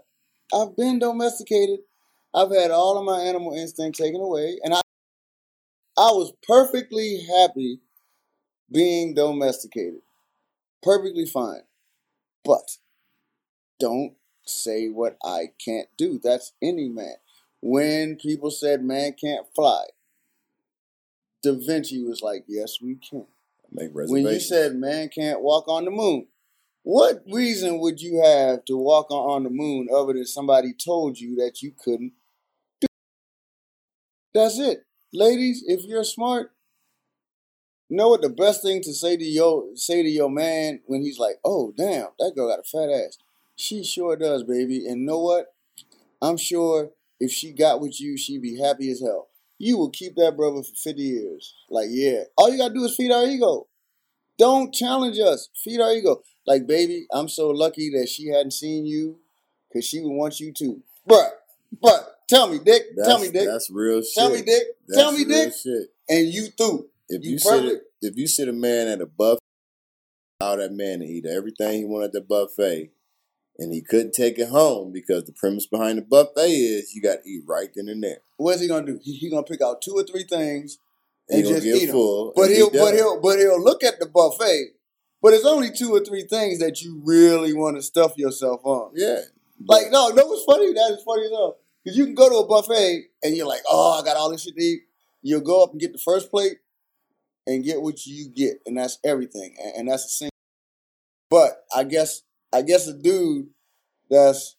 I've 0.54 0.76
been 0.76 1.00
domesticated. 1.00 1.80
I've 2.34 2.52
had 2.52 2.72
all 2.72 2.98
of 2.98 3.06
my 3.06 3.22
animal 3.22 3.54
instinct 3.54 3.98
taken 3.98 4.22
away, 4.22 4.60
and 4.64 4.74
I, 4.74 4.82
I 5.98 6.12
was 6.12 6.34
perfectly 6.48 7.22
happy 7.26 7.80
being 8.72 9.14
domesticated. 9.14 10.02
Perfectly 10.84 11.26
fine. 11.26 11.62
But 12.44 12.78
don't 13.80 14.14
say 14.46 14.88
what 14.88 15.18
I 15.24 15.52
can't 15.64 15.88
do. 15.98 16.20
That's 16.22 16.54
any 16.62 16.90
man. 16.90 17.16
When 17.62 18.16
people 18.16 18.52
said 18.52 18.84
man 18.84 19.14
can't 19.14 19.46
fly, 19.56 19.86
Da 21.42 21.54
Vinci 21.54 22.04
was 22.04 22.22
like, 22.22 22.46
yes, 22.48 22.80
we 22.82 22.96
can. 22.96 23.26
Make 23.80 23.92
When 23.94 24.26
you 24.26 24.40
said 24.40 24.76
man 24.76 25.10
can't 25.10 25.42
walk 25.42 25.68
on 25.68 25.86
the 25.86 25.92
moon, 25.92 26.28
what 26.84 27.24
reason 27.32 27.80
would 27.80 28.02
you 28.02 28.22
have 28.22 28.66
to 28.66 28.78
walk 28.78 29.12
on 29.12 29.30
on 29.30 29.44
the 29.44 29.50
moon 29.50 29.88
other 29.94 30.14
than 30.14 30.26
somebody 30.26 30.74
told 30.74 31.20
you 31.20 31.36
that 31.38 31.62
you 31.62 31.72
couldn't 31.78 32.14
do? 32.82 32.88
That's 34.34 34.60
it. 34.60 34.86
Ladies, 35.14 35.64
if 35.68 35.84
you're 35.86 36.04
smart, 36.04 36.52
know 37.90 38.10
what 38.10 38.22
the 38.22 38.30
best 38.30 38.62
thing 38.62 38.82
to 38.84 38.94
say 38.94 39.18
to 39.18 39.24
your 39.24 39.76
say 39.76 40.04
to 40.04 40.10
your 40.10 40.30
man 40.30 40.82
when 40.86 41.02
he's 41.02 41.20
like, 41.20 41.38
"Oh, 41.44 41.74
damn, 41.76 42.10
that 42.20 42.34
girl 42.36 42.48
got 42.50 42.60
a 42.60 42.64
fat 42.64 42.90
ass." 42.92 43.18
She 43.56 43.84
sure 43.84 44.16
does, 44.16 44.44
baby. 44.44 44.88
And 44.88 45.06
know 45.06 45.20
what? 45.20 45.54
I'm 46.22 46.38
sure 46.38 46.92
if 47.20 47.32
she 47.32 47.52
got 47.52 47.82
with 47.82 48.00
you, 48.00 48.18
she'd 48.18 48.42
be 48.42 48.58
happy 48.58 48.92
as 48.92 49.02
hell. 49.02 49.30
You 49.58 49.78
will 49.78 49.90
keep 49.90 50.16
that 50.16 50.38
brother 50.38 50.64
for 50.64 50.74
50 50.74 51.02
years. 51.02 51.54
Like, 51.70 51.90
yeah. 51.90 52.24
All 52.38 52.50
you 52.50 52.58
gotta 52.58 52.74
do 52.74 52.86
is 52.86 52.96
feed 52.96 53.12
our 53.12 53.26
ego. 53.26 53.68
Don't 54.40 54.74
challenge 54.74 55.20
us. 55.20 55.50
Feed 55.54 55.82
our 55.82 55.92
ego. 55.92 56.24
Like, 56.48 56.66
baby, 56.66 57.06
I'm 57.12 57.28
so 57.28 57.50
lucky 57.50 57.92
that 57.92 58.08
she 58.08 58.30
hadn't 58.30 58.54
seen 58.54 58.86
you 58.86 59.20
because 59.68 59.86
she 59.86 60.00
would 60.00 60.14
want 60.14 60.40
you 60.40 60.54
to. 60.54 60.82
But, 61.06 61.44
but, 61.80 62.22
tell 62.28 62.48
me, 62.48 62.58
Dick. 62.58 62.84
that's, 62.96 63.08
tell 63.08 63.20
me, 63.20 63.30
Dick. 63.30 63.46
That's 63.46 63.70
real 63.70 64.02
shit. 64.02 64.14
Tell 64.16 64.32
me, 64.32 64.42
Dick. 64.42 64.64
That's 64.88 65.00
tell 65.00 65.12
me, 65.12 65.26
Dick. 65.26 65.54
Shit. 65.54 65.90
And 66.08 66.28
you 66.28 66.48
through. 66.48 66.88
If 67.10 67.24
You 67.24 67.32
you, 67.32 67.40
sit 67.40 67.66
a, 67.66 67.82
if 68.02 68.16
you 68.16 68.28
sit 68.28 68.48
a 68.48 68.54
man 68.54 68.88
at 68.88 69.02
a 69.02 69.06
buffet, 69.06 69.40
allow 70.40 70.56
that 70.56 70.72
man 70.72 71.00
to 71.00 71.06
eat 71.06 71.26
everything 71.26 71.80
he 71.80 71.86
wanted 71.86 72.06
at 72.06 72.14
the 72.14 72.22
buffet, 72.22 72.92
and 73.58 73.74
he 73.74 73.82
couldn't 73.82 74.14
take 74.14 74.40
it 74.40 74.50
home 74.50 74.94
because 74.94 75.26
the 75.26 75.34
premise 75.34 75.66
behind 75.68 75.98
the 75.98 76.02
buffet 76.04 76.50
is 76.50 76.94
you 76.96 77.02
got 77.02 77.24
to 77.24 77.30
eat 77.30 77.44
right 77.48 77.70
then 77.76 77.90
and 77.90 78.02
there. 78.02 78.20
What's 78.38 78.62
he 78.62 78.68
gonna 78.68 78.86
do? 78.86 79.00
He, 79.04 79.14
he 79.16 79.30
gonna 79.30 79.44
pick 79.44 79.62
out 79.62 79.82
two 79.82 79.94
or 79.94 80.04
three 80.04 80.24
things 80.24 80.78
And 81.30 81.46
just 81.46 81.66
eat 81.66 81.80
get 81.80 81.90
'em. 81.90 81.94
full. 81.94 82.34
But 82.36 82.50
he'll, 82.50 82.72
but 82.72 82.94
he'll, 82.96 83.22
but 83.22 83.40
he'll 83.40 83.64
look 83.64 83.84
at 83.84 84.00
the 84.00 84.08
buffet. 84.08 84.70
But 85.22 85.34
it's 85.34 85.46
only 85.46 85.70
two 85.72 85.94
or 85.94 86.00
three 86.04 86.24
things 86.24 86.60
that 86.60 86.82
you 86.82 87.02
really 87.04 87.54
want 87.54 87.76
to 87.78 87.82
stuff 87.82 88.18
yourself 88.18 88.62
on. 88.64 88.92
yeah. 88.96 89.20
Like, 89.68 89.92
no, 89.92 90.08
no, 90.10 90.32
it's 90.32 90.46
funny? 90.46 90.72
That 90.74 90.96
is 90.98 91.04
funny 91.04 91.26
as 91.26 91.32
hell. 91.32 91.58
Because 91.84 91.98
you 91.98 92.06
can 92.06 92.16
go 92.16 92.30
to 92.30 92.36
a 92.38 92.48
buffet 92.48 93.08
and 93.22 93.36
you're 93.36 93.46
like, 93.48 93.62
oh, 93.68 94.00
I 94.00 94.06
got 94.06 94.16
all 94.16 94.30
this 94.32 94.44
shit 94.44 94.56
to 94.56 94.62
eat. 94.64 94.84
You'll 95.22 95.42
go 95.42 95.62
up 95.62 95.72
and 95.72 95.82
get 95.82 95.92
the 95.92 95.98
first 96.00 96.32
plate 96.32 96.60
and 97.46 97.64
get 97.64 97.82
what 97.82 98.06
you 98.06 98.30
get, 98.30 98.62
and 98.66 98.78
that's 98.78 99.00
everything. 99.04 99.56
And, 99.62 99.76
and 99.76 99.90
that's 99.90 100.04
the 100.04 100.10
same. 100.10 100.30
But 101.30 101.66
I 101.76 101.84
guess, 101.84 102.22
I 102.54 102.62
guess 102.62 102.88
a 102.88 102.94
dude 102.94 103.48
that's 104.10 104.56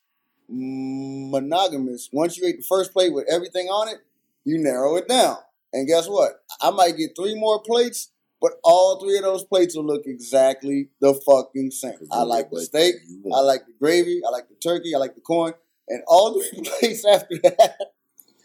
monogamous, 0.49 2.11
once 2.13 2.37
you 2.37 2.47
ate 2.47 2.59
the 2.59 2.67
first 2.69 2.93
plate 2.93 3.13
with 3.15 3.27
everything 3.31 3.69
on 3.69 3.89
it, 3.89 3.99
you 4.45 4.59
narrow 4.59 4.97
it 4.97 5.09
down. 5.09 5.39
And 5.73 5.87
guess 5.87 6.09
what? 6.09 6.33
I 6.61 6.71
might 6.71 6.97
get 6.97 7.11
three 7.17 7.35
more 7.35 7.61
plates, 7.63 8.11
but 8.41 8.53
all 8.65 9.01
three 9.01 9.17
of 9.19 9.23
those 9.25 9.45
plates 9.45 9.77
will 9.77 9.87
look 9.87 10.03
exactly 10.07 10.89
the 11.01 11.15
fucking 11.15 11.71
same. 11.71 11.95
I 12.11 12.23
like 12.23 12.51
the 12.51 12.61
steak, 12.63 12.97
I 13.33 13.41
like 13.41 13.67
the 13.67 13.73
gravy, 13.79 14.21
I 14.27 14.31
like 14.31 14.49
the 14.49 14.57
turkey, 14.57 14.95
I 14.95 14.99
like 14.99 15.15
the 15.15 15.21
corn, 15.21 15.55
and 15.89 16.03
all 16.09 16.41
three 16.51 16.63
plates 16.63 17.05
after 17.05 17.37
that 17.43 17.77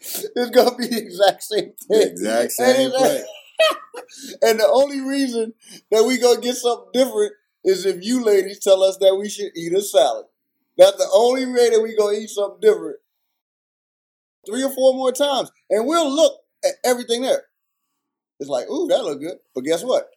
is 0.36 0.50
gonna 0.50 0.76
be 0.76 0.86
the 0.86 0.98
exact 0.98 1.42
same 1.42 1.72
thing. 1.72 1.76
the 1.88 2.10
exact 2.10 2.42
And 2.44 2.52
same 2.52 2.88
it's- 2.90 3.00
plate. 3.00 3.24
And 4.42 4.60
the 4.60 4.68
only 4.68 5.00
reason 5.00 5.54
that 5.90 6.04
we 6.04 6.18
gonna 6.18 6.40
get 6.40 6.54
something 6.56 6.90
different 6.92 7.32
is 7.64 7.86
if 7.86 8.04
you 8.04 8.22
ladies 8.22 8.60
tell 8.60 8.82
us 8.82 8.98
that 8.98 9.16
we 9.16 9.28
should 9.28 9.50
eat 9.56 9.72
a 9.72 9.80
salad. 9.80 10.26
That's 10.76 10.96
the 10.98 11.08
only 11.14 11.46
way 11.46 11.70
that 11.70 11.80
we 11.82 11.96
gonna 11.96 12.18
eat 12.18 12.28
something 12.28 12.60
different. 12.60 12.96
Three 14.46 14.62
or 14.62 14.70
four 14.70 14.92
more 14.94 15.10
times, 15.12 15.50
and 15.70 15.86
we'll 15.86 16.14
look 16.14 16.34
everything 16.84 17.22
there. 17.22 17.44
It's 18.40 18.50
like, 18.50 18.68
ooh, 18.68 18.86
that 18.88 19.04
look 19.04 19.20
good. 19.20 19.38
But 19.54 19.64
guess 19.64 19.82
what? 19.82 20.08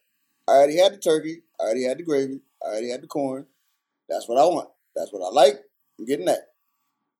I 0.48 0.52
already 0.52 0.76
had 0.76 0.92
the 0.92 0.98
turkey. 0.98 1.42
I 1.58 1.64
already 1.64 1.84
had 1.84 1.98
the 1.98 2.02
gravy. 2.02 2.40
I 2.62 2.68
already 2.70 2.90
had 2.90 3.02
the 3.02 3.06
corn. 3.06 3.46
That's 4.08 4.28
what 4.28 4.38
I 4.38 4.44
want. 4.44 4.68
That's 4.94 5.12
what 5.12 5.26
I 5.26 5.30
like. 5.32 5.60
I'm 5.98 6.04
getting 6.04 6.26
that. 6.26 6.48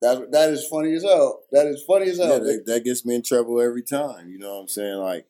That's 0.03 0.21
that 0.31 0.51
is 0.51 0.67
funny 0.67 0.95
as 0.95 1.03
hell. 1.03 1.43
That 1.53 1.67
is 1.67 1.85
funny 1.87 2.11
as 2.11 2.19
hell. 2.19 2.33
Yeah, 2.33 2.39
that, 2.39 2.67
that 2.67 2.85
gets 2.85 3.05
me 3.05 3.15
in 3.15 3.23
trouble 3.23 3.61
every 3.61 3.83
time. 3.83 4.31
You 4.31 4.39
know 4.39 4.55
what 4.55 4.61
I'm 4.63 4.69
saying? 4.69 4.97
Like, 4.97 5.27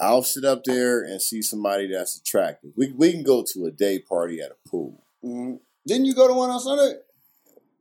I'll 0.00 0.22
sit 0.22 0.44
up 0.44 0.62
there 0.64 1.02
and 1.02 1.20
see 1.20 1.42
somebody 1.42 1.88
that's 1.88 2.16
attractive. 2.16 2.70
We 2.76 2.92
we 2.92 3.12
can 3.12 3.24
go 3.24 3.42
to 3.52 3.66
a 3.66 3.70
day 3.70 3.98
party 3.98 4.40
at 4.40 4.52
a 4.52 4.68
pool 4.68 5.02
Mhm. 5.24 5.58
Didn't 5.86 6.06
you 6.06 6.14
go 6.14 6.28
to 6.28 6.34
one 6.34 6.50
on 6.50 6.60
Sunday? 6.60 6.98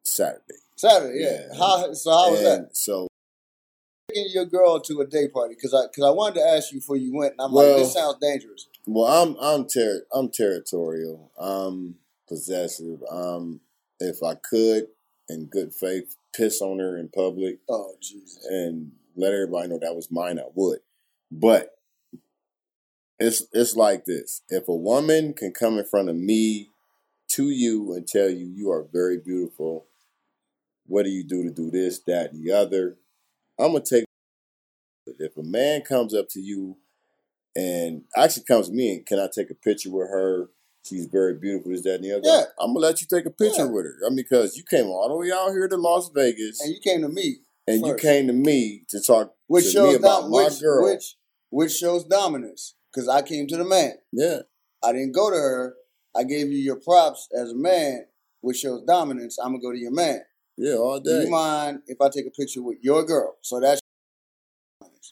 Saturday. 0.04 0.56
Saturday, 0.76 1.20
yeah. 1.24 1.48
Yeah. 1.52 1.58
How 1.58 1.94
so? 1.94 2.12
How 2.12 2.32
was 2.32 2.42
that? 2.42 2.70
So 2.74 3.08
Taking 4.16 4.32
your 4.34 4.46
girl 4.46 4.80
to 4.80 5.02
a 5.02 5.06
day 5.06 5.28
party 5.28 5.56
because 5.56 5.74
I 5.74 5.88
because 5.88 6.04
I 6.06 6.10
wanted 6.10 6.36
to 6.36 6.48
ask 6.48 6.72
you 6.72 6.80
before 6.80 6.96
you 6.96 7.14
went, 7.14 7.34
and 7.34 7.42
I'm 7.42 7.52
Well- 7.52 7.74
like, 7.74 7.84
this 7.84 7.94
sounds 7.94 8.18
dangerous. 8.22 8.68
Well, 8.88 9.06
I'm 9.06 9.36
I'm 9.42 9.68
ter- 9.68 10.06
I'm 10.14 10.30
territorial. 10.30 11.32
I'm 11.38 11.98
possessive. 12.28 13.04
Um, 13.10 13.62
if 14.00 14.22
I 14.24 14.36
could, 14.36 14.88
in 15.28 15.46
good 15.46 15.74
faith, 15.74 16.16
piss 16.34 16.62
on 16.62 16.80
her 16.80 16.98
in 16.98 17.10
public 17.10 17.60
Oh 17.68 17.96
Jesus! 18.00 18.46
and 18.46 18.92
let 19.18 19.34
everybody 19.34 19.68
know 19.70 19.80
that 19.80 19.96
was 19.96 20.12
mine, 20.12 20.40
I 20.40 20.46
would. 20.54 20.80
But 21.32 21.78
it's 23.20 23.44
it's 23.52 23.76
like 23.76 24.06
this: 24.06 24.44
if 24.50 24.68
a 24.70 24.76
woman 24.76 25.34
can 25.34 25.52
come 25.52 25.78
in 25.78 25.84
front 25.86 26.10
of 26.10 26.16
me 26.16 26.70
to 27.30 27.50
you 27.50 27.94
and 27.94 28.08
tell 28.08 28.30
you 28.30 28.46
you 28.46 28.72
are 28.72 28.84
very 28.84 29.18
beautiful, 29.18 29.88
what 30.88 31.04
do 31.04 31.10
you 31.10 31.24
do 31.24 31.44
to 31.44 31.50
do 31.50 31.70
this, 31.72 32.00
that, 32.08 32.32
and 32.32 32.46
the 32.46 32.52
other? 32.54 32.98
I'm 33.60 33.72
gonna 33.72 33.84
take. 33.84 34.06
If 35.20 35.38
a 35.38 35.44
man 35.44 35.82
comes 35.82 36.14
up 36.14 36.28
to 36.32 36.40
you 36.40 36.78
and 37.56 38.04
actually 38.18 38.44
comes 38.46 38.70
to 38.70 38.74
me 38.74 38.96
and 38.96 39.06
can 39.06 39.20
I 39.20 39.28
take 39.34 39.50
a 39.52 39.56
picture 39.56 39.92
with 39.92 40.10
her? 40.10 40.50
She's 40.84 41.06
very 41.08 41.34
beautiful, 41.40 41.72
this, 41.72 41.82
that, 41.84 41.96
and 41.96 42.04
the 42.04 42.12
other. 42.12 42.22
Yeah. 42.26 42.44
I'm 42.60 42.70
gonna 42.70 42.80
let 42.80 43.02
you 43.02 43.08
take 43.08 43.26
a 43.26 43.32
picture 43.32 43.66
Yeah. 43.66 43.72
with 43.72 43.86
her. 43.86 43.96
I 44.06 44.10
mean, 44.10 44.18
because 44.18 44.56
you 44.56 44.64
came 44.70 44.86
all 44.88 45.08
the 45.10 45.16
way 45.16 45.32
out 45.32 45.50
here 45.52 45.68
to 45.68 45.78
Las 45.78 46.10
Vegas 46.14 46.62
And 46.62 46.72
you 46.74 46.80
came 46.80 47.02
to 47.02 47.10
me, 47.10 47.38
and 47.68 47.86
you 47.86 47.96
came 47.96 48.28
to 48.28 48.34
me 48.34 48.84
to 48.90 49.00
talk 49.02 49.34
which 49.48 49.66
to 49.66 49.72
shows 49.72 49.90
me 49.90 49.96
about 49.96 50.22
dom- 50.24 50.32
my 50.32 50.44
which, 50.46 50.62
girl. 50.62 50.84
which 50.84 51.16
which 51.50 51.72
shows 51.72 52.04
dominance 52.04 52.76
because 52.94 53.08
I 53.08 53.22
came 53.22 53.48
to 53.48 53.58
the 53.58 53.64
man. 53.66 53.94
yeah, 54.12 54.40
I 54.84 54.92
didn't 54.92 55.14
go 55.14 55.30
to 55.32 55.36
her. 55.36 55.76
I 56.16 56.24
gave 56.24 56.52
you 56.52 56.58
your 56.60 56.80
props 56.80 57.28
as 57.36 57.52
a 57.52 57.56
man, 57.56 58.06
which 58.42 58.58
shows 58.58 58.84
dominance. 58.84 59.38
I'm 59.40 59.54
gonna 59.54 59.62
go 59.62 59.72
to 59.72 59.78
your 59.80 59.92
man. 59.92 60.22
Yeah, 60.58 60.74
all 60.76 61.00
day. 61.00 61.20
Do 61.20 61.26
you 61.26 61.30
mind 61.32 61.82
if 61.88 62.00
I 62.02 62.10
take 62.10 62.26
a 62.28 62.32
picture 62.32 62.62
with 62.62 62.78
your 62.82 63.04
girl? 63.06 63.36
So 63.42 63.60
that's 63.60 63.82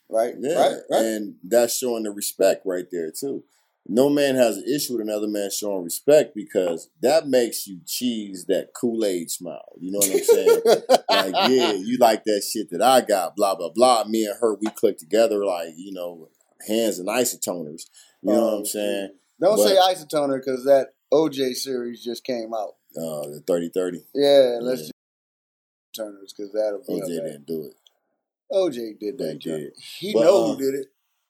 right, 0.10 0.34
Yeah, 0.40 0.56
right, 0.60 0.78
right. 0.90 1.02
and 1.06 1.36
that's 1.44 1.78
showing 1.78 2.04
the 2.04 2.12
respect 2.12 2.64
right 2.66 2.86
there 2.92 3.12
too. 3.12 3.44
No 3.86 4.08
man 4.10 4.36
has 4.36 4.56
an 4.58 4.64
issue 4.74 4.94
with 4.94 5.02
another 5.02 5.28
man 5.28 5.50
showing 5.52 5.84
respect 5.84 6.34
because 6.34 6.90
that 7.02 7.28
makes 7.28 7.68
you 7.68 7.82
cheese 7.86 8.46
that 8.48 8.70
Kool 8.74 9.04
Aid 9.04 9.30
smile. 9.30 9.74
You 9.78 9.92
know 9.92 10.00
what 10.00 10.10
I'm 10.10 10.24
saying? 10.24 10.62
like, 11.10 11.52
yeah, 11.52 11.74
you 11.74 11.98
like 11.98 12.24
that 12.24 12.44
shit 12.50 12.70
that 12.72 12.82
I 12.82 13.02
got, 13.02 13.36
blah 13.36 13.56
blah 13.56 13.72
blah. 13.76 14.06
Me 14.06 14.26
and 14.26 14.36
her, 14.40 14.56
we 14.56 14.68
click 14.68 14.98
together 14.98 15.44
like 15.46 15.74
you 15.76 15.92
know, 15.92 16.30
hands 16.66 16.98
and 17.00 17.10
isotoners. 17.10 17.84
You 18.22 18.32
know 18.32 18.42
what 18.46 18.54
Oh, 18.54 18.58
I'm 18.60 18.66
saying? 18.66 19.10
Don't 19.42 19.58
But- 19.58 19.68
say 19.68 19.76
isotoner 19.76 20.38
because 20.40 20.64
that 20.64 20.94
OJ 21.12 21.54
series 21.54 22.02
just 22.02 22.24
came 22.24 22.54
out. 22.54 22.76
Uh, 22.96 23.28
the 23.32 23.44
thirty 23.46 23.68
thirty. 23.70 24.06
Yeah, 24.16 24.60
let's 24.62 24.84
Yeah. 24.84 24.90
Turners 25.94 26.34
because 26.36 26.52
that'll 26.52 26.80
OJ 26.90 27.08
didn't 27.08 27.46
do 27.46 27.64
it. 27.66 27.76
OJ 28.52 29.00
did 29.00 29.18
that. 29.18 29.40
Did. 29.40 29.74
He 30.00 30.14
But, 30.14 30.22
know 30.24 30.44
uh, 30.44 30.56
who 30.56 30.58
did 30.58 30.80
it. 30.80 30.88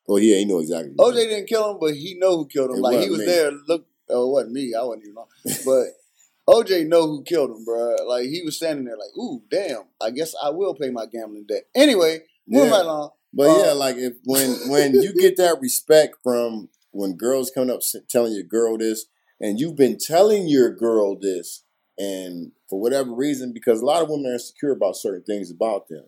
Oh 0.08 0.18
yeah, 0.18 0.38
he 0.38 0.46
know 0.46 0.60
exactly. 0.60 0.94
OJ 0.98 1.14
did. 1.16 1.28
didn't 1.30 1.48
kill 1.48 1.72
him, 1.72 1.78
but 1.80 1.96
he 1.96 2.16
know 2.16 2.38
who 2.38 2.46
killed 2.48 2.72
him. 2.72 2.78
It 2.78 2.82
like 2.82 2.94
he 3.00 3.10
wasn't 3.10 3.20
me. 3.20 3.26
there. 3.26 3.52
Look, 3.52 3.86
oh, 4.10 4.28
it 4.28 4.32
wasn't 4.32 4.54
me. 4.54 4.74
I 4.78 4.84
wasn't 4.84 5.04
even 5.06 5.18
on. 5.18 5.28
But 5.66 6.54
OJ 6.54 6.88
know 6.88 7.08
who 7.08 7.24
killed 7.24 7.52
him, 7.52 7.64
bro. 7.64 7.96
Like 8.08 8.26
he 8.26 8.42
was 8.44 8.58
standing 8.58 8.86
there, 8.86 8.98
like, 8.98 9.16
ooh, 9.18 9.42
damn. 9.50 9.84
I 10.02 10.10
guess 10.12 10.34
I 10.44 10.50
will 10.50 10.76
pay 10.76 10.90
my 10.90 11.06
gambling 11.06 11.46
debt. 11.48 11.64
Anyway, 11.74 12.22
moving 12.48 12.70
Yeah. 12.70 12.76
right 12.78 12.86
along. 12.86 13.12
But 13.34 13.50
Uh, 13.52 13.58
yeah, 13.60 13.72
like 13.72 13.96
if 13.98 14.14
when 14.26 14.50
when 14.70 14.94
you 14.94 15.14
get 15.14 15.38
that 15.38 15.60
respect 15.62 16.18
from 16.24 16.70
when 16.92 17.14
girls 17.16 17.50
coming 17.50 17.72
up 17.72 17.82
telling 18.10 18.34
your 18.34 18.44
girl 18.44 18.78
this, 18.78 19.06
and 19.40 19.60
you've 19.60 19.76
been 19.76 19.98
telling 19.98 20.48
your 20.48 20.70
girl 20.70 21.18
this, 21.20 21.64
and 21.98 22.52
for 22.70 22.80
whatever 22.80 23.12
reason, 23.14 23.54
because 23.54 23.82
a 23.82 23.86
lot 23.86 24.02
of 24.02 24.10
women 24.10 24.32
are 24.32 24.34
insecure 24.34 24.72
about 24.72 24.96
certain 24.96 25.24
things 25.24 25.52
about 25.52 25.88
them, 25.90 26.06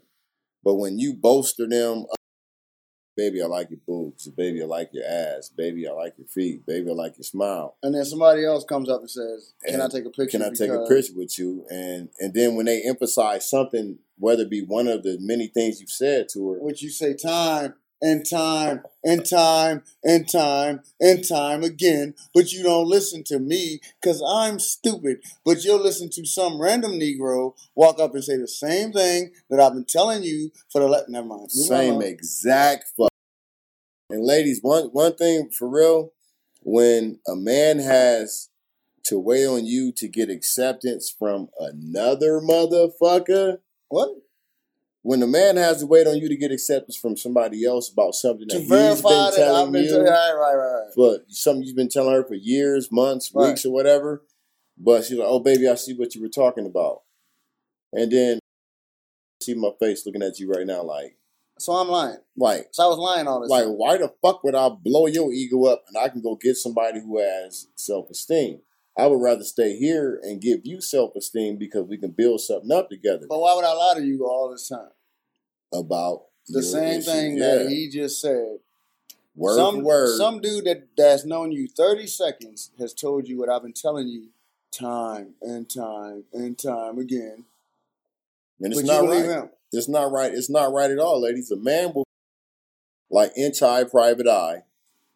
but 0.63 0.75
when 0.75 0.97
you 0.97 1.13
bolster 1.13 1.67
them, 1.67 2.05
uh, 2.11 2.15
baby, 3.15 3.41
I 3.41 3.45
like 3.45 3.69
your 3.69 3.79
boobs, 3.87 4.27
baby, 4.29 4.61
I 4.61 4.65
like 4.65 4.89
your 4.93 5.05
ass, 5.05 5.49
baby, 5.49 5.87
I 5.87 5.91
like 5.91 6.15
your 6.17 6.27
feet, 6.27 6.65
baby, 6.65 6.89
I 6.89 6.93
like 6.93 7.17
your 7.17 7.23
smile. 7.23 7.77
And 7.83 7.93
then 7.93 8.03
somebody 8.05 8.43
else 8.45 8.63
comes 8.65 8.89
up 8.89 9.01
and 9.01 9.09
says, 9.09 9.53
"Can 9.65 9.81
I 9.81 9.87
take 9.87 10.05
a 10.05 10.09
picture?" 10.09 10.39
Can 10.39 10.41
I 10.41 10.49
take 10.49 10.71
a 10.71 10.85
picture 10.87 11.13
with 11.15 11.37
you? 11.37 11.65
And 11.69 12.09
and 12.19 12.33
then 12.33 12.55
when 12.55 12.65
they 12.65 12.81
emphasize 12.81 13.49
something, 13.49 13.99
whether 14.17 14.43
it 14.43 14.49
be 14.49 14.61
one 14.61 14.87
of 14.87 15.03
the 15.03 15.17
many 15.19 15.47
things 15.47 15.79
you've 15.79 15.89
said 15.89 16.29
to 16.29 16.51
her, 16.51 16.59
Which 16.59 16.81
you 16.81 16.89
say 16.89 17.13
time 17.13 17.75
and 18.05 18.23
time 18.29 18.83
and 19.03 19.27
time 19.27 19.81
and 20.03 20.29
time 20.31 20.81
and 21.01 21.27
time 21.27 21.63
again, 21.63 22.13
but 22.35 22.51
you 22.53 22.61
don't 22.61 22.87
listen 22.87 23.23
to 23.23 23.39
me 23.39 23.79
because 23.99 24.23
I'm 24.27 24.59
stupid. 24.59 25.23
But 25.43 25.63
you'll 25.63 25.81
listen 25.81 26.11
to 26.11 26.25
some 26.25 26.61
random 26.61 26.91
Negro 26.93 27.55
walk 27.73 27.99
up 27.99 28.13
and 28.13 28.23
say 28.23 28.37
the 28.37 28.47
same 28.47 28.91
thing 28.91 29.31
that 29.49 29.59
I've 29.59 29.73
been 29.73 29.85
telling 29.85 30.21
you 30.21 30.51
for 30.71 30.81
the 30.81 30.87
let. 30.87 31.09
Never 31.09 31.25
mind. 31.25 31.41
Move 31.41 31.49
Same 31.67 31.95
on. 31.95 32.01
exact 32.03 32.85
fuck. 32.95 33.09
And 34.11 34.23
ladies, 34.23 34.59
one 34.61 34.85
one 34.89 35.15
thing 35.15 35.49
for 35.49 35.67
real, 35.67 36.11
when 36.61 37.19
a 37.27 37.35
man 37.35 37.79
has 37.79 38.49
to 39.05 39.17
wait 39.17 39.47
on 39.47 39.65
you 39.65 39.91
to 39.97 40.07
get 40.07 40.29
acceptance 40.29 41.13
from 41.17 41.49
another 41.59 42.39
motherfucker, 42.39 43.57
What? 43.89 44.09
When 45.05 45.21
a 45.21 45.27
man 45.27 45.55
has 45.55 45.81
to 45.81 45.85
wait 45.85 46.07
on 46.07 46.17
you 46.17 46.27
to 46.27 46.35
get 46.35 46.51
acceptance 46.51 46.97
from 46.97 47.15
somebody 47.15 47.63
else 47.63 47.91
about 47.91 48.15
something 48.15 48.47
that 48.47 48.55
To 48.55 48.59
he's 48.59 48.67
verify 48.67 49.09
been 49.09 49.25
that 49.25 49.35
telling 49.37 49.71
been 49.71 49.83
you, 49.83 49.89
telling 49.89 50.05
right, 50.07 50.33
right, 50.33 50.55
right, 50.55 50.93
for 50.95 51.19
something 51.27 51.63
you've 51.63 51.75
been 51.75 51.89
telling 51.89 52.15
her 52.15 52.23
for 52.25 52.33
years, 52.33 52.91
months, 52.91 53.31
Right. 53.31 53.49
weeks, 53.49 53.65
or 53.67 53.71
whatever, 53.71 54.23
but 54.79 55.03
she's 55.05 55.19
like, 55.19 55.27
"Oh, 55.27 55.39
baby, 55.39 55.67
I 55.67 55.75
see 55.75 55.93
what 55.93 56.15
you 56.15 56.23
were 56.23 56.27
talking 56.27 56.65
about," 56.65 57.03
and 57.93 58.11
then 58.11 58.39
see 59.43 59.53
my 59.53 59.69
face 59.79 60.07
looking 60.07 60.23
at 60.23 60.39
you 60.39 60.49
right 60.49 60.65
now, 60.65 60.81
like, 60.81 61.19
So 61.59 61.73
I'm 61.73 61.87
lying. 61.87 62.17
like. 62.35 62.69
So 62.71 62.83
I 62.83 62.87
was 62.87 62.97
lying 62.97 63.27
all 63.27 63.39
this 63.41 63.51
Like, 63.51 63.65
time. 63.65 63.77
why 63.77 63.97
the 63.97 64.11
fuck 64.23 64.43
would 64.43 64.55
I 64.55 64.69
blow 64.69 65.05
your 65.05 65.31
ego 65.31 65.65
up 65.65 65.83
and 65.87 65.97
I 65.97 66.09
can 66.09 66.21
go 66.21 66.35
get 66.35 66.57
somebody 66.57 66.99
who 66.99 67.19
has 67.19 67.67
self 67.75 68.09
esteem? 68.09 68.61
I 68.97 69.05
would 69.05 69.21
rather 69.21 69.43
stay 69.43 69.77
here 69.77 70.19
and 70.23 70.41
give 70.41 70.61
you 70.65 70.81
self 70.81 71.15
esteem 71.15 71.57
because 71.57 71.85
we 71.87 71.97
can 71.97 72.09
build 72.11 72.41
something 72.41 72.71
up 72.71 72.89
together 72.89 73.27
But 73.29 73.39
why 73.39 73.53
would 73.53 73.65
I 73.65 73.73
lie 73.73 73.93
to 73.99 74.03
you 74.03 74.25
all 74.25 74.49
this 74.49 74.67
time? 74.67 74.89
About 75.79 76.23
The 76.47 76.63
same 76.63 76.99
issue. 76.99 77.11
thing 77.11 77.37
Yeah. 77.37 77.55
that 77.55 77.69
he 77.69 77.89
just 77.89 78.21
said. 78.21 78.59
word 79.35 79.55
some 79.57 79.83
word. 79.83 80.17
some 80.17 80.39
dude 80.41 80.65
that 80.65 80.87
that's 80.95 81.25
known 81.25 81.51
you 81.51 81.67
30 81.67 82.07
seconds 82.07 82.71
has 82.79 82.93
told 82.93 83.27
you 83.27 83.37
what 83.37 83.49
I've 83.49 83.63
been 83.63 83.73
telling 83.73 84.07
you 84.07 84.29
time 84.71 85.35
and 85.41 85.69
time 85.69 86.23
and 86.33 86.57
time 86.57 86.97
again. 86.99 87.45
and 88.61 88.71
it's 88.73 88.81
but 88.81 88.87
not 88.87 89.09
right. 89.09 89.25
him. 89.25 89.49
It's 89.73 89.89
not 89.89 90.11
right. 90.11 90.33
It's 90.33 90.49
not 90.49 90.71
right 90.71 90.89
at 90.89 90.99
all, 90.99 91.19
ladies. 91.21 91.51
A 91.51 91.57
man 91.57 91.93
will 91.93 92.05
like 93.09 93.31
anti 93.37 93.83
private 93.85 94.27
eye 94.27 94.63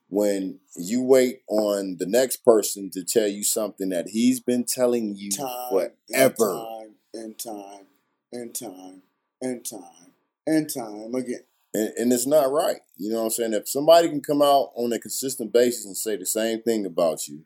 when 0.10 0.60
you 0.76 1.01
wait 1.03 1.41
on 1.47 1.97
the 1.99 2.05
next 2.05 2.38
person 2.43 2.89
to 2.89 3.03
tell 3.03 3.28
you 3.28 3.43
something 3.43 3.89
that 3.89 4.10
he's 4.10 4.39
been 4.39 4.64
telling 4.66 5.16
you 5.16 5.30
Time 5.32 5.70
forever. 5.70 5.86
and 6.12 6.36
time 6.38 6.95
and 7.14 7.39
time 7.39 7.86
and 8.34 8.55
time 8.55 9.01
and 9.41 9.66
time 9.66 10.09
and 10.50 10.70
time 10.74 11.14
again. 11.16 11.43
and, 11.74 11.93
and 11.97 12.14
it's 12.14 12.28
not 12.28 12.52
right. 12.52 12.82
You 12.97 13.12
know 13.12 13.20
what 13.20 13.26
I'm 13.26 13.30
saying? 13.32 13.54
If 13.54 13.70
somebody 13.70 14.10
can 14.10 14.22
come 14.22 14.41
out 14.41 14.72
on 14.76 14.91
a 14.91 15.00
consistent 15.00 15.54
basis 15.54 15.86
and 15.86 15.95
say 15.95 16.16
the 16.18 16.26
same 16.26 16.62
thing 16.62 16.86
about 16.86 17.28
you, 17.28 17.43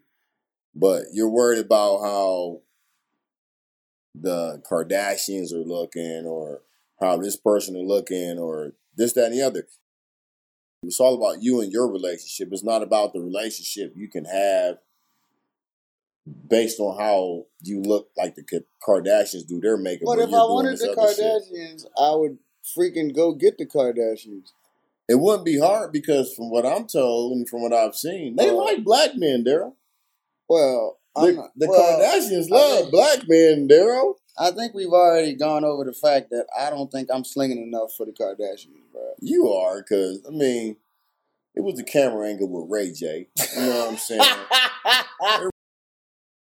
but 0.75 1.03
you're 1.11 1.29
worried 1.29 1.59
about 1.59 2.01
how 2.01 2.61
the 4.15 4.61
Kardashians 4.69 5.53
are 5.53 5.65
looking 5.65 6.25
or 6.25 6.61
how 6.99 7.17
this 7.17 7.35
person 7.35 7.75
are 7.75 7.79
looking 7.79 8.37
or 8.39 8.73
this, 8.95 9.13
that, 9.13 9.25
and 9.25 9.33
the 9.33 9.41
other. 9.41 9.67
It's 10.83 10.99
all 10.99 11.15
about 11.15 11.41
you 11.41 11.61
and 11.61 11.71
your 11.71 11.91
relationship. 11.91 12.49
It's 12.51 12.63
not 12.63 12.83
about 12.83 13.13
the 13.13 13.21
relationship 13.21 13.93
you 13.95 14.07
can 14.09 14.25
have 14.25 14.77
based 16.49 16.79
on 16.79 16.97
how 16.97 17.45
you 17.61 17.81
look 17.81 18.09
like 18.17 18.35
the 18.35 18.63
Kardashians 18.85 19.47
do 19.47 19.59
their 19.59 19.77
makeup. 19.77 20.05
But 20.05 20.19
if 20.19 20.29
I 20.29 20.43
wanted 20.43 20.77
the 20.79 20.91
other 20.91 21.13
shit. 21.13 21.25
Kardashians, 21.25 21.85
I 21.97 22.15
would 22.15 22.37
freaking 22.77 23.13
go 23.15 23.33
get 23.33 23.57
the 23.57 23.65
Kardashians. 23.65 24.53
It 25.09 25.15
wouldn't 25.19 25.45
be 25.45 25.59
hard 25.59 25.91
because 25.91 26.33
from 26.33 26.49
what 26.49 26.65
I'm 26.65 26.87
told 26.87 27.33
and 27.33 27.47
from 27.47 27.61
what 27.61 27.73
I've 27.73 27.95
seen, 27.95 28.35
they 28.37 28.47
Well, 28.47 28.63
like 28.65 28.83
black 28.83 29.11
men, 29.15 29.43
Daryl. 29.43 29.73
Well, 30.47 30.99
The, 31.15 31.49
the 31.55 31.67
well, 31.67 31.99
Kardashians 31.99 32.49
love 32.49 32.79
think- 32.79 32.91
black 32.91 33.19
men, 33.27 33.67
Daryl. 33.67 34.15
I 34.37 34.49
think 34.49 34.73
we've 34.73 34.87
already 34.87 35.35
gone 35.35 35.63
over 35.63 35.83
the 35.83 35.93
fact 35.93 36.31
that 36.31 36.47
I 36.57 36.71
don't 36.71 36.91
think 36.91 37.09
I'm 37.13 37.23
slinging 37.23 37.61
enough 37.61 37.93
for 37.95 38.05
the 38.05 38.11
Kardashians, 38.13 38.91
bro. 38.91 39.13
You 39.19 39.49
are, 39.51 39.81
because, 39.83 40.21
I 40.27 40.31
mean, 40.31 40.77
it 41.53 41.61
was 41.61 41.75
the 41.75 41.83
camera 41.83 42.27
angle 42.29 42.49
with 42.49 42.71
Ray 42.71 42.91
J. 42.93 43.27
You 43.55 43.61
know 43.61 43.79
what 43.81 43.89
I'm 43.91 43.97
saying? 43.97 44.21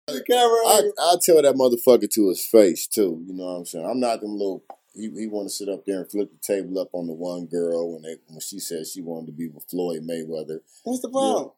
the 0.08 0.24
camera. 0.24 0.60
I, 0.68 0.92
I 1.00 1.16
tell 1.24 1.42
that 1.42 1.56
motherfucker 1.56 2.10
to 2.12 2.30
his 2.30 2.46
face, 2.46 2.86
too. 2.88 3.24
You 3.26 3.34
know 3.34 3.46
what 3.46 3.52
I'm 3.60 3.66
saying? 3.66 3.86
I'm 3.86 4.00
not 4.00 4.22
them 4.22 4.34
little. 4.34 4.64
He, 4.94 5.10
he 5.12 5.28
want 5.28 5.48
to 5.48 5.54
sit 5.54 5.70
up 5.70 5.86
there 5.86 6.02
and 6.02 6.10
flip 6.12 6.32
the 6.32 6.40
table 6.54 6.80
up 6.80 6.90
on 6.94 7.08
the 7.08 7.14
one 7.14 7.46
girl 7.46 7.94
when 7.94 8.02
they 8.02 8.16
when 8.28 8.40
she 8.40 8.60
said 8.60 8.88
she 8.88 9.02
wanted 9.02 9.28
to 9.28 9.32
be 9.34 9.48
with 9.48 9.64
Floyd 9.70 10.02
Mayweather. 10.04 10.60
What's 10.84 11.02
the 11.02 11.10
problem? 11.10 11.52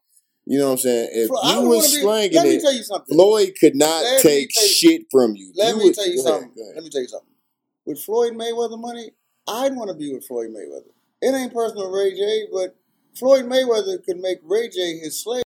You 0.44 0.58
know 0.58 0.66
what 0.66 0.72
I'm 0.72 0.78
saying? 0.78 1.08
If 1.12 1.28
Flo- 1.28 1.42
you 1.62 1.68
was 1.68 1.92
slanging 2.00 2.36
Let 2.36 2.46
me 2.46 2.56
it, 2.56 2.60
tell 2.60 2.72
you 2.72 2.82
something. 2.82 3.14
Floyd 3.16 3.52
could 3.58 3.76
not 3.76 4.02
Let 4.02 4.20
take 4.22 4.54
you- 4.54 4.68
shit 4.68 5.02
from 5.10 5.34
you. 5.36 5.52
Let 5.54 5.70
You 5.70 5.78
me 5.78 5.84
would- 5.84 5.94
tell 5.94 6.06
you 6.08 6.16
go 6.16 6.28
ahead, 6.28 6.40
something. 6.42 6.62
ahead. 6.62 6.74
Let 6.74 6.84
me 6.84 6.90
tell 6.90 7.00
you 7.02 7.08
something. 7.08 7.28
With 7.86 7.98
Floyd 8.00 8.32
Mayweather 8.34 8.78
money, 8.78 9.12
I'd 9.48 9.74
want 9.76 9.88
to 9.88 9.94
be 9.94 10.12
with 10.12 10.26
Floyd 10.26 10.50
Mayweather. 10.50 10.90
It 11.22 11.34
ain't 11.34 11.54
personal 11.54 11.90
Ray 11.90 12.14
J, 12.14 12.48
but 12.52 12.76
Floyd 13.16 13.44
Mayweather 13.46 14.04
could 14.04 14.18
make 14.18 14.38
Ray 14.42 14.68
J 14.68 14.98
his 14.98 15.18
slave. 15.22 15.44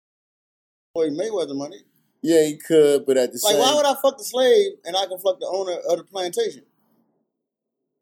Floyd 0.94 1.14
Mayweather 1.14 1.56
money. 1.56 1.82
Yeah, 2.22 2.44
he 2.46 2.58
could, 2.58 3.06
but 3.06 3.18
at 3.18 3.32
the 3.34 3.40
same, 3.40 3.58
Like, 3.58 3.66
same, 3.66 3.76
why 3.76 3.76
would 3.76 3.86
I 3.98 4.00
fuck 4.02 4.18
the 4.18 4.24
slave 4.24 4.74
and 4.86 4.96
I 4.96 5.08
can 5.08 5.18
fuck 5.18 5.40
the 5.40 5.48
owner 5.48 5.74
of 5.90 5.98
the 5.98 6.04
plantation? 6.06 6.64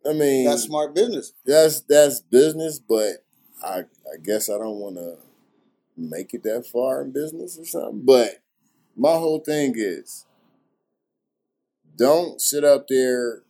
I 0.07 0.13
mean, 0.13 0.45
That's 0.45 0.63
smart 0.63 0.95
business. 0.95 1.33
that's 1.45 1.81
that's 1.81 2.21
business, 2.21 2.79
but 2.79 3.23
I 3.63 3.79
I 3.81 4.17
guess 4.23 4.49
I 4.49 4.57
don't 4.57 4.77
want 4.77 4.95
to 4.95 5.17
make 5.95 6.33
it 6.33 6.43
that 6.43 6.65
far 6.65 7.01
in 7.03 7.11
business 7.11 7.57
or 7.59 7.65
something. 7.65 8.01
But 8.03 8.41
my 8.95 9.13
whole 9.13 9.39
thing 9.39 9.73
is, 9.77 10.25
don't 11.95 12.41
sit 12.41 12.63
up 12.63 12.87
there 12.87 13.43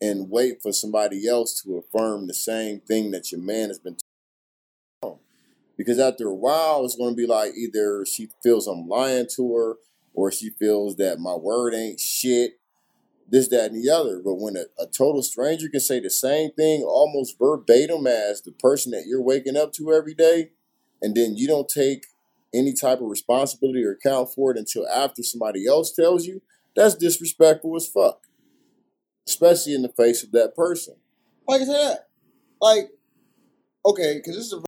and 0.00 0.30
wait 0.30 0.62
for 0.62 0.72
somebody 0.72 1.28
else 1.28 1.62
to 1.62 1.76
affirm 1.76 2.26
the 2.26 2.34
same 2.34 2.80
thing 2.80 3.10
that 3.10 3.30
your 3.30 3.40
man 3.40 3.68
has 3.68 3.78
been 3.78 3.96
telling. 5.02 5.18
Because 5.76 5.98
after 5.98 6.28
a 6.28 6.34
while, 6.34 6.84
it's 6.84 6.96
going 6.96 7.10
to 7.10 7.16
be 7.16 7.26
like 7.26 7.52
either 7.56 8.04
she 8.06 8.28
feels 8.42 8.66
I'm 8.66 8.88
lying 8.88 9.26
to 9.36 9.54
her, 9.54 9.74
or 10.14 10.30
she 10.30 10.50
feels 10.50 10.96
that 10.96 11.18
my 11.18 11.34
word 11.34 11.74
ain't 11.74 11.98
shit, 12.00 12.60
this, 13.28 13.48
that, 13.48 13.72
and 13.72 13.82
the 13.82 13.90
other. 13.90 14.20
But 14.24 14.34
when 14.34 14.56
a, 14.56 14.64
a 14.82 14.86
total 14.86 15.22
stranger 15.22 15.68
can 15.68 15.80
say 15.80 16.00
the 16.00 16.10
same 16.10 16.50
thing 16.52 16.82
almost 16.82 17.38
verbatim 17.38 18.06
as 18.06 18.42
the 18.42 18.52
person 18.52 18.92
that 18.92 19.04
you're 19.06 19.22
waking 19.22 19.56
up 19.56 19.72
to 19.74 19.92
every 19.92 20.14
day, 20.14 20.50
and 21.02 21.14
then 21.14 21.36
you 21.36 21.46
don't 21.46 21.68
take 21.68 22.06
any 22.54 22.72
type 22.72 23.00
of 23.00 23.08
responsibility 23.08 23.84
or 23.84 23.92
account 23.92 24.32
for 24.32 24.52
it 24.52 24.58
until 24.58 24.88
after 24.88 25.22
somebody 25.22 25.66
else 25.66 25.92
tells 25.92 26.26
you, 26.26 26.40
that's 26.76 26.94
disrespectful 26.94 27.74
as 27.76 27.86
fuck. 27.86 28.20
Especially 29.26 29.74
in 29.74 29.82
the 29.82 29.88
face 29.88 30.22
of 30.22 30.32
that 30.32 30.54
person. 30.54 30.96
Like 31.48 31.62
I 31.62 31.64
said, 31.64 31.96
like, 32.60 32.90
okay, 33.84 34.16
because 34.16 34.36
this 34.36 34.46
is 34.46 34.52
a 34.52 34.62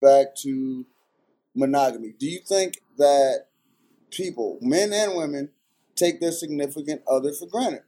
back 0.00 0.34
to 0.42 0.86
monogamy. 1.54 2.14
Do 2.18 2.26
you 2.26 2.40
think 2.46 2.80
that 2.98 3.46
people, 4.10 4.58
men 4.60 4.92
and 4.92 5.16
women, 5.16 5.50
take 5.98 6.20
their 6.20 6.32
significant 6.32 7.02
other 7.10 7.32
for 7.32 7.46
granted? 7.46 7.82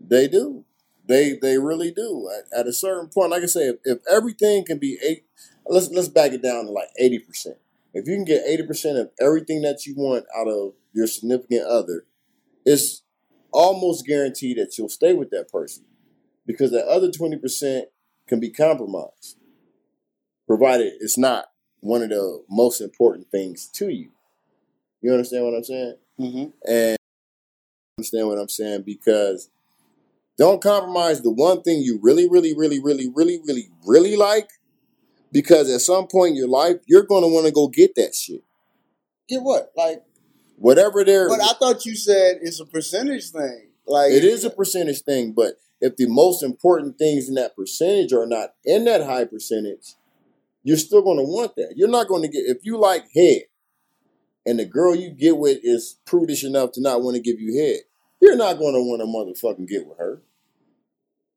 They 0.00 0.28
do. 0.28 0.64
They 1.08 1.38
they 1.40 1.58
really 1.58 1.90
do. 1.90 2.28
At, 2.36 2.60
at 2.60 2.66
a 2.66 2.72
certain 2.72 3.08
point, 3.08 3.30
like 3.30 3.42
I 3.42 3.46
say, 3.46 3.68
if, 3.68 3.76
if 3.84 3.98
everything 4.10 4.64
can 4.64 4.78
be 4.78 4.98
eight, 5.02 5.24
let's 5.66 5.88
let's 5.90 6.08
back 6.08 6.32
it 6.32 6.42
down 6.42 6.66
to 6.66 6.70
like 6.70 6.88
eighty 6.98 7.18
percent. 7.18 7.56
If 7.94 8.06
you 8.06 8.14
can 8.14 8.24
get 8.24 8.46
eighty 8.46 8.66
percent 8.66 8.98
of 8.98 9.10
everything 9.20 9.62
that 9.62 9.86
you 9.86 9.94
want 9.96 10.26
out 10.36 10.48
of 10.48 10.74
your 10.92 11.06
significant 11.06 11.66
other, 11.66 12.06
it's 12.64 13.02
almost 13.52 14.06
guaranteed 14.06 14.58
that 14.58 14.76
you'll 14.76 14.88
stay 14.88 15.14
with 15.14 15.30
that 15.30 15.48
person 15.50 15.84
because 16.44 16.70
that 16.72 16.86
other 16.86 17.10
twenty 17.10 17.36
percent 17.36 17.88
can 18.26 18.40
be 18.40 18.50
compromised, 18.50 19.38
provided 20.46 20.92
it's 21.00 21.16
not 21.16 21.46
one 21.80 22.02
of 22.02 22.08
the 22.08 22.42
most 22.50 22.80
important 22.80 23.30
things 23.30 23.68
to 23.68 23.88
you. 23.88 24.10
You 25.00 25.12
understand 25.12 25.44
what 25.44 25.54
I'm 25.54 25.64
saying? 25.64 25.94
Mm-hmm. 26.18 26.44
and 26.66 26.96
understand 28.06 28.28
what 28.28 28.38
I'm 28.38 28.48
saying 28.48 28.82
because 28.82 29.50
don't 30.38 30.62
compromise 30.62 31.22
the 31.22 31.30
one 31.30 31.62
thing 31.62 31.82
you 31.82 31.98
really, 32.02 32.28
really, 32.28 32.54
really, 32.56 32.80
really, 32.80 33.10
really, 33.14 33.40
really, 33.46 33.70
really 33.86 34.16
like 34.16 34.48
Because 35.32 35.72
at 35.72 35.80
some 35.80 36.06
point 36.06 36.30
in 36.32 36.36
your 36.36 36.48
life, 36.48 36.76
you're 36.86 37.04
going 37.04 37.22
to 37.22 37.28
want 37.28 37.46
to 37.46 37.52
go 37.52 37.68
get 37.68 37.94
that 37.96 38.14
shit. 38.14 38.42
Get 39.28 39.42
what? 39.42 39.72
Like, 39.76 40.04
Whatever 40.58 41.04
they're. 41.04 41.28
but 41.28 41.42
I 41.42 41.52
thought 41.54 41.84
you 41.86 41.96
said 41.96 42.38
it's 42.42 42.60
a 42.60 42.66
percentage 42.66 43.30
thing. 43.30 43.68
Like, 43.86 44.12
it 44.12 44.24
is 44.24 44.44
a 44.44 44.50
percentage 44.50 45.02
thing, 45.02 45.32
but 45.32 45.54
if 45.80 45.96
the 45.96 46.08
most 46.08 46.42
important 46.42 46.98
things 46.98 47.28
in 47.28 47.34
that 47.34 47.54
percentage 47.54 48.12
are 48.12 48.26
not 48.26 48.54
in 48.64 48.84
that 48.86 49.04
high 49.04 49.26
percentage, 49.26 49.94
you're 50.62 50.78
still 50.78 51.02
going 51.02 51.18
to 51.18 51.24
want 51.24 51.56
that. 51.56 51.74
You're 51.76 51.88
not 51.88 52.08
going 52.08 52.22
to 52.22 52.28
get 52.28 52.44
if 52.46 52.64
you 52.64 52.78
like 52.78 53.06
head, 53.14 53.42
and 54.46 54.58
the 54.58 54.64
girl 54.64 54.94
you 54.94 55.10
get 55.10 55.36
with 55.38 55.58
is 55.62 55.98
prudish 56.06 56.44
enough 56.44 56.72
to 56.72 56.80
not 56.80 57.02
want 57.02 57.16
to 57.16 57.22
give 57.22 57.40
you 57.40 57.60
head. 57.60 57.80
You're 58.26 58.36
not 58.36 58.58
going 58.58 58.74
to 58.74 58.80
want 58.82 59.00
to 59.00 59.06
motherfucking 59.06 59.68
get 59.68 59.86
with 59.86 59.98
her. 59.98 60.20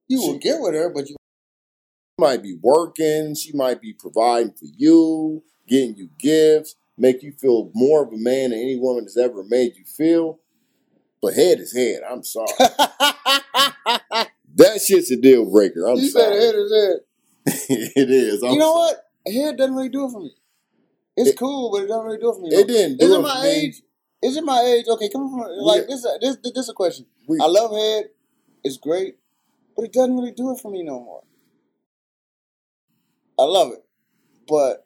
you 0.08 0.20
will 0.22 0.40
get 0.40 0.60
with 0.60 0.74
her, 0.74 0.90
but 0.90 1.08
you 1.08 1.16
She 1.16 2.22
might 2.22 2.42
be 2.42 2.58
working. 2.62 3.36
She 3.36 3.52
might 3.54 3.80
be 3.80 3.94
providing 3.94 4.52
for 4.54 4.66
you, 4.76 5.44
getting 5.68 5.96
you 5.96 6.10
gifts, 6.20 6.76
make 6.98 7.22
you 7.22 7.32
feel 7.32 7.70
more 7.76 8.04
of 8.04 8.10
a 8.12 8.18
man 8.18 8.50
than 8.50 8.60
any 8.60 8.76
woman 8.78 9.04
has 9.04 9.18
ever 9.18 9.44
made 9.44 9.76
you 9.78 9.86
feel. 9.86 10.40
But 11.22 11.36
head 11.36 11.60
is 11.60 11.76
head. 11.76 12.02
I'm 12.10 12.24
sorry. 12.24 12.48
that 14.56 14.82
shit's 14.86 15.12
a 15.12 15.18
deal 15.18 15.46
breaker. 15.50 15.86
I'm 15.88 15.98
you 15.98 16.08
said 16.10 16.24
sorry. 16.24 16.40
head 16.42 16.56
is 16.56 16.72
head. 16.74 17.00
it 17.96 18.10
is. 18.10 18.42
I'm 18.42 18.54
you 18.54 18.58
know 18.60 18.74
sorry. 18.74 18.96
what? 19.26 19.34
Head 19.34 19.58
doesn't 19.58 19.76
really 19.76 19.90
do 19.90 20.06
it 20.06 20.12
for 20.12 20.22
me. 20.22 20.34
It's 21.18 21.30
It- 21.32 21.38
cool, 21.38 21.72
but 21.72 21.84
it 21.84 21.88
doesn't 21.88 22.06
really 22.06 22.18
do 22.18 22.30
it 22.32 22.36
for 22.36 22.42
me. 22.42 22.50
It 22.56 22.68
didn't 22.68 22.98
do 22.98 23.06
Is 23.06 23.12
it 23.12 23.14
it 23.14 23.18
for 23.18 23.22
my 23.22 23.42
me. 23.44 23.50
age? 23.50 23.82
Is 24.22 24.36
it 24.36 24.44
my 24.44 24.60
age? 24.62 24.86
Okay, 24.88 25.10
come 25.10 25.30
from 25.30 25.40
like 25.62 25.88
We- 25.88 25.94
this. 25.94 26.06
This 26.22 26.38
this 26.44 26.58
is 26.58 26.70
a 26.70 26.74
question. 26.74 27.06
We- 27.28 27.40
I 27.40 27.46
love 27.46 27.72
head. 27.72 28.10
It's 28.64 28.78
great, 28.78 29.18
but 29.76 29.86
it 29.86 29.94
doesn't 29.94 30.16
really 30.16 30.32
do 30.32 30.52
it 30.52 30.60
for 30.60 30.70
me 30.70 30.84
no 30.84 31.00
more. 31.00 31.24
I 33.40 33.44
love 33.44 33.72
it, 33.72 33.86
but 34.48 34.86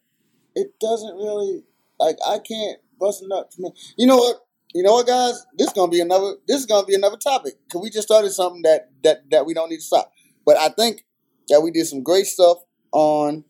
it 0.56 0.80
doesn't 0.80 1.16
really 1.16 1.64
like. 2.00 2.18
I 2.28 2.38
can't 2.38 2.80
bust 3.00 3.24
it 3.24 3.32
up 3.32 3.50
to 3.52 3.62
me. 3.62 3.72
You 3.98 4.06
know 4.06 4.18
what? 4.18 4.46
You 4.76 4.84
know 4.84 4.94
what, 4.94 5.08
guys? 5.08 5.44
This 5.58 5.68
is 5.68 5.74
gonna 5.74 5.92
be 5.92 6.00
another. 6.02 6.36
This 6.48 6.60
is 6.60 6.66
gonna 6.68 6.86
be 6.86 6.94
another 6.94 7.18
topic 7.18 7.56
because 7.68 7.82
we 7.82 7.90
just 7.90 8.08
started 8.08 8.32
something 8.32 8.62
that 8.62 8.92
that 9.04 9.30
that 9.32 9.46
we 9.48 9.56
don't 9.56 9.70
need 9.70 9.78
to 9.78 9.84
stop. 9.84 10.12
But 10.46 10.58
I 10.58 10.70
think 10.70 11.06
that 11.50 11.62
we 11.62 11.72
did 11.72 11.88
some 11.88 12.04
great 12.04 12.28
stuff 12.28 12.58
on 12.92 13.46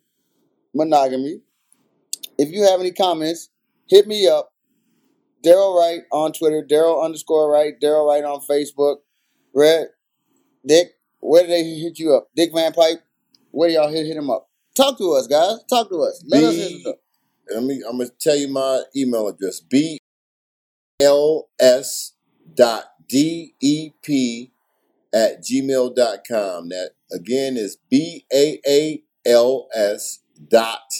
monogamy. 0.73 1.41
If 2.37 2.49
you 2.51 2.63
have 2.63 2.79
any 2.79 2.91
comments, 2.91 3.49
hit 3.89 4.07
me 4.07 4.27
up. 4.27 4.52
Daryl 5.43 5.77
Wright 5.77 6.01
on 6.11 6.31
Twitter, 6.31 6.65
Daryl 6.67 7.03
underscore 7.03 7.51
Wright, 7.51 7.73
Daryl 7.81 8.07
Wright 8.07 8.23
on 8.23 8.41
Facebook. 8.41 8.97
Red, 9.53 9.87
Dick, 10.65 10.93
where 11.19 11.43
do 11.43 11.49
they 11.49 11.63
hit 11.63 11.99
you 11.99 12.13
up? 12.13 12.29
Dick 12.35 12.51
Van 12.53 12.73
Pipe, 12.73 13.03
where 13.51 13.69
y'all 13.69 13.89
hit, 13.89 14.05
hit 14.07 14.17
him 14.17 14.29
up? 14.29 14.49
Talk 14.75 14.97
to 14.97 15.13
us, 15.13 15.27
guys. 15.27 15.63
Talk 15.69 15.89
to 15.89 16.01
us. 16.01 16.23
Let 16.25 16.43
us 16.43 16.55
hit 16.55 16.69
B- 16.69 16.75
us 16.81 16.87
up. 16.87 16.99
Let 17.53 17.63
me. 17.63 17.81
I'm 17.87 17.97
gonna 17.97 18.09
tell 18.19 18.35
you 18.35 18.47
my 18.47 18.83
email 18.95 19.27
address. 19.27 19.59
B 19.59 19.99
L 20.99 21.49
S 21.59 22.13
dot 22.55 22.85
D 23.07 23.53
E 23.59 23.91
P 24.01 24.51
at 25.13 25.43
gmail.com. 25.43 26.69
That 26.69 26.91
again 27.11 27.57
is 27.57 27.77
B 27.89 28.25
A 28.33 28.59
A 28.65 29.03
L 29.25 29.67
S 29.75 30.19
dot 30.47 30.93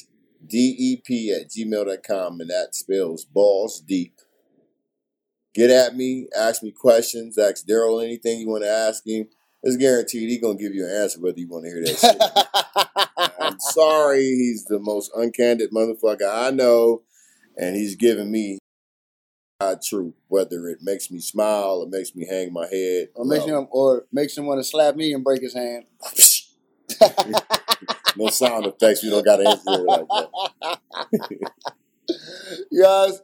D 0.45 0.75
E 0.77 0.97
P 1.03 1.31
at 1.33 1.49
gmail.com. 1.49 2.41
And 2.41 2.49
that 2.49 2.75
spells 2.75 3.25
balls 3.25 3.79
deep. 3.79 4.19
Get 5.53 5.69
at 5.69 5.95
me, 5.95 6.27
ask 6.35 6.63
me 6.63 6.71
questions, 6.71 7.37
ask 7.37 7.65
Daryl 7.65 8.03
anything 8.03 8.39
you 8.39 8.49
want 8.49 8.63
to 8.63 8.69
ask 8.69 9.05
him. 9.05 9.27
It's 9.61 9.77
guaranteed 9.77 10.29
he's 10.29 10.41
gonna 10.41 10.55
give 10.55 10.73
you 10.73 10.85
an 10.85 10.91
answer 10.91 11.21
whether 11.21 11.39
you 11.39 11.47
want 11.47 11.65
to 11.65 11.69
hear 11.71 11.83
that 11.85 11.97
shit. 13.17 13.35
I'm 13.39 13.59
sorry, 13.59 14.23
he's 14.23 14.65
the 14.65 14.79
most 14.79 15.13
uncandid 15.13 15.69
motherfucker 15.71 16.29
I 16.29 16.49
know, 16.49 17.03
and 17.55 17.75
he's 17.75 17.95
giving 17.95 18.31
me 18.31 18.59
truth, 19.87 20.13
whether 20.27 20.67
it 20.67 20.79
makes 20.81 21.09
me 21.09 21.19
smile 21.19 21.83
or 21.83 21.87
makes 21.87 22.13
me 22.15 22.25
hang 22.27 22.51
my 22.51 22.67
head. 22.67 23.09
or 23.15 23.25
makes 23.25 23.45
him 23.45 23.67
or 23.71 24.05
makes 24.11 24.37
him 24.37 24.45
want 24.45 24.59
to 24.59 24.63
slap 24.63 24.95
me 24.95 25.13
and 25.13 25.23
break 25.23 25.41
his 25.41 25.53
hand. 25.53 25.85
no 28.17 28.27
sound 28.27 28.65
effects. 28.65 29.03
We 29.03 29.09
don't 29.09 29.25
got 29.25 29.37
to 29.37 29.47
answer 29.47 29.61
it 29.65 29.87
like 29.87 30.07
that. 30.61 30.79
guys, 32.81 33.21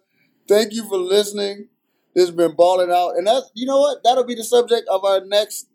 thank 0.47 0.73
you 0.73 0.87
for 0.87 0.97
listening. 0.97 1.67
This 2.15 2.27
has 2.27 2.35
been 2.35 2.55
balling 2.55 2.91
out, 2.91 3.11
and 3.17 3.27
that's 3.27 3.51
you 3.53 3.65
know 3.65 3.79
what? 3.79 3.99
That'll 4.03 4.23
be 4.23 4.35
the 4.35 4.43
subject 4.43 4.87
of 4.89 5.03
our 5.03 5.23
next. 5.25 5.67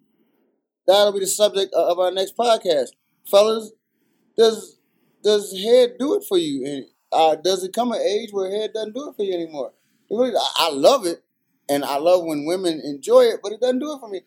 That'll 0.86 1.12
be 1.12 1.20
the 1.20 1.26
subject 1.26 1.72
of 1.74 1.98
our 1.98 2.10
next 2.10 2.36
podcast, 2.36 2.88
fellas. 3.30 3.72
Does 4.36 4.78
does 5.22 5.56
head 5.62 5.94
do 5.98 6.14
it 6.14 6.24
for 6.28 6.36
you? 6.36 6.66
And 6.66 6.84
uh, 7.12 7.36
does 7.36 7.64
it 7.64 7.72
come 7.72 7.92
an 7.92 8.00
age 8.00 8.30
where 8.32 8.50
head 8.50 8.72
doesn't 8.74 8.94
do 8.94 9.08
it 9.08 9.16
for 9.16 9.22
you 9.22 9.34
anymore? 9.34 9.72
I 10.10 10.70
love 10.70 11.06
it, 11.06 11.22
and 11.68 11.84
I 11.84 11.96
love 11.96 12.24
when 12.24 12.44
women 12.44 12.80
enjoy 12.84 13.22
it, 13.22 13.40
but 13.42 13.52
it 13.52 13.60
doesn't 13.60 13.78
do 13.78 13.92
it 13.92 14.00
for 14.00 14.08
me. 14.08 14.22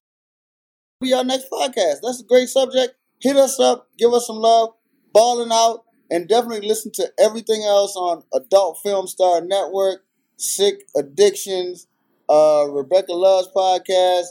Be 0.99 1.14
our 1.14 1.24
next 1.24 1.49
podcast. 1.51 1.97
That's 2.01 2.22
a 2.22 2.26
great 2.28 2.49
subject. 2.49 2.95
Hit 3.22 3.36
us 3.36 3.60
up, 3.60 3.89
give 3.97 4.14
us 4.14 4.28
some 4.28 4.38
love, 4.38 4.70
balling 5.14 5.51
out, 5.51 5.84
and 6.10 6.28
definitely 6.28 6.68
listen 6.68 6.91
to 6.93 7.12
everything 7.20 7.64
else 7.64 7.95
on 7.95 8.24
Adult 8.34 8.80
Film 8.84 9.08
Star 9.08 9.41
Network, 9.41 10.05
Sick 10.38 10.88
Addictions, 10.95 11.88
uh, 12.30 12.67
Rebecca 12.69 13.13
Love's 13.13 13.49
podcast. 13.55 14.28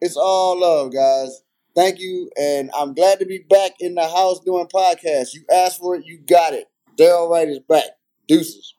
It's 0.00 0.16
all 0.16 0.60
love, 0.60 0.92
guys. 0.92 1.42
Thank 1.76 2.00
you, 2.00 2.30
and 2.38 2.70
I'm 2.76 2.94
glad 2.94 3.20
to 3.20 3.26
be 3.26 3.38
back 3.48 3.72
in 3.80 3.94
the 3.94 4.06
house 4.08 4.40
doing 4.40 4.66
podcasts. 4.66 5.34
You 5.34 5.44
asked 5.52 5.78
for 5.78 5.94
it, 5.94 6.04
you 6.04 6.18
got 6.18 6.52
it. 6.52 6.66
Daryl 6.98 7.30
Wright 7.30 7.48
is 7.48 7.60
back. 7.60 7.84
Deuces. 8.26 8.74